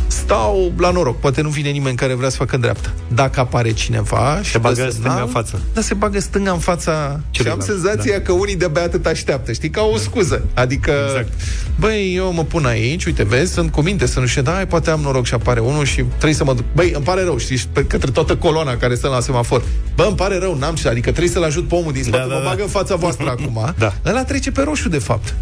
stau 0.08 0.72
la 0.78 0.90
noroc, 0.90 1.20
poate 1.20 1.40
nu 1.40 1.48
vine 1.48 1.68
nimeni 1.68 1.96
care 1.96 2.14
vrea 2.14 2.28
să 2.28 2.36
facă 2.36 2.54
în 2.54 2.60
dreapta. 2.60 2.92
Dacă 3.14 3.40
apare 3.40 3.72
cineva 3.72 4.38
și 4.42 4.50
Se 4.50 4.58
bagă 4.58 4.74
dă 4.74 4.90
stânga 4.90 5.08
semnal, 5.08 5.22
în 5.26 5.32
față. 5.32 5.60
Da, 5.74 5.80
se 5.80 5.94
bagă 5.94 6.20
stânga 6.20 6.50
în 6.50 6.58
fața 6.58 6.92
și 6.92 6.96
am 7.16 7.20
Celuilalt, 7.30 7.62
senzația 7.62 8.16
da. 8.16 8.22
că 8.22 8.32
unii 8.32 8.56
de-abia 8.56 8.82
atât 8.82 9.06
așteaptă, 9.06 9.52
știi, 9.52 9.70
ca 9.70 9.82
o 9.82 9.96
scuză. 9.96 10.44
Adică, 10.54 10.92
Exact. 11.06 11.32
băi, 11.78 12.14
eu 12.16 12.32
mă 12.32 12.44
pun 12.44 12.64
aici, 12.66 13.04
uite, 13.04 13.22
vezi, 13.24 13.52
sunt 13.52 13.70
cu 13.72 13.80
minte 13.80 14.06
să 14.06 14.20
nu 14.20 14.26
știu, 14.26 14.42
da, 14.42 14.52
hai, 14.52 14.66
poate 14.66 14.90
am 14.90 15.00
noroc 15.00 15.26
și 15.26 15.34
apare 15.34 15.60
unul 15.60 15.84
și 15.84 16.02
trebuie 16.02 16.34
să 16.34 16.44
mă 16.44 16.54
duc. 16.54 16.64
Băi, 16.74 16.92
îmi 16.94 17.04
pare 17.04 17.22
rău, 17.22 17.38
știi, 17.38 17.56
și 17.56 17.66
pe 17.72 17.84
către 17.84 18.10
toată 18.10 18.36
coloana 18.36 18.76
care 18.76 18.94
stă 18.94 19.08
la 19.08 19.20
semafor. 19.20 19.62
Bă, 19.94 20.04
îmi 20.06 20.16
pare 20.16 20.38
rău, 20.38 20.56
n-am 20.58 20.74
ce, 20.74 20.88
adică 20.88 21.10
trebuie 21.10 21.32
să-l 21.32 21.42
ajut 21.42 21.68
pe 21.68 21.74
omul 21.74 21.92
din 21.92 22.02
spate, 22.02 22.22
Da, 22.22 22.28
da, 22.28 22.34
mă 22.34 22.40
da. 22.42 22.48
bagă 22.48 22.62
în 22.62 22.68
fața 22.68 22.94
voastră 22.96 23.28
acum. 23.38 23.74
Da. 23.78 23.92
Ăla 24.06 24.24
trece 24.24 24.50
pe 24.50 24.62
roșu, 24.62 24.88
de 24.88 24.98
fapt. 24.98 25.34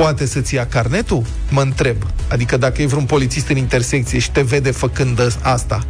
Poate 0.00 0.26
să-ți 0.26 0.54
ia 0.54 0.66
carnetul? 0.66 1.22
Mă 1.48 1.60
întreb. 1.60 1.96
Adică 2.28 2.56
dacă 2.56 2.82
e 2.82 2.86
vreun 2.86 3.04
polițist 3.04 3.48
în 3.48 3.56
intersecție 3.56 4.18
și 4.18 4.30
te 4.30 4.40
vede 4.42 4.70
făcând 4.70 5.36
asta, 5.42 5.84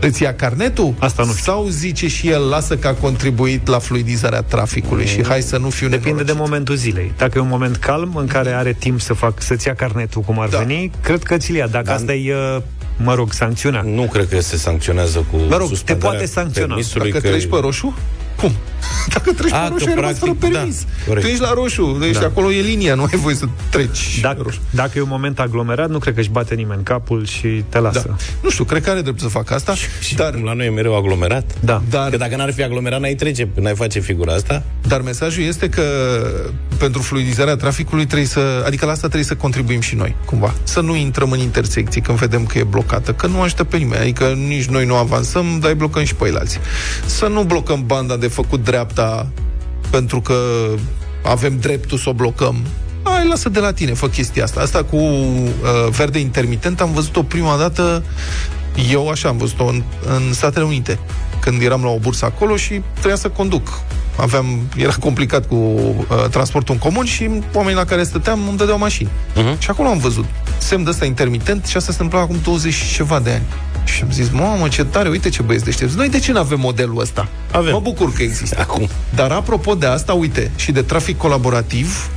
îți 0.00 0.22
ia 0.22 0.34
carnetul? 0.34 0.94
Asta 0.98 1.22
nu 1.24 1.30
știu. 1.32 1.42
Sau 1.52 1.66
zice 1.68 2.08
și 2.08 2.28
el, 2.28 2.48
lasă 2.48 2.76
că 2.76 2.88
a 2.88 2.92
contribuit 2.92 3.66
la 3.66 3.78
fluidizarea 3.78 4.42
traficului 4.42 5.06
și 5.06 5.24
hai 5.26 5.40
să 5.42 5.58
nu 5.58 5.68
fiu 5.70 5.88
Depinde 5.88 6.08
de 6.10 6.14
nenorocit. 6.22 6.44
momentul 6.50 6.74
zilei. 6.74 7.12
Dacă 7.16 7.38
e 7.38 7.40
un 7.40 7.48
moment 7.48 7.76
calm 7.76 8.16
în 8.16 8.26
care 8.26 8.50
are 8.50 8.72
timp 8.78 9.00
să 9.00 9.12
fac, 9.12 9.42
să-ți 9.42 9.66
ia 9.66 9.74
carnetul 9.74 10.22
cum 10.22 10.40
ar 10.40 10.48
Da. 10.48 10.58
veni, 10.58 10.90
cred 11.02 11.22
că 11.22 11.36
ți-l 11.36 11.54
ia. 11.54 11.66
Dacă 11.66 11.90
asta 11.90 12.12
e, 12.14 12.34
uh, 12.34 12.62
mă 12.96 13.14
rog, 13.14 13.32
sancțiunea. 13.32 13.80
Nu 13.84 14.02
cred 14.02 14.28
că 14.28 14.40
se 14.40 14.56
sancționează 14.56 15.26
cu 15.30 15.36
Mă 15.36 15.56
rog, 15.56 15.68
te 15.68 15.74
suspendarea 15.74 16.10
poate 16.10 16.26
sancționa. 16.26 16.66
permisului 16.66 17.10
Dacă 17.12 17.22
că... 17.22 17.28
treci 17.28 17.46
pe 17.48 17.56
roșu? 17.60 17.96
Cum? 18.36 18.52
Dacă 19.14 19.32
treci 19.32 19.52
A, 19.52 19.56
pe 19.58 19.66
că 19.68 19.72
roșu, 19.72 19.88
ai 19.88 19.94
rămas 19.94 20.18
fără 20.18 20.32
practic, 20.32 20.52
da, 20.52 20.58
permis. 20.58 20.84
corect. 21.06 21.24
tu 21.26 21.30
ești 21.32 21.42
la 21.42 21.52
roșu, 21.52 21.98
ești 22.02 22.20
Da. 22.20 22.26
acolo, 22.26 22.52
e 22.52 22.60
linia, 22.60 22.94
nu 22.94 23.02
ai 23.02 23.18
voie 23.18 23.34
să 23.34 23.44
treci 23.70 24.18
Dacă, 24.20 24.40
roșu. 24.42 24.58
dacă 24.70 24.90
e 24.96 25.00
un 25.00 25.08
moment 25.10 25.38
aglomerat, 25.40 25.88
nu 25.88 25.98
cred 25.98 26.14
că 26.14 26.20
își 26.20 26.30
bate 26.30 26.54
nimeni 26.54 26.82
capul 26.82 27.26
și 27.26 27.64
te 27.68 27.78
lasă. 27.78 28.04
Da. 28.06 28.14
Nu 28.42 28.50
știu, 28.50 28.64
cred 28.64 28.82
că 28.82 28.90
are 28.90 29.00
drept 29.00 29.20
să 29.20 29.28
facă 29.28 29.54
asta, 29.54 29.74
Și 30.00 30.14
dar, 30.14 30.30
cum 30.30 30.42
la 30.44 30.52
noi 30.52 30.66
e 30.66 30.70
mereu 30.70 30.96
aglomerat. 30.96 31.44
Da. 31.60 31.82
dar 31.90 32.10
Că 32.10 32.16
dacă 32.16 32.36
n-ar 32.36 32.52
fi 32.52 32.62
aglomerat, 32.62 33.00
n-ai 33.00 33.14
trece, 33.14 33.48
n-ai 33.54 33.74
face 33.74 34.00
figura 34.00 34.32
asta. 34.32 34.62
Dar 34.88 35.00
mesajul 35.00 35.42
este 35.42 35.68
că 35.68 35.82
pentru 36.78 37.02
fluidizarea 37.02 37.56
traficului 37.56 38.04
trebuie 38.06 38.26
să, 38.26 38.62
adică 38.66 38.84
la 38.84 38.90
asta 38.90 39.06
trebuie 39.06 39.24
să 39.28 39.34
contribuim 39.34 39.80
și 39.80 39.94
noi, 39.94 40.14
cumva. 40.24 40.54
Să 40.62 40.80
nu 40.80 40.96
intrăm 40.96 41.30
în 41.30 41.38
intersecții 41.38 42.00
când 42.00 42.18
vedem 42.18 42.46
că 42.46 42.58
e 42.58 42.62
blocată, 42.64 43.12
că 43.12 43.26
nu 43.26 43.40
ajută 43.40 43.64
pe 43.64 43.76
nimeni, 43.76 44.00
adică 44.02 44.24
nici 44.24 44.64
noi 44.64 44.84
nu 44.86 44.94
avansăm, 44.94 45.58
dar 45.60 45.70
îi 45.70 45.76
blocăm 45.76 46.04
și 46.04 46.14
pe 46.14 46.26
ei 46.28 46.34
alții. 46.34 46.60
Să 47.06 47.26
nu 47.26 47.42
blocăm 47.42 47.82
banda 47.86 48.16
de 48.16 48.26
făcut 48.28 48.60
dreapta 48.68 49.26
pentru 49.90 50.20
că 50.20 50.34
avem 51.24 51.58
dreptul 51.58 51.98
să 51.98 52.08
o 52.08 52.12
blocăm. 52.12 52.56
Hai, 53.02 53.26
lasă 53.26 53.48
de 53.48 53.60
la 53.60 53.72
tine, 53.72 53.92
fă 53.92 54.08
chestia 54.08 54.44
asta. 54.44 54.60
Asta 54.60 54.84
cu 54.84 54.96
uh, 54.96 55.90
verde 55.90 56.18
intermitent 56.18 56.80
am 56.80 56.92
văzut-o 56.92 57.22
prima 57.22 57.56
dată 57.56 58.02
eu 58.90 59.08
așa 59.08 59.28
am 59.28 59.36
văzut-o 59.36 59.64
în, 59.64 59.82
în 60.06 60.32
Statele 60.32 60.64
Unite. 60.64 60.98
când 61.40 61.62
eram 61.62 61.82
la 61.82 61.88
o 61.88 61.98
bursă 61.98 62.24
acolo 62.24 62.56
și 62.56 62.82
trebuia 62.92 63.16
să 63.16 63.28
conduc. 63.28 63.80
Aveam, 64.16 64.46
era 64.76 64.92
complicat 65.00 65.46
cu 65.46 65.54
uh, 65.54 66.28
transportul 66.30 66.74
în 66.74 66.80
comun 66.80 67.04
și 67.04 67.30
oamenii 67.52 67.78
la 67.78 67.84
care 67.84 68.02
stăteam 68.02 68.48
îmi 68.48 68.56
dădeau 68.56 68.78
mașini. 68.78 69.08
Uh-huh. 69.08 69.58
Și 69.58 69.70
acolo 69.70 69.88
am 69.88 69.98
văzut 69.98 70.24
semn 70.58 70.84
de 70.84 70.90
ăsta 70.90 71.04
intermitent 71.04 71.64
și 71.64 71.76
asta 71.76 71.92
se 71.92 72.02
întâmpla 72.02 72.24
acum 72.24 72.36
20 72.42 72.72
și 72.72 72.94
ceva 72.94 73.20
de 73.20 73.30
ani. 73.30 73.42
Și 73.94 74.02
am 74.02 74.10
zis, 74.10 74.30
mamă, 74.30 74.68
ce 74.68 74.84
tare, 74.84 75.08
uite 75.08 75.28
ce 75.28 75.42
băieți 75.42 75.64
deștepți. 75.64 75.96
Noi 75.96 76.08
de 76.08 76.18
ce 76.18 76.32
nu 76.32 76.38
avem 76.38 76.60
modelul 76.60 77.00
ăsta? 77.00 77.28
Avem. 77.52 77.72
Mă 77.72 77.80
bucur 77.80 78.12
că 78.12 78.22
există. 78.22 78.60
Acum. 78.60 78.88
Dar 79.14 79.30
apropo 79.30 79.74
de 79.74 79.86
asta, 79.86 80.12
uite, 80.12 80.50
și 80.56 80.72
de 80.72 80.82
trafic 80.82 81.16
colaborativ, 81.16 82.10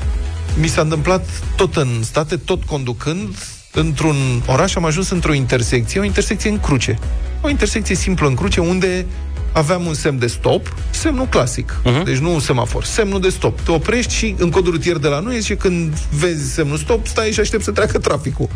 mi 0.60 0.68
s-a 0.68 0.82
întâmplat 0.82 1.28
tot 1.56 1.76
în 1.76 1.88
state, 2.04 2.36
tot 2.36 2.64
conducând, 2.64 3.36
într-un 3.72 4.16
oraș 4.46 4.76
am 4.76 4.86
ajuns 4.86 5.10
într-o 5.10 5.34
intersecție, 5.34 6.00
o 6.00 6.04
intersecție 6.04 6.50
în 6.50 6.60
cruce. 6.60 7.00
O 7.42 7.50
intersecție 7.50 7.96
simplă 7.96 8.28
în 8.28 8.36
cruce, 8.36 8.60
unde 8.60 9.06
aveam 9.52 9.86
un 9.86 9.94
semn 9.94 10.20
de 10.20 10.28
stop, 10.28 10.74
semnul 10.90 11.26
clasic, 11.26 11.82
uh-huh. 11.82 12.04
deci 12.04 12.18
nu 12.18 12.34
un 12.34 12.40
semafor, 12.40 12.84
semnul 12.84 13.22
de 13.22 13.30
stop. 13.30 13.60
Te 13.60 13.72
oprești 13.72 14.14
și 14.14 14.36
în 14.38 14.50
codul 14.50 14.72
rutier 14.72 14.98
de 14.98 15.08
la 15.08 15.20
noi 15.20 15.40
zice 15.40 15.56
când 15.56 15.94
vezi 15.94 16.54
semnul 16.54 16.78
stop, 16.78 17.08
stai 17.08 17.32
și 17.32 17.40
aștept 17.40 17.64
să 17.64 17.72
treacă 17.72 17.98
traficul. 17.98 18.50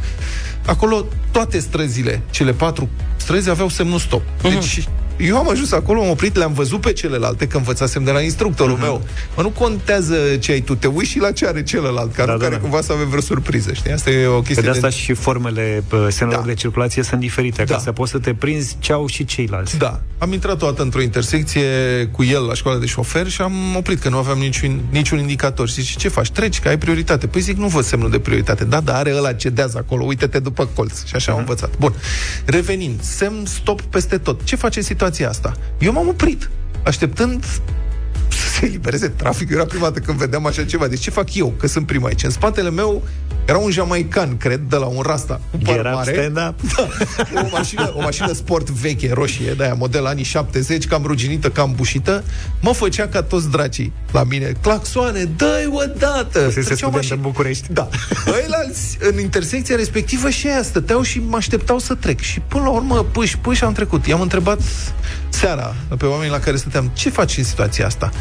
Acolo 0.66 1.06
toate 1.32 1.60
străzile, 1.60 2.22
cele 2.30 2.52
patru 2.52 2.90
străzi 3.16 3.50
aveau 3.50 3.70
semnul 3.70 4.00
stop. 4.00 4.22
Deci 4.42 4.88
eu 5.18 5.38
am 5.38 5.50
ajuns 5.50 5.72
acolo, 5.72 6.02
am 6.02 6.10
oprit, 6.10 6.36
le-am 6.36 6.54
văzut 6.54 6.82
pe 6.82 6.94
celelalte, 6.94 7.48
că 7.48 7.58
învățasem 7.58 8.04
de 8.04 8.12
la 8.12 8.22
instructorul 8.22 8.78
uh-huh. 8.78 8.82
meu. 8.82 9.02
Mă, 9.36 9.42
nu 9.42 9.50
contează 9.50 10.16
ce 10.40 10.52
ai 10.52 10.60
tu, 10.62 10.76
te 10.76 10.88
uiți 10.88 11.10
și 11.12 11.20
la 11.20 11.32
ce 11.32 11.48
are 11.48 11.64
celălalt, 11.64 12.14
care, 12.14 12.32
da, 12.32 12.38
da, 12.38 12.44
care 12.44 12.56
da. 12.56 12.62
cumva 12.62 12.82
să 12.82 12.92
avem 12.92 13.08
vreo 13.08 13.22
surpriză, 13.22 13.74
știi? 13.74 13.92
Asta 13.92 14.10
e 14.10 14.26
o 14.26 14.40
Pe 14.40 14.46
chestie 14.46 14.64
de 14.64 14.70
asta 14.70 14.90
și 14.90 15.14
formele 15.14 15.84
uh, 15.92 16.08
semnelor 16.10 16.44
Da. 16.44 16.50
de 16.50 16.56
circulație 16.56 17.04
sunt 17.04 17.20
diferite, 17.20 17.64
ca 17.64 17.74
Da. 17.74 17.78
să 17.78 17.92
poți 17.92 18.12
să 18.12 18.18
te 18.20 18.34
prinzi 18.34 18.76
ce 18.80 18.92
au 18.92 19.08
și 19.08 19.26
ceilalți. 19.26 19.78
Da. 19.78 20.02
Am 20.18 20.34
intrat 20.34 20.62
o 20.62 20.66
dată 20.66 20.82
într-o 20.82 21.02
intersecție 21.02 21.64
cu 22.12 22.24
el 22.24 22.46
la 22.46 22.54
școala 22.54 22.80
de 22.80 22.86
șofer 22.86 23.30
și 23.30 23.42
am 23.42 23.76
oprit 23.76 24.00
că 24.00 24.10
nu 24.10 24.18
aveam 24.18 24.38
niciun, 24.38 24.80
niciun 24.90 25.20
indicator. 25.20 25.70
Și 25.70 25.82
zice, 25.82 25.98
ce 25.98 26.08
faci? 26.08 26.30
Treci, 26.30 26.60
că 26.60 26.68
ai 26.68 26.78
prioritate. 26.78 27.28
Păi 27.28 27.42
zic, 27.42 27.58
nu 27.58 27.68
văd 27.68 27.84
semnul 27.84 28.10
de 28.10 28.20
prioritate. 28.20 28.64
Da, 28.64 28.80
dar 28.80 28.96
are 28.96 29.16
ăla 29.16 29.34
cedează 29.34 29.78
acolo, 29.78 30.04
uite-te 30.04 30.40
după 30.40 30.70
colț. 30.76 31.06
Și 31.06 31.16
așa 31.16 31.32
am 31.32 31.38
învățat. 31.38 31.70
Bun. 31.80 31.94
Revenind, 32.46 33.02
semn 33.02 33.46
stop 33.46 33.82
peste 33.82 34.18
tot. 34.18 34.44
Ce 34.44 34.56
face 34.56 34.82
situația 34.82 35.05
asta? 35.24 35.54
Eu 35.80 35.92
m-am 35.92 36.08
oprit, 36.08 36.50
așteptând 36.86 37.46
să 38.56 38.62
se 38.62 38.66
elibereze 38.66 39.08
traficul. 39.08 39.56
Era 39.56 39.66
prima 39.66 39.84
dată 39.84 40.00
când 40.00 40.18
vedeam 40.18 40.46
așa 40.46 40.64
ceva. 40.64 40.88
Deci 40.88 41.00
ce 41.02 41.10
fac 41.10 41.36
eu, 41.36 41.54
că 41.60 41.68
sunt 41.68 41.86
prima 41.86 42.08
aici? 42.08 42.24
În 42.24 42.30
spatele 42.30 42.70
meu 42.70 43.04
era 43.46 43.58
un 43.58 43.72
jamaican, 43.72 44.38
cred, 44.38 44.60
de 44.70 44.76
la 44.76 44.86
un 44.86 45.02
rasta 45.02 45.42
cu 45.52 45.58
păr 45.58 45.78
Era 45.78 45.92
mare. 45.92 46.12
stand-up? 46.12 46.74
Da, 46.76 46.88
o 47.42 47.48
mașină, 47.52 47.94
o 47.96 48.02
mașină 48.02 48.34
sport 48.34 48.70
veche, 48.70 49.14
roșie, 49.14 49.52
de 49.54 49.64
aia, 49.64 49.74
model 49.74 50.06
anii 50.06 50.24
70, 50.24 50.88
cam 50.88 51.04
ruginită, 51.06 51.50
cam 51.50 51.74
bușită, 51.76 52.24
mă 52.62 52.72
făcea 52.72 53.08
ca 53.08 53.22
toți 53.24 53.50
dracii 53.50 53.92
la 54.12 54.24
mine. 54.24 54.52
Claxoane, 54.62 55.24
dă-i 55.24 55.70
odată! 55.72 56.40
Fusese 56.40 56.52
Treceau 56.52 56.76
student 56.76 56.94
mașini. 56.96 57.16
în 57.16 57.22
București. 57.22 57.68
Da. 57.74 57.90
Ăilalți, 58.34 58.98
în 59.00 59.20
intersecția 59.20 59.76
respectivă 59.76 60.30
și 60.30 60.48
aia 60.48 60.64
stăteau 60.64 61.02
și 61.02 61.20
mă 61.20 61.36
așteptau 61.36 61.80
să 61.80 61.94
trec. 61.96 62.20
Și 62.20 62.40
până 62.40 62.64
la 62.64 62.70
urmă, 62.70 63.06
pâși, 63.12 63.38
pâși 63.38 63.64
am 63.64 63.74
trecut. 63.74 64.06
I-am 64.08 64.22
întrebat 64.22 64.60
seara 65.30 65.76
pe 65.98 66.06
oamenii 66.06 66.32
la 66.32 66.40
care 66.40 66.56
stăteam, 66.58 66.92
ce 66.94 67.10
faci 67.10 67.38
în 67.38 67.44
situația 67.44 67.86
asta? 67.86 68.12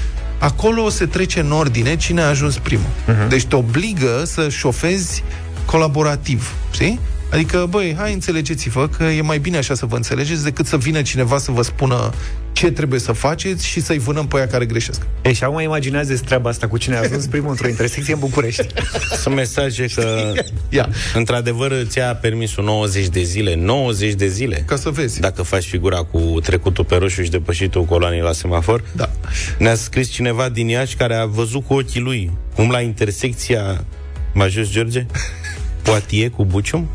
Acolo 0.45 0.89
se 0.89 1.07
trece 1.07 1.41
în 1.41 1.51
ordine 1.51 1.97
cine 1.97 2.21
a 2.21 2.29
ajuns 2.29 2.59
primul. 2.59 2.87
Uh-huh. 2.87 3.29
Deci 3.29 3.45
te 3.45 3.57
obligă 3.57 4.23
să 4.25 4.49
șofezi 4.49 5.23
colaborativ, 5.65 6.55
știi? 6.73 7.01
Adică, 7.33 7.67
băi, 7.71 7.95
hai 7.99 8.13
înțelegeți-vă 8.13 8.89
că 8.89 9.05
e 9.05 9.21
mai 9.21 9.39
bine 9.39 9.57
așa 9.57 9.75
să 9.75 9.87
vă 9.87 9.97
înțelegeți 9.97 10.45
decât 10.45 10.67
să 10.67 10.77
vină 10.77 11.03
cineva 11.03 11.39
să 11.39 11.51
vă 11.51 11.63
spună 11.63 12.11
ce 12.55 12.71
trebuie 12.71 13.01
să 13.01 13.13
faceți 13.13 13.67
și 13.67 13.81
să-i 13.81 13.99
vânăm 13.99 14.27
pe 14.27 14.37
aia 14.37 14.47
care 14.47 14.65
greșesc. 14.65 15.07
E, 15.23 15.33
și 15.33 15.45
acum 15.45 15.61
imaginează 15.61 16.15
treaba 16.25 16.49
asta 16.49 16.69
cu 16.69 16.79
cine 16.79 16.97
a 16.97 17.01
ajuns 17.01 17.27
primul 17.27 17.51
într-o 17.51 17.69
intersecție 17.69 18.13
în 18.13 18.19
București. 18.19 18.67
Sunt 19.23 19.35
mesaje 19.35 19.87
că, 19.95 20.33
Ia. 20.69 20.89
într-adevăr, 21.15 21.71
îți 21.71 21.99
ia 21.99 22.15
permisul 22.15 22.65
90 22.65 23.07
de 23.07 23.23
zile. 23.23 23.55
90 23.55 24.13
de 24.13 24.29
zile. 24.29 24.63
Ca 24.67 24.77
să 24.77 24.91
vezi. 24.91 25.21
Dacă 25.21 25.43
faci 25.43 25.65
figura 25.65 26.03
cu 26.03 26.19
trecutul 26.43 26.85
pe 26.85 26.97
roșu 26.97 27.23
și 27.23 27.31
depășitul 27.31 27.85
coloanii 27.85 28.21
la 28.21 28.33
semafor. 28.33 28.85
Da. 28.93 29.11
Ne-a 29.59 29.75
scris 29.75 30.11
cineva 30.11 30.49
din 30.49 30.69
Iași 30.69 30.97
care 30.97 31.15
a 31.15 31.25
văzut 31.25 31.67
cu 31.67 31.75
ochii 31.75 32.01
lui 32.01 32.31
cum 32.55 32.71
la 32.71 32.81
intersecția 32.81 33.85
Majus 34.33 34.71
George 34.71 35.07
Poatie 35.83 36.29
cu 36.29 36.45
Bucium 36.45 36.89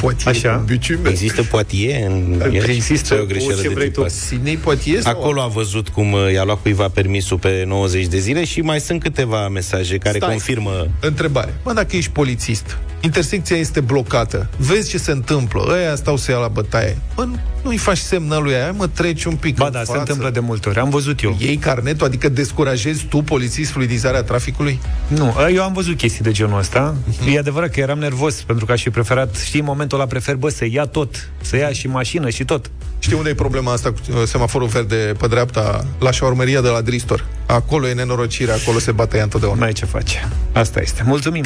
Poatie, 0.00 0.30
Așa. 0.30 0.62
Biciume. 0.66 1.08
Există 1.08 1.42
Poatie 1.42 2.06
în 2.10 2.42
Iași? 2.52 2.70
Există, 2.70 3.06
Sau 3.06 3.16
e 3.16 3.20
o 3.20 3.22
cu 3.24 3.28
greșeală 3.28 3.54
ce 3.62 3.68
de 3.68 3.74
vrei 3.74 3.86
tipul 3.86 4.02
tu. 4.02 4.08
ăsta? 4.08 4.24
Sinei 4.26 4.56
Poatie 4.56 5.00
sau- 5.00 5.12
Acolo 5.12 5.40
a 5.40 5.46
văzut 5.46 5.88
cum 5.88 6.12
uh, 6.12 6.32
i-a 6.32 6.44
luat 6.44 6.60
cuiva 6.62 6.88
permisul 6.88 7.38
pe 7.38 7.64
90 7.66 8.06
de 8.06 8.18
zile 8.18 8.44
și 8.44 8.60
mai 8.60 8.80
sunt 8.80 9.02
câteva 9.02 9.48
mesaje 9.48 9.98
care 9.98 10.16
Stai. 10.16 10.28
confirmă 10.28 10.88
Întrebare. 11.00 11.54
Mă, 11.64 11.72
dacă 11.72 11.96
ești 11.96 12.10
polițist, 12.10 12.78
intersecția 13.00 13.56
este 13.56 13.80
blocată, 13.80 14.48
vezi 14.56 14.88
ce 14.88 14.98
se 14.98 15.10
întâmplă, 15.10 15.66
ăia 15.68 15.94
stau 15.94 16.16
să 16.16 16.30
ia 16.30 16.36
la 16.36 16.48
bătaie. 16.48 16.98
Bă, 17.14 17.24
nu- 17.24 17.38
nu-i 17.62 17.76
faci 17.76 17.98
semnul 17.98 18.42
lui 18.42 18.54
aia, 18.54 18.72
mă, 18.72 18.86
treci 18.86 19.24
un 19.24 19.34
pic 19.34 19.56
Ba 19.56 19.66
în 19.66 19.72
da, 19.72 19.78
se 19.78 19.84
față. 19.84 19.98
întâmplă 19.98 20.30
de 20.30 20.40
multe 20.40 20.68
ori. 20.68 20.78
Am 20.78 20.90
văzut 20.90 21.22
eu. 21.22 21.36
Iei 21.38 21.56
carnetul, 21.56 22.06
adică 22.06 22.28
descurajezi 22.28 23.04
tu, 23.04 23.22
polițist, 23.22 23.70
fluidizarea 23.70 24.22
traficului? 24.22 24.80
Nu, 25.08 25.34
eu 25.54 25.62
am 25.62 25.72
văzut 25.72 25.96
chestii 25.96 26.22
de 26.22 26.30
genul 26.32 26.58
ăsta. 26.58 26.94
E 27.32 27.38
adevărat 27.38 27.70
că 27.70 27.80
eram 27.80 27.98
nervos, 27.98 28.34
pentru 28.34 28.64
că 28.66 28.72
aș 28.72 28.82
fi 28.82 28.90
preferat, 28.90 29.36
știi, 29.36 29.58
în 29.60 29.64
momentul 29.66 29.98
ăla 29.98 30.06
prefer, 30.06 30.34
bă, 30.34 30.48
să 30.48 30.64
ia 30.70 30.84
tot, 30.86 31.28
să 31.40 31.56
ia 31.56 31.72
și 31.72 31.86
mașină 31.86 32.28
și 32.30 32.44
tot. 32.44 32.70
Știi 32.98 33.16
unde 33.16 33.30
e 33.30 33.34
problema 33.34 33.72
asta 33.72 33.92
cu 33.92 33.98
uh, 34.10 34.22
semaforul 34.26 34.66
verde 34.68 35.14
pe 35.18 35.26
dreapta, 35.26 35.84
la 35.98 36.10
șaurmeria 36.10 36.60
de 36.60 36.68
la 36.68 36.80
Dristor? 36.80 37.26
Acolo 37.46 37.88
e 37.88 37.92
nenorocire, 37.92 38.52
acolo 38.52 38.78
se 38.78 38.92
bate 38.92 39.16
ea 39.16 39.22
întotdeauna. 39.22 39.58
Mai 39.60 39.72
ce 39.72 39.84
face. 39.84 40.28
Asta 40.52 40.80
este. 40.80 41.02
Mulțumim. 41.06 41.44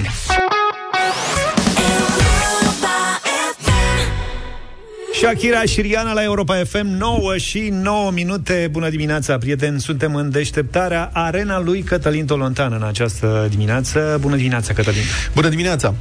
Shakira 5.20 5.62
și 5.62 5.80
Rihanna 5.80 6.12
la 6.12 6.22
Europa 6.22 6.54
FM 6.64 6.86
9 6.86 7.36
și 7.36 7.68
9 7.72 8.10
minute 8.10 8.68
Bună 8.70 8.88
dimineața, 8.88 9.38
prieteni 9.38 9.80
Suntem 9.80 10.14
în 10.14 10.30
deșteptarea 10.30 11.10
Arena 11.12 11.60
lui 11.60 11.82
Cătălin 11.82 12.26
Tolontan 12.26 12.72
În 12.72 12.82
această 12.82 13.46
dimineață 13.50 14.18
Bună 14.20 14.36
dimineața, 14.36 14.72
Cătălin 14.72 15.02
Bună 15.34 15.48
dimineața! 15.48 15.94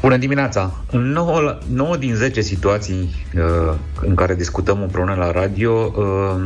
Bună 0.00 0.16
dimineața! 0.16 0.74
În 0.90 1.10
9, 1.10 1.58
9 1.72 1.96
din 1.96 2.14
10 2.14 2.40
situații 2.40 3.26
uh, 3.34 3.74
în 4.00 4.14
care 4.14 4.34
discutăm 4.34 4.82
împreună 4.82 5.14
la 5.14 5.30
radio, 5.30 5.92
uh, 5.96 6.44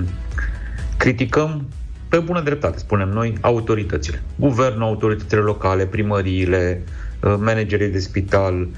criticăm 0.97 1.67
pe 2.09 2.19
bună 2.19 2.41
dreptate, 2.41 2.79
spunem 2.79 3.09
noi, 3.09 3.35
autoritățile. 3.41 4.23
Guvernul, 4.37 4.83
autoritățile 4.83 5.41
locale, 5.41 5.87
primăriile, 5.87 6.83
uh, 7.21 7.35
managerii 7.39 7.89
de 7.89 7.99
spital. 7.99 8.69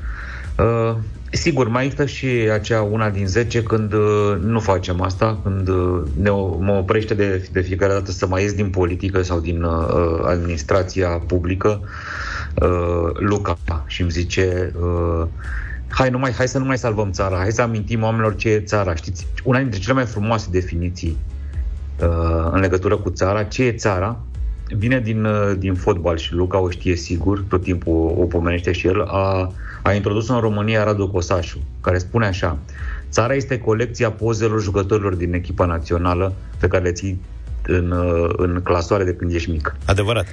Uh, 0.58 0.96
sigur, 1.34 1.68
mai 1.68 1.84
există 1.84 2.06
și 2.06 2.26
acea 2.26 2.82
una 2.82 3.10
din 3.10 3.26
10 3.26 3.62
când 3.62 3.92
uh, 3.92 4.36
nu 4.40 4.60
facem 4.60 5.00
asta, 5.00 5.40
când 5.42 5.68
uh, 5.68 6.02
ne, 6.16 6.30
o- 6.30 6.58
mă 6.58 6.72
oprește 6.72 7.14
de, 7.14 7.48
de 7.52 7.60
fiecare 7.60 7.92
dată 7.92 8.10
să 8.10 8.26
mai 8.26 8.42
ies 8.42 8.52
din 8.52 8.70
politică 8.70 9.22
sau 9.22 9.40
din 9.40 9.62
uh, 9.62 10.20
administrația 10.24 11.08
publică 11.08 11.80
uh, 12.54 13.10
Luca 13.18 13.58
și 13.86 14.00
îmi 14.00 14.10
zice 14.10 14.72
uh, 14.80 15.26
hai, 15.88 16.10
nu 16.10 16.18
mai, 16.18 16.32
hai 16.32 16.48
să 16.48 16.58
nu 16.58 16.64
mai 16.64 16.78
salvăm 16.78 17.10
țara, 17.10 17.36
hai 17.36 17.52
să 17.52 17.62
amintim 17.62 18.02
oamenilor 18.02 18.34
ce 18.36 18.48
e 18.48 18.60
țara. 18.60 18.94
Știți, 18.94 19.26
una 19.44 19.58
dintre 19.58 19.78
cele 19.78 19.94
mai 19.94 20.04
frumoase 20.04 20.48
definiții 20.50 21.18
uh, 22.00 22.48
în 22.52 22.60
legătură 22.60 22.96
cu 22.96 23.10
țara, 23.10 23.42
ce 23.42 23.64
e 23.64 23.72
țara, 23.72 24.20
vine 24.68 25.00
din, 25.00 25.24
uh, 25.24 25.52
din 25.58 25.74
fotbal 25.74 26.16
și 26.16 26.32
Luca 26.32 26.58
o 26.58 26.70
știe 26.70 26.96
sigur, 26.96 27.44
tot 27.48 27.62
timpul 27.62 28.14
o 28.18 28.24
pomenește 28.24 28.72
și 28.72 28.86
el, 28.86 29.00
a, 29.00 29.52
a 29.82 29.92
introdus 29.92 30.28
în 30.28 30.38
România 30.40 30.84
Radu 30.84 31.08
Cosașu, 31.08 31.58
care 31.80 31.98
spune 31.98 32.26
așa, 32.26 32.58
țara 33.10 33.34
este 33.34 33.58
colecția 33.58 34.10
pozelor 34.10 34.62
jucătorilor 34.62 35.14
din 35.14 35.34
echipa 35.34 35.64
națională 35.66 36.34
pe 36.58 36.68
care 36.68 36.82
le 36.82 36.92
ții 36.92 37.20
în, 37.66 37.90
uh, 37.90 38.30
în 38.36 38.60
clasoare 38.62 39.04
de 39.04 39.14
când 39.14 39.34
ești 39.34 39.50
mic. 39.50 39.76
Adevărat. 39.84 40.26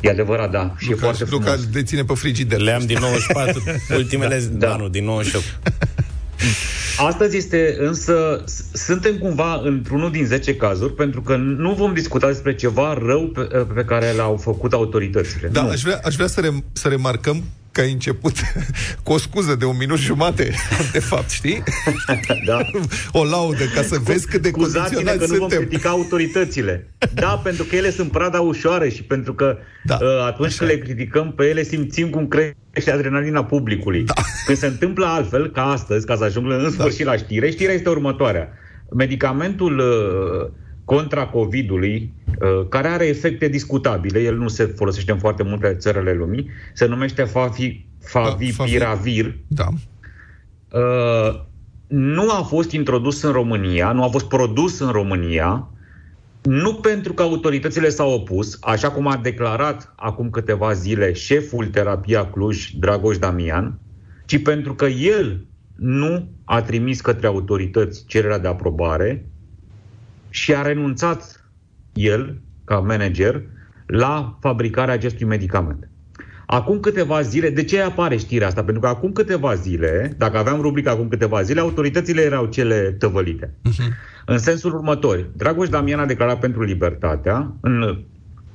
E 0.00 0.10
adevărat, 0.10 0.50
da. 0.50 0.74
Și 0.76 0.86
e 0.86 0.90
Luca, 0.90 1.02
foarte 1.02 1.24
frumos. 1.24 1.46
Luca 1.46 1.60
deține 1.72 2.04
pe 2.04 2.14
frigider. 2.14 2.60
Le-am 2.60 2.82
din 2.86 2.98
94, 3.00 3.62
ultimele, 3.98 4.40
da, 4.52 4.66
Da. 4.66 4.76
nu, 4.76 4.88
din 4.88 5.04
98. 5.04 5.44
Astăzi 6.98 7.36
este 7.36 7.76
însă, 7.78 8.42
s- 8.46 8.64
suntem 8.72 9.18
cumva 9.18 9.60
într-unul 9.64 10.10
din 10.10 10.26
10 10.26 10.56
cazuri, 10.56 10.94
pentru 10.94 11.22
că 11.22 11.36
nu 11.36 11.72
vom 11.74 11.92
discuta 11.94 12.26
despre 12.26 12.54
ceva 12.54 12.98
rău 13.06 13.26
pe, 13.26 13.40
pe 13.74 13.84
care 13.84 14.12
l-au 14.12 14.36
făcut 14.36 14.72
autoritățile. 14.72 15.48
Da, 15.48 15.62
nu. 15.62 15.68
aș 15.68 15.82
vrea, 15.82 16.00
aș 16.04 16.14
vrea 16.14 16.26
să, 16.26 16.40
rem- 16.40 16.72
să 16.72 16.88
remarcăm 16.88 17.42
că 17.72 17.80
ai 17.80 17.92
început 17.92 18.32
cu 19.04 19.12
o 19.12 19.18
scuză 19.18 19.54
de 19.54 19.64
un 19.64 19.76
minut 19.76 19.98
jumate, 19.98 20.54
de 20.92 20.98
fapt, 20.98 21.30
știi? 21.30 21.62
Da. 22.46 22.58
O 23.12 23.24
laudă 23.24 23.64
ca 23.74 23.82
să 23.82 23.98
vezi 24.04 24.26
cât 24.26 24.42
de 24.42 24.48
Scuzați-ne 24.48 24.82
că 24.82 24.92
condiționați 24.94 25.32
nu 25.32 25.38
vom 25.38 25.48
suntem. 25.48 25.58
critica 25.66 25.88
autoritățile. 25.88 26.88
Da, 27.14 27.40
pentru 27.44 27.64
că 27.64 27.76
ele 27.76 27.90
sunt 27.90 28.10
prada 28.10 28.40
ușoară 28.40 28.88
și 28.88 29.02
pentru 29.02 29.34
că 29.34 29.56
Da, 29.84 29.98
uh, 30.00 30.24
atunci 30.26 30.56
când 30.56 30.70
le 30.70 30.78
criticăm 30.78 31.32
pe 31.32 31.44
ele 31.44 31.62
simțim 31.62 32.10
cum 32.10 32.28
crește 32.28 32.90
adrenalina 32.92 33.44
publicului. 33.44 34.02
Da. 34.04 34.14
Când 34.46 34.58
se 34.58 34.66
întâmplă 34.66 35.06
altfel, 35.06 35.50
ca 35.50 35.62
astăzi, 35.62 36.06
ca 36.06 36.16
să 36.16 36.24
ajung 36.24 36.50
în 36.50 36.70
sfârșit 36.70 37.04
la 37.04 37.16
știre, 37.16 37.50
știrea 37.50 37.74
este 37.74 37.88
următoarea. 37.88 38.48
medicamentul 38.96 39.78
uh, 39.78 40.50
contra 40.84 41.26
COVID-ului, 41.26 42.12
uh, 42.40 42.68
care 42.68 42.88
are 42.88 43.06
efecte 43.06 43.48
discutabile, 43.48 44.20
el 44.20 44.36
nu 44.36 44.48
se 44.48 44.64
folosește 44.64 45.12
în 45.12 45.18
foarte 45.18 45.42
multe 45.42 45.74
țările 45.74 46.12
lumii, 46.12 46.50
se 46.74 46.86
numește 46.86 47.22
Favi, 47.22 47.84
Favipiravir. 47.98 49.36
Da. 49.46 49.68
Uh, 50.72 51.40
nu 51.86 52.30
a 52.30 52.42
fost 52.42 52.70
introdus 52.70 53.22
în 53.22 53.32
România, 53.32 53.92
nu 53.92 54.04
a 54.04 54.08
fost 54.08 54.28
produs 54.28 54.78
în 54.78 54.90
România, 54.90 55.70
nu 56.42 56.74
pentru 56.74 57.12
că 57.12 57.22
autoritățile 57.22 57.88
s-au 57.88 58.12
opus, 58.12 58.58
așa 58.60 58.90
cum 58.90 59.06
a 59.06 59.16
declarat 59.16 59.92
acum 59.96 60.30
câteva 60.30 60.72
zile 60.72 61.12
șeful 61.12 61.66
terapia 61.66 62.30
Cluj, 62.30 62.70
Dragoș 62.78 63.18
Damian, 63.18 63.78
ci 64.26 64.42
pentru 64.42 64.74
că 64.74 64.86
el 64.86 65.46
nu 65.76 66.28
a 66.44 66.62
trimis 66.62 67.00
către 67.00 67.26
autorități 67.26 68.04
cererea 68.06 68.38
de 68.38 68.48
aprobare 68.48 69.26
și 70.32 70.54
a 70.54 70.62
renunțat 70.62 71.50
el, 71.92 72.40
ca 72.64 72.78
manager, 72.78 73.42
la 73.86 74.38
fabricarea 74.40 74.94
acestui 74.94 75.26
medicament. 75.26 75.88
Acum 76.46 76.80
câteva 76.80 77.20
zile, 77.20 77.50
de 77.50 77.64
ce 77.64 77.80
apare 77.80 78.16
știrea 78.16 78.46
asta? 78.46 78.64
Pentru 78.64 78.82
că 78.82 78.88
acum 78.88 79.12
câteva 79.12 79.54
zile, 79.54 80.14
dacă 80.18 80.38
aveam 80.38 80.60
rubrica 80.60 80.90
acum 80.90 81.08
câteva 81.08 81.42
zile, 81.42 81.60
autoritățile 81.60 82.22
erau 82.22 82.46
cele 82.46 82.96
tăvălite. 82.98 83.46
Uh-huh. 83.46 83.92
În 84.26 84.38
sensul 84.38 84.74
următor, 84.74 85.30
Dragoș 85.36 85.68
Damian 85.68 85.98
a 85.98 86.06
declarat 86.06 86.38
pentru 86.38 86.62
libertatea, 86.62 87.56
în, 87.60 88.04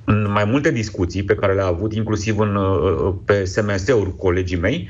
în 0.06 0.32
mai 0.32 0.46
multe 0.46 0.72
discuții 0.72 1.24
pe 1.24 1.36
care 1.36 1.54
le-a 1.54 1.66
avut, 1.66 1.94
inclusiv 1.94 2.40
în, 2.40 2.58
pe 3.26 3.44
SMS-uri 3.44 4.16
colegii 4.16 4.60
mei, 4.60 4.90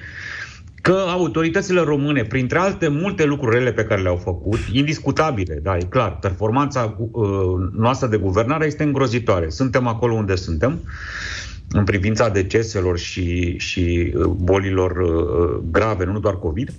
că 0.82 1.05
autoritățile 1.07 1.82
române, 1.82 2.23
printre 2.23 2.57
alte 2.57 2.88
multe 2.88 3.25
lucruri 3.25 3.73
pe 3.73 3.84
care 3.84 4.01
le-au 4.01 4.15
făcut, 4.15 4.59
indiscutabile, 4.71 5.59
da, 5.63 5.78
e 5.78 5.84
clar, 5.89 6.17
performanța 6.19 6.95
uh, 6.97 7.25
noastră 7.71 8.07
de 8.07 8.17
guvernare 8.17 8.65
este 8.65 8.84
îngrozitoare. 8.84 9.49
Suntem 9.49 9.88
acolo 9.88 10.13
unde 10.13 10.36
suntem, 10.36 10.80
în 11.71 11.84
privința 11.84 12.30
deceselor 12.30 12.97
și, 12.97 13.57
și 13.57 14.13
uh, 14.15 14.25
bolilor 14.25 14.97
uh, 14.97 15.63
grave, 15.71 16.05
nu 16.05 16.19
doar 16.19 16.39
COVID. 16.39 16.73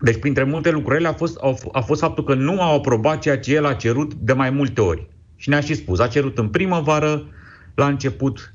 Deci, 0.00 0.18
printre 0.18 0.44
multe 0.44 0.70
lucruri 0.70 1.04
a 1.04 1.12
fost, 1.12 1.38
a, 1.40 1.54
a 1.72 1.80
fost 1.80 2.00
faptul 2.00 2.24
că 2.24 2.34
nu 2.34 2.62
au 2.62 2.76
aprobat 2.76 3.18
ceea 3.18 3.38
ce 3.38 3.54
el 3.54 3.66
a 3.66 3.72
cerut 3.72 4.14
de 4.14 4.32
mai 4.32 4.50
multe 4.50 4.80
ori. 4.80 5.08
Și 5.36 5.48
ne-a 5.48 5.60
și 5.60 5.74
spus, 5.74 5.98
a 5.98 6.06
cerut 6.06 6.38
în 6.38 6.48
primăvară, 6.48 7.26
la 7.74 7.86
început, 7.86 8.54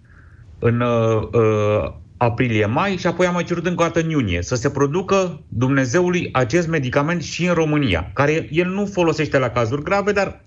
în 0.59 0.79
uh, 0.79 1.27
uh 1.31 1.99
aprilie-mai 2.23 2.97
și 2.97 3.07
apoi 3.07 3.25
am 3.25 3.33
mai 3.33 3.43
cerut 3.43 3.65
încă 3.65 3.81
o 3.81 3.85
dată 3.85 3.99
în 3.99 4.09
iunie 4.09 4.41
să 4.41 4.55
se 4.55 4.69
producă 4.69 5.41
Dumnezeului 5.47 6.29
acest 6.31 6.67
medicament 6.67 7.21
și 7.21 7.45
în 7.45 7.53
România, 7.53 8.11
care 8.13 8.47
el 8.51 8.67
nu 8.67 8.85
folosește 8.85 9.37
la 9.37 9.49
cazuri 9.49 9.83
grave, 9.83 10.11
dar 10.11 10.45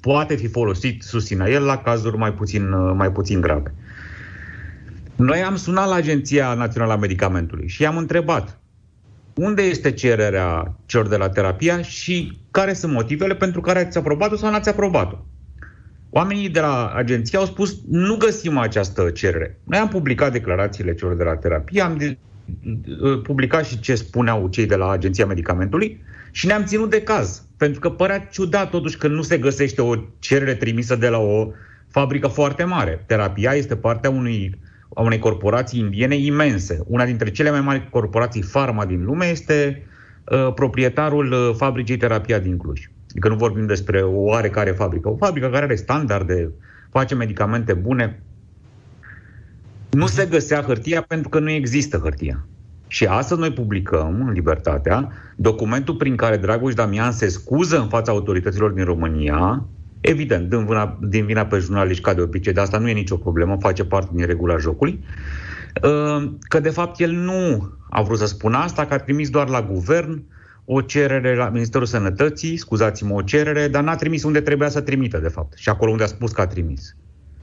poate 0.00 0.34
fi 0.34 0.48
folosit, 0.48 1.02
susține 1.02 1.50
el, 1.50 1.64
la 1.64 1.76
cazuri 1.76 2.16
mai 2.16 2.32
puțin, 2.32 2.94
mai 2.96 3.12
puțin 3.12 3.40
grave. 3.40 3.74
Noi 5.16 5.42
am 5.42 5.56
sunat 5.56 5.88
la 5.88 5.94
Agenția 5.94 6.54
Națională 6.54 6.92
a 6.92 6.96
Medicamentului 6.96 7.68
și 7.68 7.82
i-am 7.82 7.96
întrebat 7.96 8.60
unde 9.34 9.62
este 9.62 9.92
cererea 9.92 10.76
celor 10.86 11.08
de 11.08 11.16
la 11.16 11.28
terapia 11.28 11.82
și 11.82 12.38
care 12.50 12.72
sunt 12.72 12.92
motivele 12.92 13.34
pentru 13.34 13.60
care 13.60 13.78
ați 13.78 13.98
aprobat-o 13.98 14.36
sau 14.36 14.50
n-ați 14.50 14.68
aprobat-o. 14.68 15.16
Oamenii 16.10 16.48
de 16.48 16.60
la 16.60 16.92
agenție 16.94 17.38
au 17.38 17.44
spus 17.44 17.78
nu 17.88 18.16
găsim 18.16 18.58
această 18.58 19.10
cerere. 19.10 19.58
Noi 19.64 19.78
am 19.78 19.88
publicat 19.88 20.32
declarațiile 20.32 20.94
celor 20.94 21.14
de 21.14 21.22
la 21.22 21.36
terapie, 21.36 21.82
am 21.82 21.96
de, 21.96 22.16
uh, 23.02 23.20
publicat 23.22 23.66
și 23.66 23.80
ce 23.80 23.94
spuneau 23.94 24.48
cei 24.48 24.66
de 24.66 24.76
la 24.76 24.90
Agenția 24.90 25.26
Medicamentului 25.26 26.02
și 26.30 26.46
ne-am 26.46 26.64
ținut 26.64 26.90
de 26.90 27.02
caz. 27.02 27.42
Pentru 27.56 27.80
că 27.80 27.90
părea 27.90 28.18
ciudat 28.18 28.70
totuși 28.70 28.96
că 28.96 29.08
nu 29.08 29.22
se 29.22 29.38
găsește 29.38 29.82
o 29.82 29.94
cerere 30.18 30.54
trimisă 30.54 30.96
de 30.96 31.08
la 31.08 31.18
o 31.18 31.50
fabrică 31.88 32.26
foarte 32.26 32.64
mare. 32.64 33.04
Terapia 33.06 33.52
este 33.52 33.76
partea 33.76 34.10
unui, 34.10 34.58
a 34.94 35.02
unei 35.02 35.18
corporații 35.18 35.80
indiene 35.80 36.16
imense. 36.16 36.80
Una 36.86 37.04
dintre 37.04 37.30
cele 37.30 37.50
mai 37.50 37.60
mari 37.60 37.88
corporații 37.90 38.42
farma 38.42 38.86
din 38.86 39.04
lume 39.04 39.26
este 39.26 39.82
uh, 40.24 40.52
proprietarul 40.54 41.32
uh, 41.32 41.54
fabricii 41.56 41.96
Terapia 41.96 42.38
din 42.38 42.56
Cluj. 42.56 42.80
Adică 43.10 43.28
nu 43.28 43.34
vorbim 43.34 43.66
despre 43.66 44.02
o 44.02 44.20
oarecare 44.20 44.70
fabrică. 44.70 45.08
O 45.08 45.16
fabrică 45.16 45.48
care 45.48 45.64
are 45.64 45.74
standarde, 45.74 46.50
face 46.90 47.14
medicamente 47.14 47.72
bune. 47.72 48.22
Nu 49.90 50.06
se 50.06 50.26
găsea 50.26 50.62
hârtia 50.62 51.02
pentru 51.02 51.28
că 51.28 51.38
nu 51.38 51.50
există 51.50 51.96
hârtia. 51.96 52.46
Și 52.86 53.04
astăzi 53.04 53.40
noi 53.40 53.52
publicăm, 53.52 54.24
în 54.26 54.32
Libertatea, 54.32 55.12
documentul 55.36 55.94
prin 55.94 56.16
care 56.16 56.36
Dragoș 56.36 56.74
Damian 56.74 57.12
se 57.12 57.28
scuză 57.28 57.80
în 57.80 57.88
fața 57.88 58.12
autorităților 58.12 58.70
din 58.70 58.84
România, 58.84 59.64
evident, 60.00 60.48
din 60.48 60.64
vina, 60.64 60.98
din 61.02 61.26
vina 61.26 61.46
pe 61.46 61.58
jurnaliști 61.58 62.02
ca 62.02 62.14
de 62.14 62.20
obicei, 62.20 62.52
de 62.52 62.60
asta 62.60 62.78
nu 62.78 62.88
e 62.88 62.92
nicio 62.92 63.16
problemă, 63.16 63.56
face 63.60 63.84
parte 63.84 64.10
din 64.14 64.26
regula 64.26 64.56
jocului, 64.56 65.04
uh, 65.82 66.32
că 66.48 66.60
de 66.60 66.70
fapt 66.70 67.00
el 67.00 67.10
nu 67.10 67.70
a 67.90 68.02
vrut 68.02 68.18
să 68.18 68.26
spună 68.26 68.56
asta, 68.56 68.86
că 68.86 68.94
a 68.94 68.98
trimis 68.98 69.30
doar 69.30 69.48
la 69.48 69.62
guvern 69.62 70.22
o 70.72 70.80
cerere 70.80 71.34
la 71.36 71.48
Ministerul 71.48 71.86
Sănătății, 71.86 72.56
scuzați-mă, 72.56 73.14
o 73.14 73.22
cerere, 73.22 73.68
dar 73.68 73.82
n-a 73.82 73.94
trimis 73.94 74.22
unde 74.22 74.40
trebuia 74.40 74.68
să 74.68 74.80
trimită, 74.80 75.18
de 75.18 75.28
fapt, 75.28 75.56
și 75.56 75.68
acolo 75.68 75.90
unde 75.90 76.02
a 76.02 76.06
spus 76.06 76.32
că 76.32 76.40
a 76.40 76.46
trimis. 76.46 76.96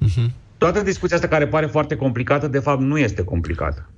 Uh-huh. 0.05 0.32
Toată 0.57 0.82
discuția 0.82 1.15
asta 1.15 1.28
care 1.28 1.47
pare 1.47 1.65
foarte 1.65 1.95
complicată, 1.95 2.47
de 2.47 2.59
fapt, 2.59 2.82
nu 2.82 2.97
este 2.97 3.23
complicată. 3.23 3.89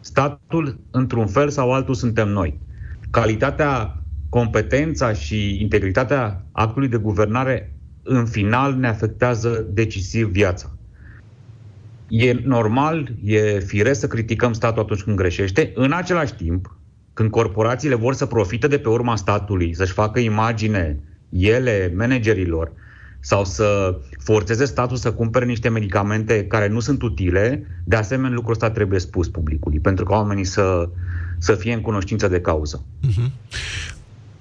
Statul, 0.00 0.80
într-un 0.90 1.26
fel 1.26 1.48
sau 1.48 1.72
altul, 1.72 1.94
suntem 1.94 2.28
noi. 2.28 2.60
Calitatea, 3.10 4.02
competența 4.28 5.12
și 5.12 5.60
integritatea 5.60 6.44
actului 6.52 6.88
de 6.88 6.96
guvernare, 6.96 7.72
în 8.02 8.26
final, 8.26 8.74
ne 8.74 8.88
afectează 8.88 9.66
decisiv 9.70 10.28
viața. 10.28 10.76
E 12.08 12.32
normal, 12.44 13.12
e 13.24 13.58
firesc 13.58 14.00
să 14.00 14.06
criticăm 14.06 14.52
statul 14.52 14.82
atunci 14.82 15.02
când 15.02 15.16
greșește. 15.16 15.72
În 15.74 15.92
același 15.92 16.34
timp, 16.34 16.76
când 17.18 17.30
corporațiile 17.30 17.94
vor 17.94 18.14
să 18.14 18.26
profite 18.26 18.66
de 18.66 18.78
pe 18.78 18.88
urma 18.88 19.16
statului, 19.16 19.74
să-și 19.74 19.92
facă 19.92 20.18
imagine 20.18 20.98
ele, 21.28 21.92
managerilor, 21.96 22.72
sau 23.20 23.44
să 23.44 23.98
forțeze 24.18 24.64
statul 24.64 24.96
să 24.96 25.12
cumpere 25.12 25.44
niște 25.44 25.68
medicamente 25.68 26.44
care 26.46 26.68
nu 26.68 26.80
sunt 26.80 27.02
utile, 27.02 27.66
de 27.84 27.96
asemenea 27.96 28.30
lucrul 28.30 28.52
ăsta 28.52 28.70
trebuie 28.70 29.00
spus 29.00 29.28
publicului, 29.28 29.80
pentru 29.80 30.04
ca 30.04 30.14
oamenii 30.14 30.44
să, 30.44 30.88
să 31.38 31.54
fie 31.54 31.72
în 31.72 31.80
cunoștință 31.80 32.28
de 32.28 32.40
cauză. 32.40 32.84
Uh-huh. 33.08 33.30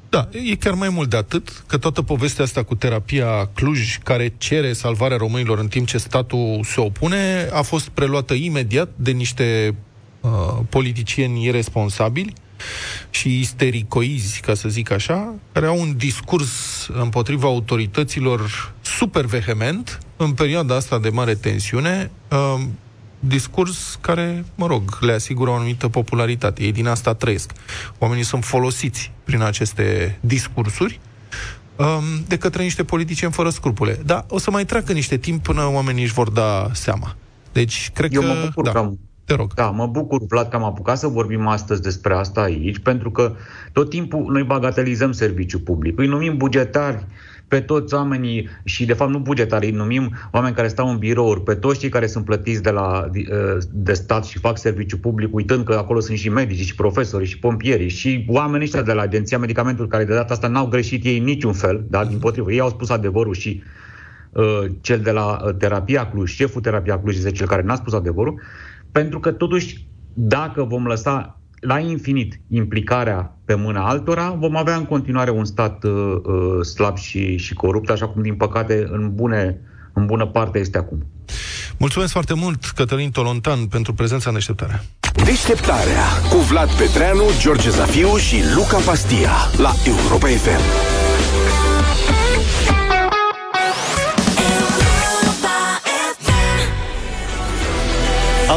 Da, 0.10 0.30
e 0.32 0.56
chiar 0.56 0.74
mai 0.74 0.90
mult 0.90 1.10
de 1.10 1.18
atât, 1.18 1.64
că 1.68 1.78
toată 1.78 2.02
povestea 2.02 2.44
asta 2.44 2.64
cu 2.64 2.76
terapia 2.76 3.50
Cluj, 3.54 3.98
care 4.04 4.34
cere 4.38 4.74
salvarea 4.74 5.18
românilor 5.18 5.60
în 5.60 5.68
timp 5.68 5.88
ce 5.88 5.98
statul 5.98 6.60
se 6.64 6.82
opune, 6.82 7.50
a 7.52 7.62
fost 7.62 7.90
preluată 7.90 8.34
imediat 8.34 8.90
de 8.96 9.12
niște 9.12 9.76
uh, 10.22 10.60
politicieni 10.70 11.46
irresponsabili, 11.46 12.34
și 13.10 13.40
istericoizi, 13.40 14.40
ca 14.40 14.54
să 14.54 14.70
zic 14.70 14.92
așa, 14.92 15.34
care 15.52 15.66
au 15.66 15.80
un 15.80 15.98
discurs 15.98 16.88
împotriva 16.94 17.48
autorităților 17.48 18.74
super 18.82 19.26
vehement 19.26 20.00
în 20.18 20.32
perioada 20.32 20.76
asta 20.76 21.00
de 21.00 21.10
mare 21.10 21.36
tensiune, 21.36 22.12
uh, 22.32 22.62
discurs 23.20 23.98
care, 24.02 24.46
mă 24.56 24.68
rog, 24.68 24.98
le 25.00 25.14
asigură 25.14 25.50
o 25.50 25.54
anumită 25.54 25.88
popularitate. 25.88 26.64
Ei 26.64 26.72
din 26.72 26.88
asta 26.88 27.14
trăiesc. 27.14 27.52
Oamenii 27.98 28.24
sunt 28.24 28.44
folosiți 28.44 29.12
prin 29.24 29.42
aceste 29.42 30.18
discursuri 30.22 31.00
um, 31.76 32.04
de 32.28 32.38
către 32.38 32.64
niște 32.64 32.84
politicieni 32.84 33.34
fără 33.34 33.50
scrupule. 33.50 34.00
Dar 34.06 34.26
o 34.30 34.40
să 34.40 34.52
mai 34.52 34.66
treacă 34.66 34.94
niște 34.94 35.18
timp 35.18 35.44
până 35.44 35.66
oamenii 35.66 36.04
își 36.04 36.14
vor 36.14 36.30
da 36.30 36.70
seama. 36.74 37.16
Deci, 37.52 37.90
cred 37.94 38.14
Eu 38.14 38.22
că... 38.22 38.28
mă 38.28 38.34
bucur 38.46 38.64
da. 38.64 38.72
că 38.72 38.78
am 38.78 39.00
te 39.28 39.36
rog. 39.36 39.54
Da, 39.54 39.70
mă 39.70 39.88
bucur, 39.88 40.26
Vlad, 40.28 40.50
că 40.50 40.56
am 40.56 40.64
apucat 40.64 40.98
să 40.98 41.08
vorbim 41.08 41.48
astăzi 41.48 41.82
despre 41.82 42.14
asta 42.14 42.42
aici, 42.42 42.80
pentru 42.80 43.12
că 43.12 43.36
tot 43.72 43.90
timpul 43.90 44.32
noi 44.32 44.44
bagatelizăm 44.44 45.12
serviciul 45.12 45.60
public. 45.60 46.00
Îi 46.00 46.08
numim 46.08 46.38
bugetari 46.38 47.06
pe 47.48 47.60
toți 47.60 47.94
oamenii 47.94 48.50
și, 48.64 48.86
de 48.86 48.94
fapt, 48.94 49.12
nu 49.12 49.20
bugetari, 49.20 49.66
îi 49.66 49.72
numim 49.72 50.16
oameni 50.32 50.56
care 50.56 50.68
stau 50.68 50.90
în 50.90 50.98
birouri, 50.98 51.44
pe 51.44 51.56
toți 51.56 51.80
cei 51.80 51.90
care 51.90 52.08
sunt 52.08 52.26
plătiți 52.26 52.62
de, 52.62 52.70
la, 52.70 53.10
de 53.72 53.94
stat 53.94 54.26
și 54.26 54.40
fac 54.40 54.58
serviciu 54.58 54.98
public, 54.98 55.36
uitând 55.36 55.66
că 55.66 55.74
acolo 55.74 56.00
sunt 56.00 56.18
și 56.18 56.30
medici, 56.30 56.66
și 56.66 56.76
profesori, 56.76 57.26
și 57.26 57.40
pompieri, 57.40 57.88
și 57.88 58.26
oamenii 58.30 58.66
ăștia 58.66 58.82
de 58.82 58.94
la 58.94 59.02
Agenția 59.02 59.38
Medicamentului, 59.38 59.90
care 59.90 60.04
de 60.04 60.14
data 60.14 60.34
asta 60.34 60.48
n-au 60.48 60.68
greșit 60.68 61.06
ei 61.06 61.20
niciun 61.20 61.54
fel, 61.54 61.86
da, 61.90 62.06
din 62.06 62.18
potrivă, 62.20 62.52
ei 62.52 62.60
au 62.60 62.70
spus 62.70 62.90
adevărul 62.90 63.34
și 63.34 63.64
uh, 64.32 64.64
cel 64.82 65.00
de 65.00 65.12
la 65.12 65.42
uh, 65.46 65.54
terapia 65.58 66.10
Cluj, 66.10 66.32
șeful 66.32 66.62
terapia 66.62 67.00
Cluj 67.00 67.16
este 67.16 67.32
cel 67.32 67.48
care 67.48 67.62
n-a 67.62 67.76
spus 67.76 67.94
adevărul, 67.94 68.42
pentru 68.92 69.20
că 69.20 69.32
totuși 69.32 69.88
dacă 70.14 70.64
vom 70.64 70.86
lăsa 70.86 71.40
la 71.60 71.80
infinit 71.80 72.40
implicarea 72.50 73.38
pe 73.46 73.56
mâna 73.56 73.88
altora, 73.88 74.36
vom 74.40 74.56
avea 74.56 74.76
în 74.76 74.86
continuare 74.86 75.32
un 75.32 75.46
stat 75.46 75.84
uh, 75.84 75.92
uh, 75.92 76.66
slab 76.66 76.98
și, 76.98 77.38
și 77.38 77.54
corupt, 77.54 77.90
așa 77.90 78.08
cum, 78.08 78.22
din 78.22 78.36
păcate, 78.36 78.88
în, 78.92 79.16
bune, 79.16 79.62
în 79.94 80.06
bună 80.06 80.26
parte 80.26 80.60
este 80.60 80.78
acum. 80.78 81.06
Mulțumesc 81.78 82.12
foarte 82.12 82.34
mult, 82.34 82.66
Cătălin 82.66 83.12
Tolontan, 83.12 83.66
pentru 83.66 83.94
prezența 83.94 84.30
în 84.30 84.36
deșteptarea. 84.36 84.84
Deșteptarea 85.26 86.06
cu 86.30 86.38
Vlad 86.38 86.70
Petreanu, 86.70 87.24
George 87.40 87.70
Zafiu 87.70 88.16
și 88.16 88.36
Luca 88.56 88.78
Pastia 88.78 89.32
la 89.58 89.72
Europa 89.86 90.28
FM. 90.28 90.97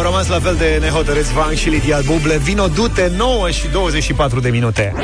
Au 0.00 0.06
rămas 0.06 0.28
la 0.28 0.40
fel 0.40 0.56
de 0.56 0.78
nehotărâți 0.80 1.32
Van 1.32 1.54
și 1.54 1.68
Lidia 1.68 2.00
Buble. 2.06 2.36
Vino, 2.36 2.66
du-te, 2.68 3.10
9 3.16 3.50
și 3.50 3.68
24 3.68 4.40
de 4.40 4.48
minute. 4.48 4.94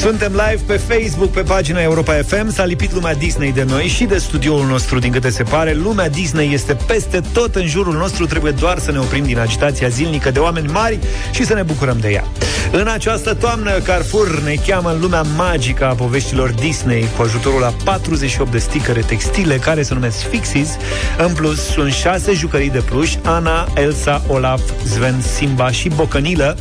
Suntem 0.00 0.32
live 0.32 0.62
pe 0.66 0.76
Facebook, 0.76 1.30
pe 1.30 1.40
pagina 1.40 1.80
Europa 1.80 2.12
FM. 2.12 2.52
S-a 2.52 2.64
lipit 2.64 2.92
lumea 2.92 3.14
Disney 3.14 3.52
de 3.52 3.62
noi 3.62 3.86
și 3.86 4.04
de 4.04 4.18
studioul 4.18 4.66
nostru, 4.66 4.98
din 4.98 5.12
câte 5.12 5.30
se 5.30 5.42
pare. 5.42 5.72
Lumea 5.72 6.08
Disney 6.08 6.52
este 6.52 6.76
peste 6.86 7.20
tot 7.32 7.54
în 7.54 7.66
jurul 7.66 7.94
nostru. 7.94 8.26
Trebuie 8.26 8.52
doar 8.52 8.78
să 8.78 8.92
ne 8.92 8.98
oprim 8.98 9.24
din 9.24 9.38
agitația 9.38 9.88
zilnică 9.88 10.30
de 10.30 10.38
oameni 10.38 10.66
mari 10.66 10.98
și 11.30 11.44
să 11.44 11.54
ne 11.54 11.62
bucurăm 11.62 11.98
de 12.00 12.08
ea. 12.08 12.24
În 12.72 12.86
această 12.86 13.34
toamnă, 13.34 13.70
Carrefour 13.70 14.40
ne 14.40 14.54
cheamă 14.66 14.90
în 14.90 15.00
lumea 15.00 15.22
magică 15.36 15.86
a 15.86 15.94
poveștilor 15.94 16.50
Disney 16.50 17.08
cu 17.16 17.22
ajutorul 17.22 17.64
a 17.64 17.74
48 17.84 18.50
de 18.50 18.58
sticăre 18.58 19.00
textile 19.00 19.56
care 19.56 19.82
se 19.82 19.94
numesc 19.94 20.16
Fixies. 20.16 20.76
În 21.18 21.32
plus, 21.32 21.66
sunt 21.66 21.92
6 21.92 22.32
jucării 22.32 22.70
de 22.70 22.78
pluș, 22.78 23.14
Ana, 23.22 23.68
Elsa, 23.74 24.22
Olaf, 24.26 24.60
Sven, 24.84 25.20
Simba 25.36 25.70
și 25.70 25.88
Bocănilă. 25.88 26.56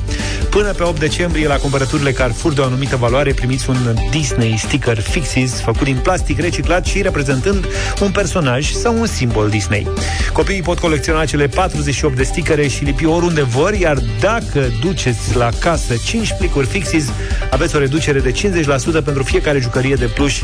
Până 0.50 0.72
pe 0.72 0.84
8 0.84 1.00
decembrie, 1.00 1.48
la 1.48 1.56
cumpărăturile 1.56 2.12
Carrefour 2.12 2.54
de 2.54 2.62
o 2.62 2.64
anumită 2.64 2.96
valoare, 2.96 3.26
primiți 3.34 3.69
un 3.69 3.95
Disney 4.11 4.57
sticker 4.57 4.99
Fixies 4.99 5.61
făcut 5.61 5.84
din 5.84 5.97
plastic 6.03 6.39
reciclat 6.39 6.86
și 6.86 7.01
reprezentând 7.01 7.65
un 8.01 8.11
personaj 8.11 8.71
sau 8.71 8.99
un 8.99 9.05
simbol 9.05 9.49
Disney. 9.49 9.88
Copiii 10.34 10.61
pot 10.61 10.80
colecționa 10.80 11.25
cele 11.25 11.47
48 11.47 12.15
de 12.15 12.23
sticăre 12.23 12.67
și 12.67 12.84
lipi 12.84 13.05
oriunde 13.05 13.41
vor, 13.41 13.73
iar 13.73 13.97
dacă 14.19 14.71
duceți 14.82 15.36
la 15.36 15.49
casă 15.59 15.93
5 16.05 16.34
plicuri 16.38 16.65
Fixies, 16.67 17.05
aveți 17.51 17.75
o 17.75 17.80
reducere 17.80 18.19
de 18.19 18.32
50% 18.32 19.03
pentru 19.03 19.23
fiecare 19.23 19.59
jucărie 19.59 19.95
de 19.95 20.05
pluș 20.05 20.41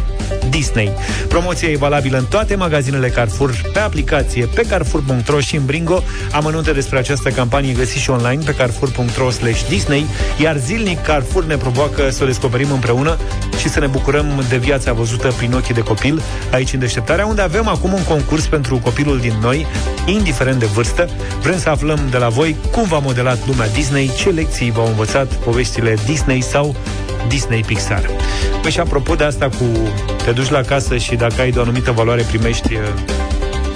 Disney. 0.53 0.91
Promoția 1.27 1.69
e 1.69 1.77
valabilă 1.77 2.17
în 2.17 2.25
toate 2.25 2.55
magazinele 2.55 3.09
Carrefour, 3.09 3.61
pe 3.73 3.79
aplicație, 3.79 4.45
pe 4.45 4.61
carrefour.ro 4.69 5.39
și 5.39 5.55
în 5.55 5.65
Bringo. 5.65 6.03
Amănunte 6.31 6.71
despre 6.71 6.97
această 6.97 7.29
campanie 7.29 7.73
găsiți 7.73 7.99
și 7.99 8.09
online 8.09 8.43
pe 8.45 8.53
carrefour.ro 8.53 9.29
Disney, 9.69 10.05
iar 10.41 10.57
zilnic 10.57 11.01
Carrefour 11.01 11.45
ne 11.45 11.57
provoacă 11.57 12.09
să 12.09 12.23
o 12.23 12.25
descoperim 12.25 12.71
împreună 12.71 13.17
și 13.59 13.69
să 13.69 13.79
ne 13.79 13.87
bucurăm 13.87 14.43
de 14.49 14.57
viața 14.57 14.93
văzută 14.93 15.27
prin 15.27 15.53
ochii 15.53 15.73
de 15.73 15.81
copil 15.81 16.21
aici 16.51 16.73
în 16.73 16.79
deșteptarea, 16.79 17.25
unde 17.25 17.41
avem 17.41 17.67
acum 17.67 17.93
un 17.93 18.03
concurs 18.03 18.45
pentru 18.45 18.77
copilul 18.83 19.19
din 19.19 19.33
noi, 19.41 19.67
indiferent 20.05 20.59
de 20.59 20.65
vârstă. 20.65 21.09
Vrem 21.41 21.59
să 21.59 21.69
aflăm 21.69 21.99
de 22.09 22.17
la 22.17 22.29
voi 22.29 22.55
cum 22.71 22.83
v-a 22.83 22.99
modelat 22.99 23.47
lumea 23.47 23.67
Disney, 23.67 24.11
ce 24.17 24.29
lecții 24.29 24.71
v-au 24.71 24.87
învățat 24.87 25.33
poveștile 25.33 25.95
Disney 26.05 26.41
sau 26.41 26.75
Disney 27.27 27.61
Pixar. 27.61 28.09
Păi 28.61 28.71
și 28.71 28.79
apropo 28.79 29.15
de 29.15 29.23
asta 29.23 29.49
cu 29.49 29.65
te 30.25 30.31
duci 30.31 30.49
la 30.49 30.61
casă 30.61 30.97
și 30.97 31.15
dacă 31.15 31.41
ai 31.41 31.51
de 31.51 31.59
o 31.59 31.61
anumită 31.61 31.91
valoare 31.91 32.21
primești 32.21 32.73
uh, 32.73 32.79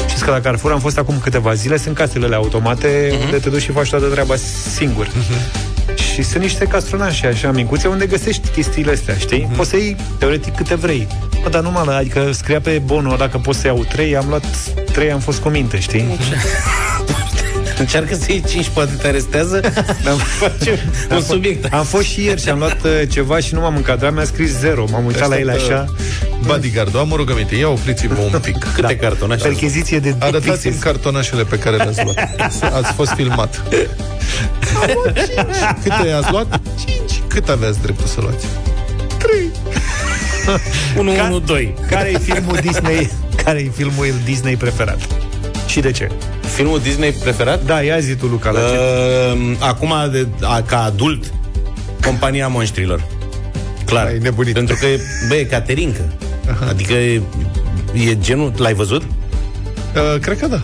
Știți 0.07 0.23
că 0.23 0.31
la 0.31 0.41
Carrefour 0.41 0.71
am 0.71 0.79
fost 0.79 0.97
acum 0.97 1.19
câteva 1.23 1.53
zile, 1.53 1.77
sunt 1.77 1.95
casele 1.95 2.35
automate 2.35 3.09
uh-huh. 3.09 3.23
unde 3.25 3.37
te 3.37 3.49
duci 3.49 3.61
și 3.61 3.71
faci 3.71 3.89
toată 3.89 4.05
treaba 4.05 4.35
singur. 4.75 5.07
Uh-huh. 5.07 5.95
Și 6.13 6.23
sunt 6.23 6.43
niște 6.43 6.65
castronașe 6.65 7.27
așa 7.27 7.51
micuțe 7.51 7.87
unde 7.87 8.05
găsești 8.05 8.49
chestiile 8.49 8.91
astea, 8.91 9.15
știi? 9.17 9.47
Uh-huh. 9.47 9.55
Poți 9.55 9.69
să 9.69 9.77
iei 9.77 9.95
teoretic 10.17 10.55
câte 10.55 10.75
vrei. 10.75 11.07
Bă, 11.43 11.49
dar 11.49 11.61
numai 11.61 11.85
la, 11.85 11.95
adică 11.95 12.31
scria 12.31 12.59
pe 12.59 12.81
bonul 12.85 13.17
dacă 13.17 13.37
poți 13.37 13.59
să 13.59 13.67
iau 13.67 13.85
trei, 13.89 14.15
am 14.15 14.25
luat 14.29 14.45
trei, 14.91 15.11
am 15.11 15.19
fost 15.19 15.39
cu 15.39 15.49
minte, 15.49 15.79
știi? 15.79 16.05
Încearcă 17.79 18.15
să 18.15 18.25
iei 18.31 18.43
5, 18.47 18.69
poate 18.69 18.91
te 19.01 19.07
arestează 19.07 19.61
Am, 20.09 20.21
Un 21.11 21.21
subiect 21.21 21.73
am 21.73 21.83
fost 21.83 22.05
și 22.05 22.23
ieri 22.23 22.41
și 22.41 22.49
am 22.49 22.57
luat 22.57 22.83
uh, 22.83 23.01
ceva 23.09 23.39
și 23.39 23.53
nu 23.53 23.59
m-am 23.59 23.75
încadrat, 23.75 24.13
mi-a 24.13 24.23
scris 24.23 24.59
zero. 24.59 24.85
M-am 24.91 25.05
uitat 25.05 25.29
la 25.29 25.39
ele 25.39 25.51
așa. 25.51 25.85
Bodyguard, 26.45 26.95
am 26.95 27.11
o 27.11 27.15
rugăminte, 27.15 27.55
ia 27.55 27.67
opriți-vă 27.69 28.21
un 28.33 28.39
pic. 28.39 28.57
Câte 28.75 28.81
da. 28.81 28.95
cartonașe? 29.07 29.43
Percheziție 29.47 29.99
de 29.99 30.15
Arătați-mi 30.19 30.51
Fixies. 30.53 30.77
cartonașele 30.79 31.43
pe 31.43 31.59
care 31.59 31.75
le-ați 31.75 32.03
luat. 32.03 32.17
Ați 32.73 32.91
fost 32.93 33.11
filmat. 33.11 33.61
Câte 35.83 36.11
ați 36.11 36.31
luat? 36.31 36.59
5. 36.85 36.99
Cât 37.27 37.49
aveați 37.49 37.81
dreptul 37.81 38.05
să 38.05 38.21
luați? 38.21 38.45
1, 40.97 41.11
Ca- 41.17 41.23
1, 41.23 41.39
2 41.39 41.73
Care 41.89 42.09
e 42.09 42.17
filmul 42.17 42.55
Disney? 42.61 43.09
Care 43.43 43.59
e 43.59 43.69
filmul 43.75 44.07
Disney 44.25 44.55
preferat? 44.55 44.97
Și 45.67 45.79
de 45.79 45.91
ce? 45.91 46.09
Filmul 46.55 46.79
Disney 46.79 47.11
preferat? 47.11 47.65
Da, 47.65 47.81
ia 47.81 47.99
zi 47.99 48.15
tu, 48.15 48.25
Luca, 48.25 48.49
la 48.49 48.59
ce? 48.59 48.65
Uh, 48.75 49.55
acum, 49.59 49.93
de, 50.11 50.27
a, 50.41 50.61
ca 50.61 50.83
adult, 50.83 51.33
Compania 52.05 52.47
Monștrilor. 52.47 53.03
Clar. 53.85 54.05
Ai 54.05 54.17
nebunit. 54.17 54.53
Pentru 54.53 54.75
că, 54.79 54.85
bă, 55.27 55.35
e 55.35 55.43
Caterinca. 55.43 56.01
Adică 56.69 56.93
e, 56.93 57.21
e 57.93 58.17
genul... 58.19 58.53
L-ai 58.57 58.73
văzut? 58.73 59.01
Uh, 59.01 60.19
cred 60.21 60.39
că 60.39 60.47
da. 60.47 60.61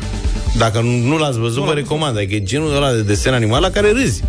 Dacă 0.57 0.79
nu, 0.79 1.07
nu 1.07 1.17
l-ați 1.17 1.39
văzut, 1.39 1.63
vă 1.63 1.73
recomand. 1.73 2.17
Adică 2.17 2.35
e 2.35 2.43
genul 2.43 2.75
ăla 2.75 2.91
de 2.91 3.01
desen 3.01 3.33
animal 3.33 3.61
la 3.61 3.69
care 3.69 3.91
râzi. 3.91 4.23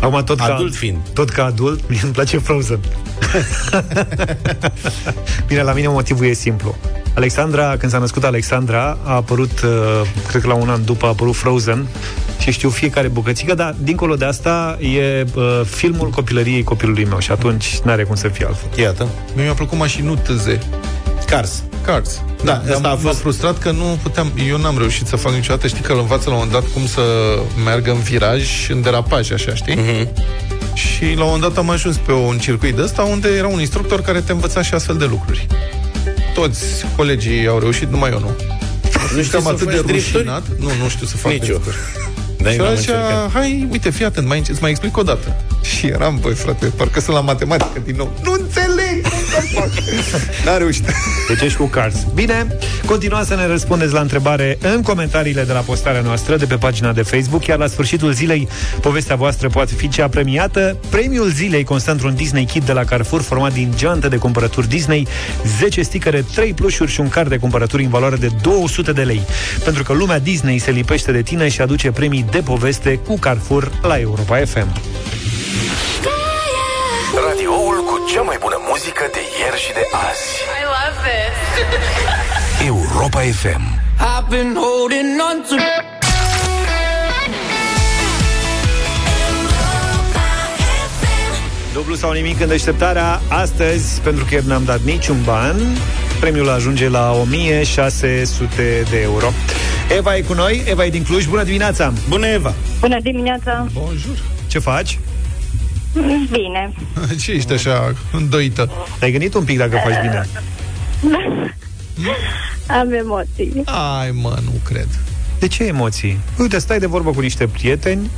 Acum 0.00 0.22
tot 0.24 0.40
Adult 0.40 0.72
ca, 0.72 0.78
fiind. 0.78 0.96
Tot 1.12 1.30
ca 1.30 1.44
adult, 1.44 1.88
mie 1.88 2.00
îmi 2.02 2.12
place 2.12 2.38
Frozen. 2.38 2.78
Bine, 5.46 5.62
la 5.62 5.72
mine 5.72 5.88
motivul 5.88 6.26
e 6.26 6.32
simplu. 6.32 6.76
Alexandra, 7.14 7.76
când 7.76 7.92
s-a 7.92 7.98
născut 7.98 8.24
Alexandra, 8.24 8.98
a 9.04 9.14
apărut, 9.14 9.60
uh, 9.62 9.70
cred 10.28 10.42
că 10.42 10.48
la 10.48 10.54
un 10.54 10.68
an 10.68 10.84
după 10.84 11.06
a 11.06 11.08
apărut 11.08 11.34
Frozen 11.34 11.86
și 12.44 12.50
știu 12.50 12.68
fiecare 12.68 13.08
bucățică, 13.08 13.54
dar 13.54 13.74
dincolo 13.78 14.14
de 14.14 14.24
asta 14.24 14.78
e 14.80 15.24
uh, 15.34 15.60
filmul 15.70 16.08
copilăriei 16.10 16.62
copilului 16.62 17.04
meu 17.04 17.18
și 17.18 17.30
atunci 17.30 17.78
n-are 17.84 18.04
cum 18.04 18.14
să 18.14 18.28
fie 18.28 18.46
altfel. 18.46 18.68
Iată. 18.84 19.08
Mie 19.34 19.44
mi-a 19.44 19.52
plăcut 19.54 19.78
mașinul 19.78 20.16
tâze. 20.16 20.58
Cars. 21.26 21.62
Cars. 21.84 22.20
Da, 22.44 22.52
Dar 22.66 22.74
asta 22.74 22.88
a 22.88 22.90
m-a 22.90 22.96
fost- 22.96 23.18
frustrat 23.18 23.58
că 23.58 23.70
nu 23.70 23.98
puteam, 24.02 24.32
eu 24.48 24.58
n-am 24.58 24.78
reușit 24.78 25.06
să 25.06 25.16
fac 25.16 25.32
niciodată, 25.32 25.66
știi 25.66 25.82
că 25.82 25.92
îl 25.92 25.98
învață 25.98 26.22
la 26.30 26.34
un 26.34 26.42
moment 26.44 26.52
dat 26.64 26.72
cum 26.72 26.86
să 26.86 27.00
meargă 27.64 27.90
în 27.90 27.98
viraj, 28.00 28.68
în 28.70 28.82
derapaj, 28.82 29.30
așa, 29.30 29.54
știi? 29.54 29.74
Mhm. 29.74 30.08
Și 30.74 31.02
la 31.04 31.10
un 31.24 31.30
moment 31.30 31.40
dat 31.42 31.56
am 31.56 31.70
ajuns 31.70 31.96
pe 31.96 32.12
un 32.12 32.38
circuit 32.38 32.74
de 32.74 32.82
ăsta 32.82 33.02
unde 33.02 33.28
era 33.28 33.46
un 33.46 33.60
instructor 33.60 34.00
care 34.02 34.20
te 34.20 34.32
învăța 34.32 34.62
și 34.62 34.74
astfel 34.74 34.96
de 34.96 35.04
lucruri. 35.04 35.46
Toți 36.34 36.64
colegii 36.96 37.46
au 37.46 37.58
reușit, 37.58 37.90
numai 37.90 38.10
eu 38.10 38.18
nu. 38.18 38.30
Nu 39.16 39.22
știu 39.22 39.38
Eram 39.38 39.42
să 39.42 39.48
atât 39.48 39.66
de 39.68 39.74
faci 39.76 39.84
drifturi? 39.86 40.16
rușinat. 40.22 40.42
Nu, 40.60 40.68
nu 40.82 40.88
știu 40.88 41.06
să 41.06 41.16
fac 41.16 41.32
Nici 41.32 41.46
eu. 42.50 42.64
drifturi. 42.64 42.74
Da, 42.74 42.80
și 42.80 42.90
n-am 42.90 43.00
ăla 43.00 43.04
încercat. 43.04 43.28
zicea, 43.28 43.38
hai, 43.38 43.68
uite, 43.70 43.90
fii 43.90 44.04
atent, 44.04 44.26
mai, 44.26 44.42
îți 44.48 44.60
mai 44.60 44.70
explic 44.70 44.96
o 44.96 45.02
dată. 45.02 45.36
Și 45.62 45.86
eram, 45.86 46.18
băi, 46.20 46.32
frate, 46.34 46.66
parcă 46.66 47.00
sunt 47.00 47.16
la 47.16 47.22
matematică 47.22 47.80
din 47.84 47.96
nou. 47.96 48.12
Nu 48.22 48.32
înțeleg 48.32 48.44
cum 48.44 48.52
să 48.64 48.80
fac. 48.80 48.83
N-a 50.44 50.56
reușit. 50.56 50.84
Deci 51.28 51.40
ești 51.40 51.58
cu 51.58 51.64
Cars. 51.64 51.96
Bine, 52.14 52.46
continuați 52.86 53.28
să 53.28 53.34
ne 53.34 53.46
răspundeți 53.46 53.92
la 53.92 54.00
întrebare 54.00 54.58
în 54.60 54.82
comentariile 54.82 55.42
de 55.42 55.52
la 55.52 55.60
postarea 55.60 56.00
noastră 56.00 56.36
de 56.36 56.44
pe 56.44 56.56
pagina 56.56 56.92
de 56.92 57.02
Facebook, 57.02 57.46
iar 57.46 57.58
la 57.58 57.66
sfârșitul 57.66 58.12
zilei 58.12 58.48
povestea 58.80 59.16
voastră 59.16 59.48
poate 59.48 59.74
fi 59.74 59.88
cea 59.88 60.08
premiată. 60.08 60.76
Premiul 60.90 61.28
zilei 61.28 61.64
constă 61.64 61.90
într-un 61.90 62.14
Disney 62.14 62.44
Kit 62.44 62.62
de 62.62 62.72
la 62.72 62.84
Carrefour 62.84 63.22
format 63.22 63.52
din 63.52 63.72
geante 63.76 64.08
de 64.08 64.16
cumpărături 64.16 64.68
Disney, 64.68 65.06
10 65.58 65.82
sticăre, 65.82 66.24
3 66.34 66.52
plușuri 66.52 66.90
și 66.90 67.00
un 67.00 67.08
card 67.08 67.28
de 67.28 67.36
cumpărături 67.36 67.82
în 67.82 67.90
valoare 67.90 68.16
de 68.16 68.28
200 68.42 68.92
de 68.92 69.02
lei. 69.02 69.20
Pentru 69.64 69.82
că 69.82 69.92
lumea 69.92 70.18
Disney 70.18 70.58
se 70.58 70.70
lipește 70.70 71.12
de 71.12 71.22
tine 71.22 71.48
și 71.48 71.60
aduce 71.60 71.90
premii 71.90 72.26
de 72.30 72.38
poveste 72.38 72.98
cu 73.06 73.18
Carrefour 73.18 73.70
la 73.82 73.98
Europa 73.98 74.36
FM. 74.36 74.68
Radioul 77.28 77.84
cu 77.84 78.04
cea 78.12 78.22
mai 78.22 78.36
bună 78.40 78.58
muzică 78.68 79.04
de 79.12 79.23
ieri 79.44 79.60
și 79.60 79.72
de 79.72 79.84
azi. 80.08 80.26
I 80.60 80.64
love 80.74 80.96
this. 81.08 81.36
Europa 82.72 83.20
FM. 83.40 83.62
I've 84.10 84.28
been 84.28 84.52
holding 84.64 85.10
on 85.28 85.36
to. 85.48 85.56
Dublu 91.72 91.94
sau 91.94 92.12
nimic 92.12 92.40
în 92.40 92.48
deșteptarea 92.48 93.20
astăzi, 93.28 94.00
pentru 94.00 94.24
că 94.24 94.34
ieri 94.34 94.46
n-am 94.46 94.64
dat 94.64 94.80
niciun 94.80 95.16
ban. 95.24 95.56
Premiul 96.20 96.48
ajunge 96.48 96.88
la 96.88 97.12
1600 97.12 98.82
de 98.90 99.00
euro. 99.00 99.32
Eva 99.96 100.16
e 100.16 100.20
cu 100.20 100.32
noi, 100.32 100.62
Eva 100.66 100.84
e 100.84 100.90
din 100.90 101.02
Cluj. 101.02 101.26
Bună 101.26 101.42
dimineața! 101.42 101.92
Bună, 102.08 102.26
Eva! 102.26 102.54
Bună 102.80 103.00
dimineața! 103.00 103.66
Bonjour. 103.72 104.16
Ce 104.46 104.58
faci? 104.58 104.98
Bine. 106.30 106.72
Ce 107.20 107.30
ești 107.32 107.52
așa 107.52 107.92
îndoită? 108.12 108.70
Te-ai 108.98 109.10
gândit 109.10 109.34
un 109.34 109.44
pic 109.44 109.58
dacă 109.58 109.76
faci 109.84 110.00
bine. 110.00 110.26
Am 112.80 112.92
emoții. 112.92 113.62
Ai, 114.00 114.10
mă, 114.10 114.38
nu 114.44 114.52
cred. 114.64 114.88
De 115.38 115.48
ce 115.48 115.64
emoții? 115.64 116.18
Uite, 116.38 116.58
stai 116.58 116.78
de 116.78 116.86
vorbă 116.86 117.10
cu 117.10 117.20
niște 117.20 117.46
prieteni, 117.46 118.10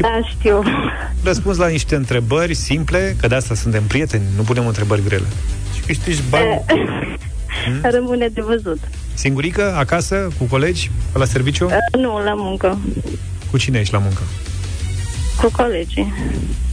Da, 0.00 0.20
știu. 0.38 0.62
răspunzi 1.24 1.58
la 1.58 1.66
niște 1.68 1.94
întrebări 1.94 2.54
simple, 2.54 3.16
că 3.20 3.26
de 3.26 3.34
asta 3.34 3.54
suntem 3.54 3.82
prieteni, 3.82 4.22
nu 4.36 4.42
punem 4.42 4.66
întrebări 4.66 5.02
grele. 5.04 5.26
Și 5.74 5.80
câștigi 5.80 6.22
bani. 6.30 6.64
Rămâne 7.82 8.28
de 8.28 8.40
văzut. 8.40 8.78
Singurică, 9.14 9.74
acasă, 9.76 10.28
cu 10.38 10.44
colegi, 10.44 10.90
la 11.14 11.24
serviciu? 11.24 11.64
Uh, 11.64 12.00
Nu, 12.00 12.22
la 12.24 12.34
muncă. 12.36 12.78
Cu 13.50 13.56
cine 13.58 13.78
ești 13.78 13.92
la 13.92 13.98
muncă? 13.98 14.20
Cu 15.40 15.50
colegii. 15.52 16.12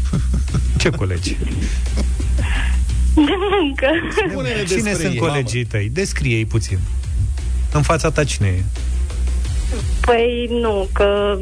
Ce 0.78 0.90
colegi? 0.90 1.38
De 3.14 3.32
muncă. 3.62 3.88
Spune-ne 4.30 4.64
Cine 4.64 4.82
despre 4.82 4.92
sunt 5.04 5.14
ei. 5.14 5.20
colegii 5.20 5.66
tăi? 5.66 5.90
Descrie-i 5.94 6.46
puțin. 6.46 6.80
În 7.72 7.82
fața 7.82 8.10
ta 8.12 8.24
cine 8.24 8.48
e? 8.48 8.64
Păi 10.00 10.48
nu, 10.62 10.90
că 10.94 11.38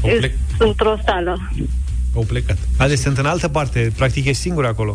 plec. 0.00 0.32
sunt 0.48 0.68
într-o 0.68 0.94
sală. 1.06 1.50
Au 2.14 2.22
plecat. 2.22 2.56
Ale 2.76 2.94
sunt 2.94 3.18
în 3.18 3.26
altă 3.26 3.48
parte, 3.48 3.92
practic 3.96 4.24
ești 4.24 4.40
singur 4.42 4.64
acolo. 4.66 4.94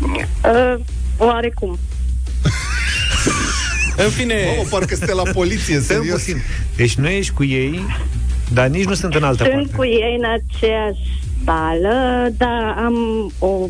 Uh, 0.00 0.74
oarecum. 1.16 1.78
În 3.96 4.10
fine... 4.10 4.34
Mamă, 4.56 4.68
parcă 4.70 4.94
stă 4.94 5.14
la 5.14 5.22
poliție, 5.32 5.80
Stai 5.80 5.96
serios. 5.96 6.18
puțin. 6.18 6.42
Deci 6.76 6.94
nu 6.94 7.08
ești 7.08 7.32
cu 7.32 7.44
ei, 7.44 7.80
dar 8.52 8.66
nici 8.66 8.84
nu 8.84 8.94
sunt 8.94 9.14
în 9.14 9.22
altă 9.22 9.42
Sunt 9.44 9.54
parte. 9.54 9.76
cu 9.76 9.84
ei 9.84 10.18
în 10.22 10.24
aceeași 10.30 11.22
sală, 11.44 12.28
dar 12.36 12.74
am 12.84 12.94
o 13.38 13.68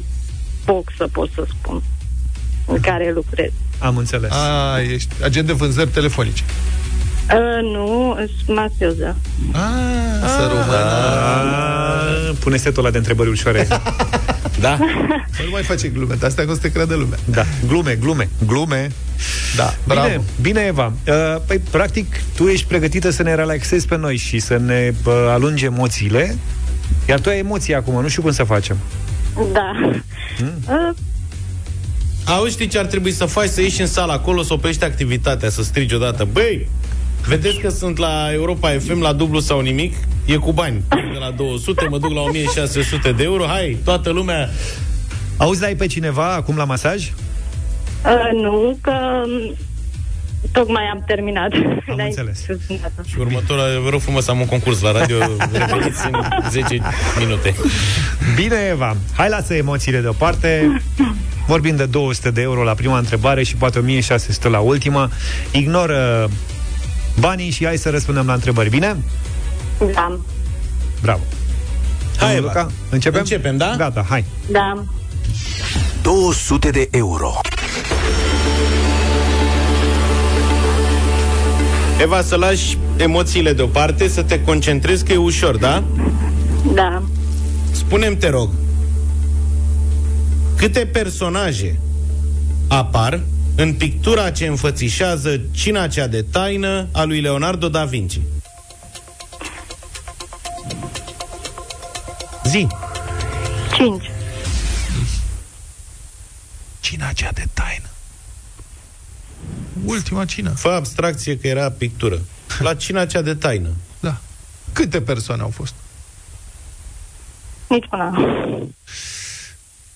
boxă, 0.65 1.09
pot 1.13 1.31
să 1.35 1.45
spun, 1.49 1.83
în 2.67 2.81
care 2.81 3.13
lucrez. 3.15 3.51
Am 3.79 3.97
înțeles. 3.97 4.31
A, 4.31 4.81
ești 4.81 5.15
agent 5.23 5.47
de 5.47 5.53
vânzări 5.53 5.91
telefonice. 5.91 6.43
Uh, 7.31 7.63
nu, 7.73 8.15
sunt 8.45 8.57
masioză. 8.57 9.17
A, 9.53 9.69
să 10.27 10.47
rămână. 10.49 10.77
A, 10.77 12.35
Pune 12.41 12.57
setul 12.57 12.83
ăla 12.83 12.91
de 12.93 12.99
întrebări 12.99 13.31
ușoare. 13.31 13.67
Da? 14.61 14.79
Nu 15.45 15.51
mai 15.51 15.63
face 15.63 15.89
glume, 15.89 16.15
dar 16.15 16.29
astea 16.29 16.45
că 16.45 16.51
o 16.51 16.55
să 16.55 16.61
te 16.61 16.73
creadă 16.73 16.95
lumea. 16.95 17.19
Da, 17.25 17.45
glume, 17.67 17.95
glume, 17.95 18.29
glume. 18.47 18.91
Da, 19.57 19.75
Bine, 19.89 20.01
bravo. 20.01 20.23
bine, 20.41 20.61
Eva. 20.61 20.93
Uh, 21.09 21.41
Păi, 21.47 21.59
practic, 21.71 22.07
tu 22.37 22.49
ești 22.49 22.67
pregătită 22.67 23.11
să 23.11 23.23
ne 23.23 23.35
relaxezi 23.35 23.87
pe 23.87 23.97
noi 23.97 24.17
și 24.17 24.39
să 24.39 24.57
ne 24.57 24.93
uh, 25.07 25.13
alungi 25.29 25.65
emoțiile, 25.65 26.37
iar 27.09 27.21
tu 27.21 27.29
ai 27.29 27.39
emoții 27.39 27.75
acum, 27.75 28.03
nu 28.03 28.09
știu 28.09 28.23
cum 28.23 28.33
să 28.33 28.45
facem. 28.45 28.77
Da. 29.53 29.71
Uh, 30.41 30.95
Auzi, 32.25 32.53
știi 32.53 32.67
ce 32.67 32.79
ar 32.79 32.85
trebui 32.85 33.13
să 33.13 33.25
faci? 33.25 33.49
Să 33.49 33.61
ieși 33.61 33.81
în 33.81 33.87
sală 33.87 34.13
acolo, 34.13 34.43
să 34.43 34.53
oprești 34.53 34.85
activitatea, 34.85 35.51
să 35.51 35.63
strigi 35.63 35.95
odată. 35.95 36.29
Băi, 36.33 36.69
vedeți 37.27 37.59
că 37.59 37.69
sunt 37.69 37.99
la 37.99 38.33
Europa 38.33 38.71
FM 38.79 39.01
la 39.01 39.13
dublu 39.13 39.41
sau 39.41 39.61
nimic? 39.61 39.95
E 40.25 40.37
cu 40.37 40.53
bani. 40.53 40.83
De 40.89 41.19
la 41.19 41.31
200, 41.31 41.87
mă 41.91 41.99
duc 41.99 42.13
la 42.13 42.21
1600 42.21 43.13
de 43.13 43.23
euro. 43.23 43.45
Hai, 43.45 43.77
toată 43.85 44.11
lumea... 44.11 44.51
Auzi, 45.37 45.65
ai 45.65 45.75
pe 45.75 45.87
cineva 45.87 46.35
acum 46.35 46.57
la 46.57 46.65
masaj? 46.65 47.11
Uh, 48.05 48.41
nu, 48.43 48.79
că 48.81 48.93
um, 49.25 49.55
tocmai 50.53 50.83
am 50.93 51.03
terminat. 51.07 51.53
Am 51.91 51.99
înțeles. 52.07 52.45
Și 53.07 53.19
următoarea, 53.19 53.81
vă 53.81 53.89
rog 53.89 54.01
frumos, 54.01 54.29
am 54.29 54.41
un 54.41 54.47
concurs 54.47 54.81
la 54.81 54.93
radio, 54.93 55.19
repetiți 55.53 56.07
în 56.07 56.23
10 56.51 56.81
minute. 57.19 57.55
Bine, 58.35 58.57
Eva. 58.71 58.97
Hai, 59.17 59.29
lasă 59.29 59.55
emoțiile 59.55 60.01
deoparte. 60.01 60.81
Vorbim 61.47 61.77
de 61.77 61.87
200 61.87 62.31
de 62.31 62.41
euro 62.41 62.63
la 62.63 62.75
prima 62.75 62.99
întrebare 62.99 63.43
și 63.43 63.57
poate 63.57 63.79
1600 63.79 64.49
la 64.49 64.59
ultima. 64.59 65.11
Ignoră 65.53 66.29
banii 67.19 67.51
și 67.51 67.65
hai 67.65 67.77
să 67.77 67.91
răspundem 67.91 68.27
la 68.27 68.33
întrebări. 68.33 68.69
Bine? 68.71 68.97
Da, 69.95 70.19
Bravo. 71.03 71.23
Hai, 72.17 72.41
Luca, 72.41 72.61
Eva. 72.61 72.71
începem? 72.91 73.21
Începem, 73.21 73.57
da? 73.57 73.75
Gata, 73.77 74.07
hai. 74.09 74.25
da. 74.51 74.83
200 76.05 76.71
de 76.71 76.89
euro. 76.91 77.41
Eva, 82.01 82.23
să 82.23 82.37
lași 82.37 82.79
emoțiile 82.97 83.53
deoparte, 83.53 84.09
să 84.09 84.23
te 84.23 84.41
concentrezi 84.43 85.05
că 85.05 85.13
e 85.13 85.17
ușor, 85.17 85.57
da? 85.57 85.83
Da. 86.75 87.03
Spune-mi, 87.71 88.17
te 88.17 88.29
rog, 88.29 88.49
câte 90.57 90.87
personaje 90.87 91.81
apar 92.69 93.21
în 93.57 93.75
pictura 93.75 94.31
ce 94.31 94.47
înfățișează 94.47 95.41
cina 95.51 95.87
cea 95.87 96.07
de 96.07 96.23
taină 96.23 96.89
a 96.93 97.05
lui 97.05 97.21
Leonardo 97.21 97.69
da 97.69 97.85
Vinci? 97.85 98.21
Zi. 102.45 102.67
Cinci. 103.75 104.14
Cea 107.25 107.33
de 107.33 107.45
taină. 107.53 107.89
Ultima 109.85 110.25
cină. 110.25 110.51
Fă 110.51 110.69
abstracție 110.69 111.39
că 111.39 111.47
era 111.47 111.71
pictură. 111.71 112.21
La 112.59 112.75
cina 112.75 113.07
cea 113.07 113.21
de 113.23 113.35
taină. 113.35 113.69
Da. 114.01 114.21
Câte 114.73 115.01
persoane 115.01 115.43
au 115.43 115.49
fost? 115.55 115.75
Nici 117.69 117.85
una. 117.93 118.19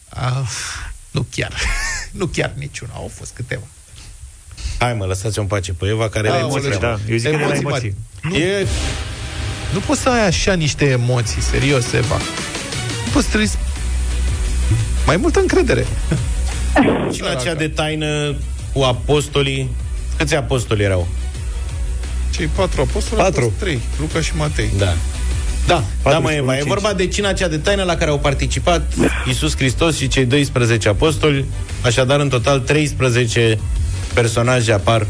Ah, 0.09 0.49
nu 1.11 1.27
chiar. 1.31 1.53
nu 2.19 2.27
chiar 2.27 2.53
niciuna, 2.57 2.93
au 2.95 3.11
fost 3.15 3.33
câteva. 3.35 3.63
Hai 4.79 4.95
mă, 4.95 5.05
lăsați-o 5.05 5.41
în 5.43 5.47
pace 5.49 5.73
pe 5.73 5.87
Eva 5.87 6.09
care 6.09 6.29
are 6.29 6.41
Aoleu, 6.41 6.57
emoții. 6.65 6.81
da. 6.81 6.99
Eu 7.09 7.17
zic 7.17 7.31
că 7.31 7.37
de 7.37 7.43
la 7.45 7.55
emoții. 7.55 7.63
mari. 7.65 7.95
Nu, 8.23 8.37
E 8.37 8.67
nu 9.73 9.81
poți 9.81 10.01
să 10.01 10.09
ai 10.09 10.27
așa 10.27 10.55
niște 10.55 10.85
emoții, 10.85 11.43
serios, 11.43 11.93
Eva. 11.93 12.17
Nu 13.05 13.13
poți 13.13 13.27
trebuie 13.27 13.49
să- 13.49 13.57
mai 15.07 15.17
multă 15.17 15.41
încredere. 15.41 15.87
Cina 17.13 17.35
cea 17.35 17.55
de 17.55 17.69
taină 17.69 18.35
cu 18.73 18.81
apostolii. 18.83 19.69
Câți 20.17 20.35
apostoli 20.35 20.83
erau? 20.83 21.09
Cei 22.31 22.47
patru 22.47 22.81
apostoli 22.81 23.21
Patru. 23.21 23.41
au 23.41 23.49
fost 23.49 23.61
trei, 23.61 23.81
Luca 24.01 24.21
și 24.21 24.33
Matei. 24.37 24.71
Da. 24.79 24.95
Da, 25.67 25.83
da, 26.03 26.19
mă, 26.19 26.31
și 26.31 26.35
Eva, 26.37 26.43
unul 26.43 26.55
e 26.55 26.57
cinci. 26.57 26.69
vorba 26.69 26.93
de 26.93 27.07
cina 27.07 27.33
cea 27.33 27.49
de 27.49 27.59
taină 27.59 27.83
la 27.83 27.95
care 27.97 28.11
au 28.11 28.19
participat 28.19 28.93
Iisus 29.27 29.57
Hristos 29.57 29.97
și 29.97 30.09
cei 30.09 30.25
12 30.25 30.89
apostoli, 30.89 31.45
așadar 31.83 32.21
în 32.21 32.29
total 32.29 32.59
13 32.61 33.59
personaje 34.15 34.73
apar 34.73 35.07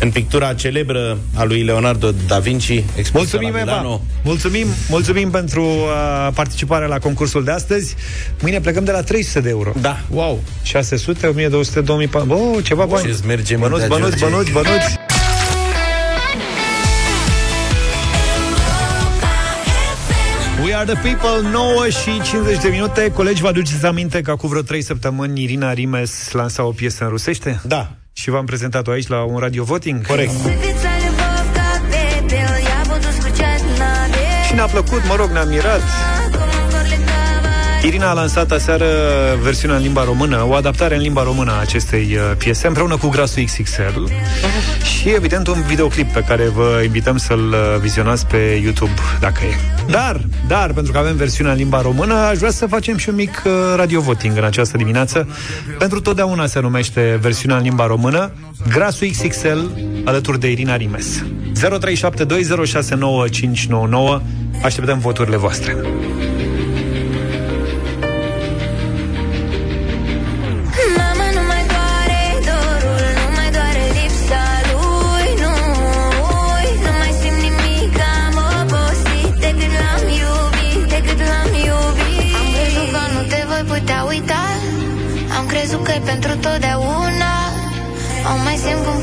în 0.00 0.10
pictura 0.10 0.54
celebră 0.54 1.18
a 1.34 1.44
lui 1.44 1.62
Leonardo 1.62 2.10
da 2.26 2.38
Vinci, 2.38 2.84
expusă 2.96 3.16
Mulțumim, 3.16 3.52
la 3.52 3.60
Eva! 3.60 3.70
Milano. 3.70 4.00
Mulțumim, 4.24 4.66
mulțumim 4.88 5.30
pentru 5.30 5.62
uh, 5.62 6.28
participarea 6.34 6.86
la 6.86 6.98
concursul 6.98 7.44
de 7.44 7.50
astăzi. 7.50 7.94
Mâine 8.40 8.60
plecăm 8.60 8.84
de 8.84 8.90
la 8.90 9.02
300 9.02 9.40
de 9.40 9.48
euro. 9.48 9.72
Da. 9.80 10.00
Wow! 10.10 10.42
600, 10.62 11.26
1200, 11.26 11.80
2400... 11.80 12.42
Oh, 12.42 12.64
ceva 12.64 12.84
bani! 12.84 13.06
Ce-ți 13.06 13.26
merge 13.26 13.56
bănuți, 13.56 13.80
mintea, 13.80 13.98
bănuți, 13.98 14.16
George? 14.16 14.34
bănuți, 14.34 14.52
bănuți! 14.52 14.96
We 20.64 20.74
are 20.74 20.92
the 20.94 21.14
people, 21.14 21.50
9 21.50 21.88
și 21.88 22.30
50 22.30 22.60
de 22.62 22.68
minute. 22.68 23.10
Colegi, 23.10 23.40
vă 23.40 23.48
aduceți 23.48 23.86
aminte 23.86 24.20
că 24.20 24.30
acum 24.30 24.48
vreo 24.48 24.62
3 24.62 24.82
săptămâni 24.82 25.42
Irina 25.42 25.72
Rimes 25.72 26.30
lansa 26.32 26.64
o 26.64 26.70
piesă 26.70 27.04
în 27.04 27.10
rusește? 27.10 27.60
Da. 27.66 27.90
Și 28.18 28.30
v-am 28.30 28.44
prezentat-o 28.44 28.90
aici 28.90 29.06
la 29.06 29.22
un 29.22 29.38
radio 29.38 29.64
voting? 29.64 30.06
Corect. 30.06 30.30
Și 34.46 34.54
ne-a 34.54 34.66
plăcut, 34.66 35.06
mă 35.08 35.14
rog, 35.16 35.30
ne-a 35.30 35.44
mirat. 35.44 35.80
Irina 37.82 38.10
a 38.10 38.12
lansat 38.12 38.50
aseară 38.50 38.86
versiunea 39.42 39.76
în 39.76 39.82
limba 39.82 40.04
română, 40.04 40.44
o 40.48 40.54
adaptare 40.54 40.94
în 40.94 41.00
limba 41.00 41.22
română 41.22 41.50
a 41.50 41.60
acestei 41.60 42.14
uh, 42.14 42.36
piese, 42.38 42.66
împreună 42.66 42.96
cu 42.96 43.08
Grasul 43.08 43.44
XXL 43.44 44.04
și, 44.82 45.08
evident, 45.08 45.46
un 45.46 45.62
videoclip 45.66 46.12
pe 46.12 46.20
care 46.20 46.48
vă 46.48 46.80
invităm 46.84 47.16
să-l 47.16 47.48
uh, 47.48 47.76
vizionați 47.80 48.26
pe 48.26 48.36
YouTube, 48.36 48.92
dacă 49.20 49.40
e. 49.44 49.54
Dar, 49.90 50.20
dar, 50.46 50.72
pentru 50.72 50.92
că 50.92 50.98
avem 50.98 51.16
versiunea 51.16 51.52
în 51.52 51.58
limba 51.58 51.80
română, 51.80 52.14
aș 52.14 52.36
vrea 52.36 52.50
să 52.50 52.66
facem 52.66 52.96
și 52.96 53.08
un 53.08 53.14
mic 53.14 53.42
uh, 53.46 53.52
radio 53.76 54.00
voting 54.00 54.36
în 54.36 54.44
această 54.44 54.76
dimineață. 54.76 55.28
Pentru 55.78 56.00
totdeauna 56.00 56.46
se 56.46 56.60
numește 56.60 57.18
versiunea 57.20 57.56
în 57.56 57.62
limba 57.62 57.86
română, 57.86 58.32
Grasul 58.68 59.08
XXL, 59.08 59.58
alături 60.04 60.40
de 60.40 60.50
Irina 60.50 60.76
Rimes. 60.76 61.24
0372069599 61.54 61.60
Așteptăm 64.62 64.98
voturile 64.98 65.36
voastre. 65.36 65.76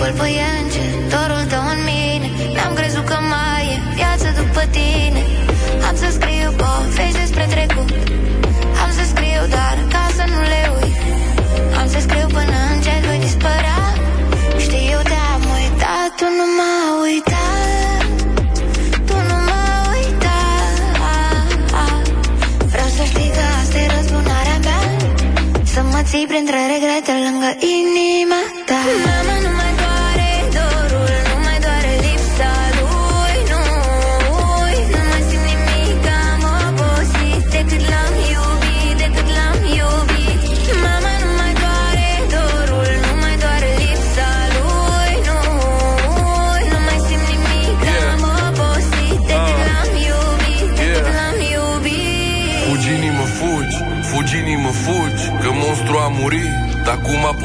Simt 0.05 0.17
cum 0.17 0.25
pâlpâie 0.25 0.74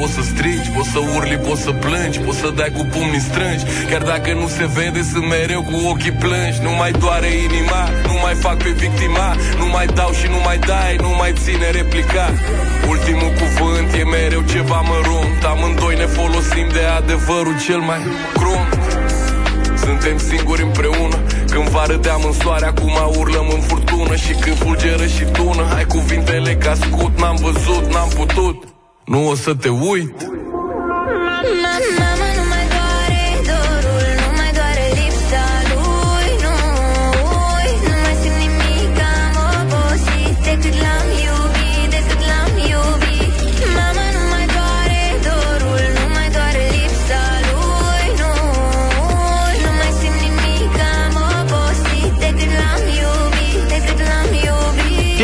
poți 0.01 0.13
să 0.13 0.21
strigi, 0.21 0.69
poți 0.75 0.89
să 0.95 0.99
urli, 1.15 1.37
poți 1.47 1.61
să 1.61 1.71
plângi 1.71 2.19
Poți 2.25 2.39
să 2.43 2.49
dai 2.59 2.71
cu 2.77 2.83
pumnii 2.93 3.27
strângi. 3.29 3.63
Chiar 3.89 4.03
dacă 4.13 4.29
nu 4.41 4.47
se 4.57 4.65
vede, 4.75 5.01
sunt 5.11 5.25
mereu 5.35 5.61
cu 5.69 5.75
ochii 5.91 6.15
plângi. 6.23 6.59
Nu 6.65 6.71
mai 6.81 6.91
doare 7.03 7.29
inima, 7.47 7.81
nu 8.09 8.15
mai 8.23 8.35
fac 8.45 8.57
pe 8.63 8.71
victima. 8.83 9.27
Nu 9.59 9.65
mai 9.75 9.87
dau 9.97 10.11
și 10.19 10.27
nu 10.33 10.39
mai 10.47 10.59
dai, 10.71 10.95
nu 11.05 11.11
mai 11.19 11.31
ține 11.43 11.69
replica. 11.79 12.25
Ultimul 12.93 13.31
cuvânt 13.41 13.89
e 14.01 14.03
mereu 14.15 14.43
ceva 14.53 14.79
mărunt. 14.91 15.39
Amândoi 15.51 15.95
ne 16.01 16.07
folosim 16.17 16.67
de 16.77 16.83
adevărul 16.99 17.57
cel 17.65 17.81
mai 17.89 18.01
crunt. 18.37 18.71
Suntem 19.85 20.17
singuri 20.29 20.63
împreună. 20.69 21.17
Când 21.53 21.67
va 21.75 21.83
râdeam 21.91 22.21
în 22.29 22.35
soare, 22.41 22.65
acum 22.65 22.95
urlăm 23.19 23.47
în 23.55 23.61
furtună. 23.69 24.15
Și 24.23 24.33
când 24.43 24.57
fulgeră 24.63 25.05
și 25.15 25.23
tună 25.37 25.63
Hai 25.73 25.85
cuvintele 25.95 26.53
ca 26.55 26.73
scut, 26.83 27.13
n-am 27.19 27.37
văzut, 27.45 27.83
n-am 27.93 28.09
putut 28.19 28.71
Nu 29.05 29.27
o 29.27 29.35
să 29.35 29.55
te 29.55 29.69
uit 29.69 30.31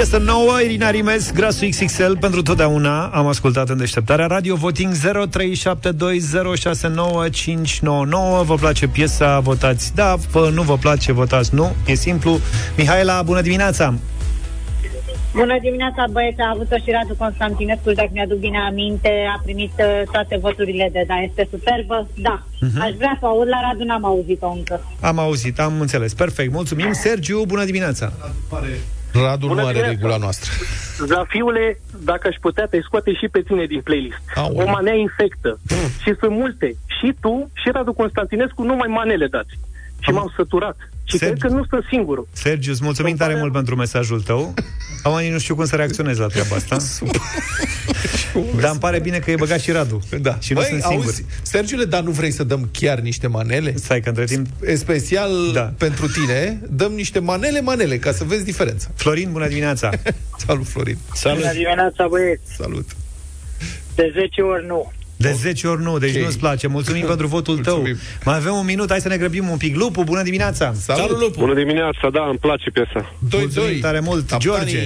iubit 0.07 0.27
Piesă 0.27 0.31
nouă, 0.31 0.61
Irina 0.61 0.89
Rimes, 0.89 1.31
Grasul 1.31 1.67
XXL 1.67 2.11
pentru 2.19 2.41
totdeauna. 2.41 3.05
Am 3.05 3.27
ascultat 3.27 3.69
în 3.69 3.77
deșteptarea 3.77 4.27
Radio 4.27 4.55
Voting 4.55 4.93
0372069599. 4.93 4.99
Vă 8.43 8.55
place 8.59 8.87
piesa, 8.87 9.39
votați 9.39 9.95
da, 9.95 10.15
vă, 10.31 10.49
nu 10.53 10.61
vă 10.61 10.77
place, 10.77 11.11
votați 11.11 11.55
nu. 11.55 11.75
E 11.85 11.93
simplu. 11.93 12.39
Mihaela, 12.77 13.21
bună 13.21 13.41
dimineața! 13.41 13.93
Bună 15.33 15.57
dimineața, 15.61 16.05
băieți, 16.11 16.39
a 16.39 16.51
avut-o 16.53 16.75
și 16.77 16.91
Radu 16.91 17.15
Constantinescu, 17.17 17.91
dacă 17.91 18.09
mi-aduc 18.13 18.37
bine 18.37 18.57
aminte, 18.57 19.09
a 19.37 19.41
primit 19.43 19.71
uh, 19.77 20.01
toate 20.11 20.37
voturile 20.41 20.89
de 20.91 21.03
da, 21.07 21.15
este 21.15 21.47
superbă, 21.51 22.07
da. 22.15 22.43
Mhm. 22.59 22.81
Aș 22.81 22.91
vrea 22.97 23.17
să 23.19 23.25
o 23.25 23.29
aud 23.29 23.47
la 23.47 23.59
Radu, 23.61 23.83
n-am 23.83 24.05
auzit-o 24.05 24.49
încă. 24.49 24.81
Am 25.01 25.19
auzit, 25.19 25.59
am 25.59 25.81
înțeles. 25.81 26.13
Perfect, 26.13 26.51
mulțumim. 26.51 26.91
Sergiu, 26.91 27.43
bună 27.47 27.65
dimineața! 27.65 28.13
Radu 29.13 29.47
Bună 29.47 29.61
nu 29.61 29.67
are 29.67 29.73
dimineața. 29.73 29.87
regula 30.01 30.17
noastră. 30.17 30.51
Zafiule, 31.05 31.79
dacă 32.03 32.27
aș 32.27 32.35
putea, 32.41 32.65
te 32.65 32.79
scoate 32.81 33.13
și 33.13 33.27
pe 33.31 33.41
tine 33.41 33.65
din 33.65 33.81
playlist. 33.81 34.21
Aoleu. 34.35 34.67
O 34.67 34.69
manea 34.69 34.93
infectă. 34.93 35.59
și 36.03 36.15
sunt 36.19 36.31
multe. 36.31 36.75
Și 36.99 37.13
tu 37.21 37.51
și 37.53 37.69
Radu 37.71 37.93
Constantinescu 37.93 38.63
numai 38.63 38.87
manele 38.87 39.27
dați. 39.27 39.59
Și 39.99 40.09
m-am 40.11 40.33
săturat. 40.35 40.77
Și 41.09 41.17
Sergiu. 41.17 41.35
cred 41.37 41.51
că 41.51 41.57
nu 41.57 41.65
sunt 41.69 41.83
singurul. 41.89 42.27
Sergiu, 42.31 42.71
îți 42.71 42.83
mulțumim 42.83 43.15
tare 43.15 43.35
mult 43.39 43.51
pentru 43.51 43.75
mesajul 43.75 44.21
tău. 44.21 44.53
Am 45.03 45.19
nici 45.19 45.31
nu 45.31 45.39
știu 45.39 45.55
cum 45.55 45.65
să 45.65 45.75
reacționez 45.75 46.17
la 46.17 46.27
treaba 46.27 46.55
asta. 46.55 46.77
Dar 48.61 48.69
îmi 48.71 48.79
pare 48.79 48.99
bine 48.99 49.17
că 49.17 49.31
e 49.31 49.35
băgat 49.35 49.59
și 49.59 49.71
Radu. 49.71 50.01
Da. 50.21 50.37
Și 50.39 50.53
nu 50.53 50.59
Băi, 50.59 50.69
sunt 50.69 50.81
singur. 50.81 51.05
auzi, 51.05 51.25
Sergiule, 51.41 51.83
dar 51.85 52.01
nu 52.03 52.11
vrei 52.11 52.31
să 52.31 52.43
dăm 52.43 52.69
chiar 52.71 52.99
niște 52.99 53.27
manele? 53.27 53.73
Stai 53.75 54.01
că 54.01 54.09
între 54.09 54.25
timp... 54.25 54.47
E 54.65 54.75
special 54.75 55.31
Da. 55.53 55.73
pentru 55.77 56.07
tine, 56.07 56.61
dăm 56.69 56.91
niște 56.91 57.19
manele, 57.19 57.61
manele, 57.61 57.97
ca 57.97 58.11
să 58.11 58.23
vezi 58.23 58.43
diferența. 58.43 58.87
Florin, 58.95 59.31
bună 59.31 59.47
dimineața! 59.47 59.89
Salut, 60.47 60.67
Florin! 60.67 60.97
Salut! 61.13 61.39
Bună 61.39 61.51
dimineața, 61.53 62.07
băieți. 62.09 62.53
Salut! 62.57 62.89
De 63.95 64.11
10 64.13 64.41
ori 64.41 64.65
nu. 64.65 64.91
De 65.17 65.31
10 65.31 65.67
ori 65.67 65.81
nu, 65.81 65.97
deci 65.97 66.15
Ok. 66.15 66.21
nu-ți 66.21 66.39
place. 66.39 66.67
Mulțumim 66.67 67.05
pentru 67.11 67.27
votul 67.27 67.57
tău. 67.57 67.87
Mai 68.23 68.35
avem 68.35 68.53
un 68.55 68.65
minut, 68.65 68.89
hai 68.89 68.99
să 69.01 69.07
ne 69.07 69.17
grăbim 69.17 69.49
un 69.49 69.57
pic. 69.57 69.75
Lupu, 69.75 70.03
bună 70.03 70.21
dimineața! 70.23 70.73
Bună 71.37 71.53
dimineața, 71.53 72.09
da, 72.11 72.27
îmi 72.29 72.37
place 72.37 72.69
piesa. 72.69 73.13
Mulțumim 73.31 73.79
tare 73.79 73.99
mult. 73.99 74.37
George! 74.37 74.79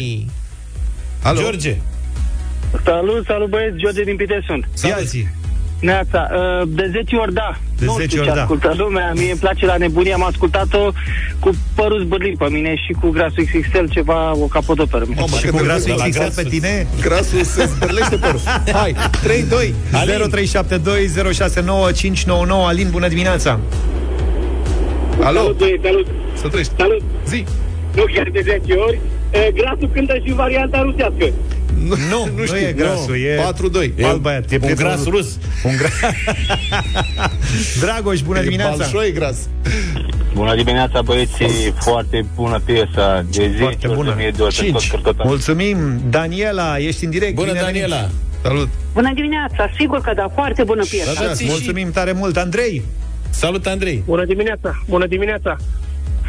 Alo? 1.24 1.40
George! 1.40 1.76
Salut, 2.84 3.26
salut 3.26 3.50
băieți, 3.50 3.78
George 3.78 4.04
din 4.04 4.16
Pitești 4.16 4.46
sunt. 4.46 4.66
Ia 4.84 4.98
zi. 5.04 5.26
Neața, 5.82 6.30
uh, 6.34 6.62
de 6.68 6.90
10 6.92 7.16
ori 7.16 7.34
da. 7.34 7.56
De 7.80 7.86
nu 7.86 7.92
10 7.94 8.08
știu 8.08 8.20
ori 8.20 8.28
ce 8.30 8.36
da. 8.36 8.42
ascultă 8.42 8.74
lumea, 8.78 9.12
mie 9.16 9.30
îmi 9.32 9.40
place 9.40 9.66
la 9.66 9.78
nebunie, 9.78 10.14
am 10.14 10.24
ascultat-o 10.24 10.92
cu 11.40 11.50
părul 11.76 12.02
zbârlit 12.04 12.38
pe 12.38 12.48
mine 12.50 12.74
și 12.86 12.92
cu 13.02 13.10
grasul 13.10 13.44
XXL 13.44 13.86
ceva, 13.90 14.32
o 14.36 14.46
capodoperă. 14.46 15.04
Mamă, 15.16 15.36
Și 15.38 15.46
că 15.46 15.52
cu 15.52 15.58
te 15.58 15.64
grasul 15.64 15.84
vezi 15.86 15.98
la 15.98 16.04
XXL 16.04 16.20
grasul. 16.20 16.44
pe 16.44 16.50
tine? 16.50 16.88
Grasul 17.02 17.44
se 17.44 17.66
zbârlește 17.66 18.16
părul. 18.16 18.40
Hai, 18.74 18.96
3, 19.24 19.44
2, 19.44 19.74
0372069599 19.92 22.68
Alin, 22.68 22.88
bună 22.92 23.08
dimineața! 23.08 23.60
Alo? 25.24 25.40
Salut, 25.40 25.58
băieți, 25.58 25.84
salut. 25.84 26.08
Să 26.42 26.48
trăiești. 26.48 26.74
Salut. 26.78 27.02
Zi. 27.28 27.46
Nu 27.96 28.04
chiar 28.14 28.28
de 28.32 28.42
10 28.44 28.74
ori. 28.74 29.00
Uh, 29.34 29.48
grasul 29.54 29.90
cântă 29.94 30.14
și 30.26 30.34
varianta 30.34 30.82
rusească. 30.82 31.26
Nu, 31.78 31.96
nu, 32.10 32.30
nu, 32.38 32.46
știu. 32.46 32.58
e 32.58 32.74
grasul, 32.78 33.16
e 33.16 33.40
4-2. 34.00 34.04
alt 34.06 34.22
băiat. 34.22 34.52
E 34.52 34.56
un 34.56 34.60
prietenul- 34.62 34.76
gras 34.92 35.06
rus. 35.06 35.38
Un 35.64 35.72
gra... 35.78 35.90
Dragoș, 37.82 38.22
bună 38.22 38.40
E 38.40 38.44
dimineața! 38.44 38.76
balșoi 38.78 39.12
gras. 39.12 39.38
Bună 40.34 40.56
dimineața, 40.56 41.02
băieți, 41.02 41.32
foarte 41.80 42.26
bună 42.36 42.60
piesa 42.66 43.26
de 43.32 43.48
10 43.48 43.58
Foarte 43.62 43.88
ori, 43.88 43.96
bună. 43.96 44.10
de 44.10 44.16
mie 44.18 44.32
de 44.36 44.42
ori, 44.42 44.56
pe 44.56 44.62
tot 44.72 44.80
Cinci. 44.80 44.92
cărcătorul. 44.92 45.30
Mulțumim! 45.30 45.78
Daniela, 46.10 46.78
ești 46.78 47.04
în 47.06 47.10
direct. 47.10 47.36
Bună, 47.36 47.48
Bine 47.52 47.60
ai 47.60 47.66
venit. 47.72 47.82
Daniela! 47.82 48.10
Salut! 48.44 48.70
Bună 48.94 49.12
dimineața, 49.14 49.70
sigur 49.78 50.02
că 50.02 50.12
da, 50.16 50.32
foarte 50.34 50.64
bună 50.64 50.84
piesă. 50.90 51.14
Da, 51.20 51.26
da, 51.26 51.34
ți 51.34 51.44
și- 51.44 51.50
Mulțumim 51.50 51.92
tare 51.92 52.12
mult. 52.12 52.38
Andrei! 52.38 52.82
Salut, 53.30 53.66
Andrei! 53.66 54.04
Bună 54.06 54.26
dimineața, 54.26 54.84
bună 54.90 55.06
dimineața. 55.08 55.58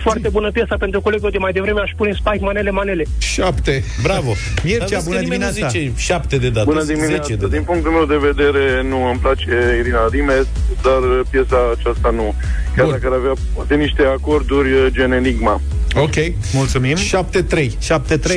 Foarte 0.03 0.29
bună 0.29 0.51
piesa 0.51 0.77
pentru 0.79 1.01
colegul 1.01 1.31
de 1.31 1.39
mai 1.39 1.53
devreme, 1.53 1.81
aș 1.81 1.91
pune 1.97 2.13
Spike 2.13 2.39
Manele 2.45 2.71
Manele. 2.71 3.05
7. 3.19 3.85
Bravo! 4.03 4.33
Mircea, 4.65 4.79
Dar 4.79 4.89
vezi 4.89 5.03
că 5.03 5.09
bună 5.09 5.21
nimeni 5.21 5.43
nu 5.43 5.49
dimineața. 5.51 5.79
zice 5.79 5.93
7 5.97 6.37
de 6.37 6.49
dată, 6.51 6.65
Bună 6.71 6.81
10 6.83 6.95
dimineața. 6.99 7.29
de 7.29 7.35
dată. 7.35 7.49
Din 7.57 7.63
punctul 7.63 7.91
meu 7.91 8.07
de 8.07 8.19
vedere, 8.31 8.83
nu 8.89 8.99
îmi 9.11 9.19
place 9.19 9.51
Irina 9.81 10.09
Rimes, 10.11 10.47
dar 10.83 11.01
piesa 11.31 11.59
aceasta 11.79 12.11
nu. 12.11 12.35
Chiar 12.77 12.85
Bun. 12.87 12.95
dacă 12.95 13.07
ar 13.07 13.19
avea 13.19 13.33
poate 13.55 13.75
niște 13.75 14.03
acorduri 14.03 14.73
uh, 14.73 14.87
gen 14.91 15.13
Enigma. 15.13 15.61
Ok. 15.95 16.15
Mulțumim. 16.53 16.97
7-3. 16.97 17.01
7-3, 17.01 17.71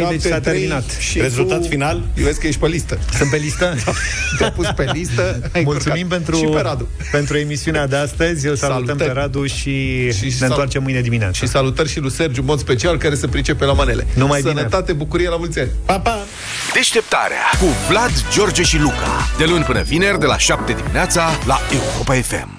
deci 0.10 0.22
s-a 0.22 0.40
7-3 0.40 0.42
terminat. 0.42 0.90
Și 1.00 1.20
Rezultat 1.20 1.62
tu- 1.62 1.68
final? 1.68 2.02
Eu 2.18 2.24
vezi 2.24 2.40
că 2.40 2.48
ești 2.48 2.60
pe 2.60 2.68
listă. 2.68 2.98
Sunt 3.18 3.30
pe 3.30 3.38
listă? 3.38 3.76
Te-a 4.38 4.52
pus 4.52 4.68
pe 4.76 4.90
listă. 4.94 5.22
ai 5.54 5.62
Mulțumim 5.64 6.02
încurcat. 6.02 6.24
pentru, 6.26 6.36
Și 6.36 6.44
pe 6.54 6.62
Radu. 6.62 6.88
pentru 7.12 7.38
emisiunea 7.38 7.88
de 7.88 7.96
astăzi. 7.96 8.48
Îl 8.48 8.56
salutăm 8.56 8.86
Salutări. 8.86 9.10
pe 9.14 9.20
Radu 9.20 9.46
și, 9.46 10.12
Și 10.12 10.24
ne 10.24 10.30
sal- 10.30 10.50
întoarcem 10.50 10.84
mâine 10.84 11.02
dimineață. 11.02 11.34
Și 11.34 11.48
salutări 11.56 11.90
și 11.90 12.00
lui 12.00 12.12
Sergiu, 12.12 12.40
în 12.42 12.48
mod 12.48 12.60
special, 12.60 12.98
care 12.98 13.16
se 13.16 13.28
pricepe 13.28 13.66
la 13.66 13.74
manele. 13.74 14.08
Numai 14.16 14.42
bine. 14.42 14.54
Sănătate, 14.54 14.94
bucurie, 14.94 15.30
la 15.30 15.38
mulți 15.38 15.60
ani. 15.60 15.70
Pa, 15.86 16.00
pa! 16.00 16.18
Deșteptarea 16.74 17.44
cu 17.60 17.66
Vlad, 17.90 18.12
George 18.34 18.64
și 18.64 18.80
Luca. 18.80 19.28
De 19.38 19.46
luni 19.46 19.64
până 19.64 19.82
vineri, 19.82 20.20
de 20.20 20.26
la 20.26 20.38
7 20.38 20.74
dimineața, 20.74 21.30
la 21.46 21.60
Europa 21.72 22.14
FM. 22.14 22.55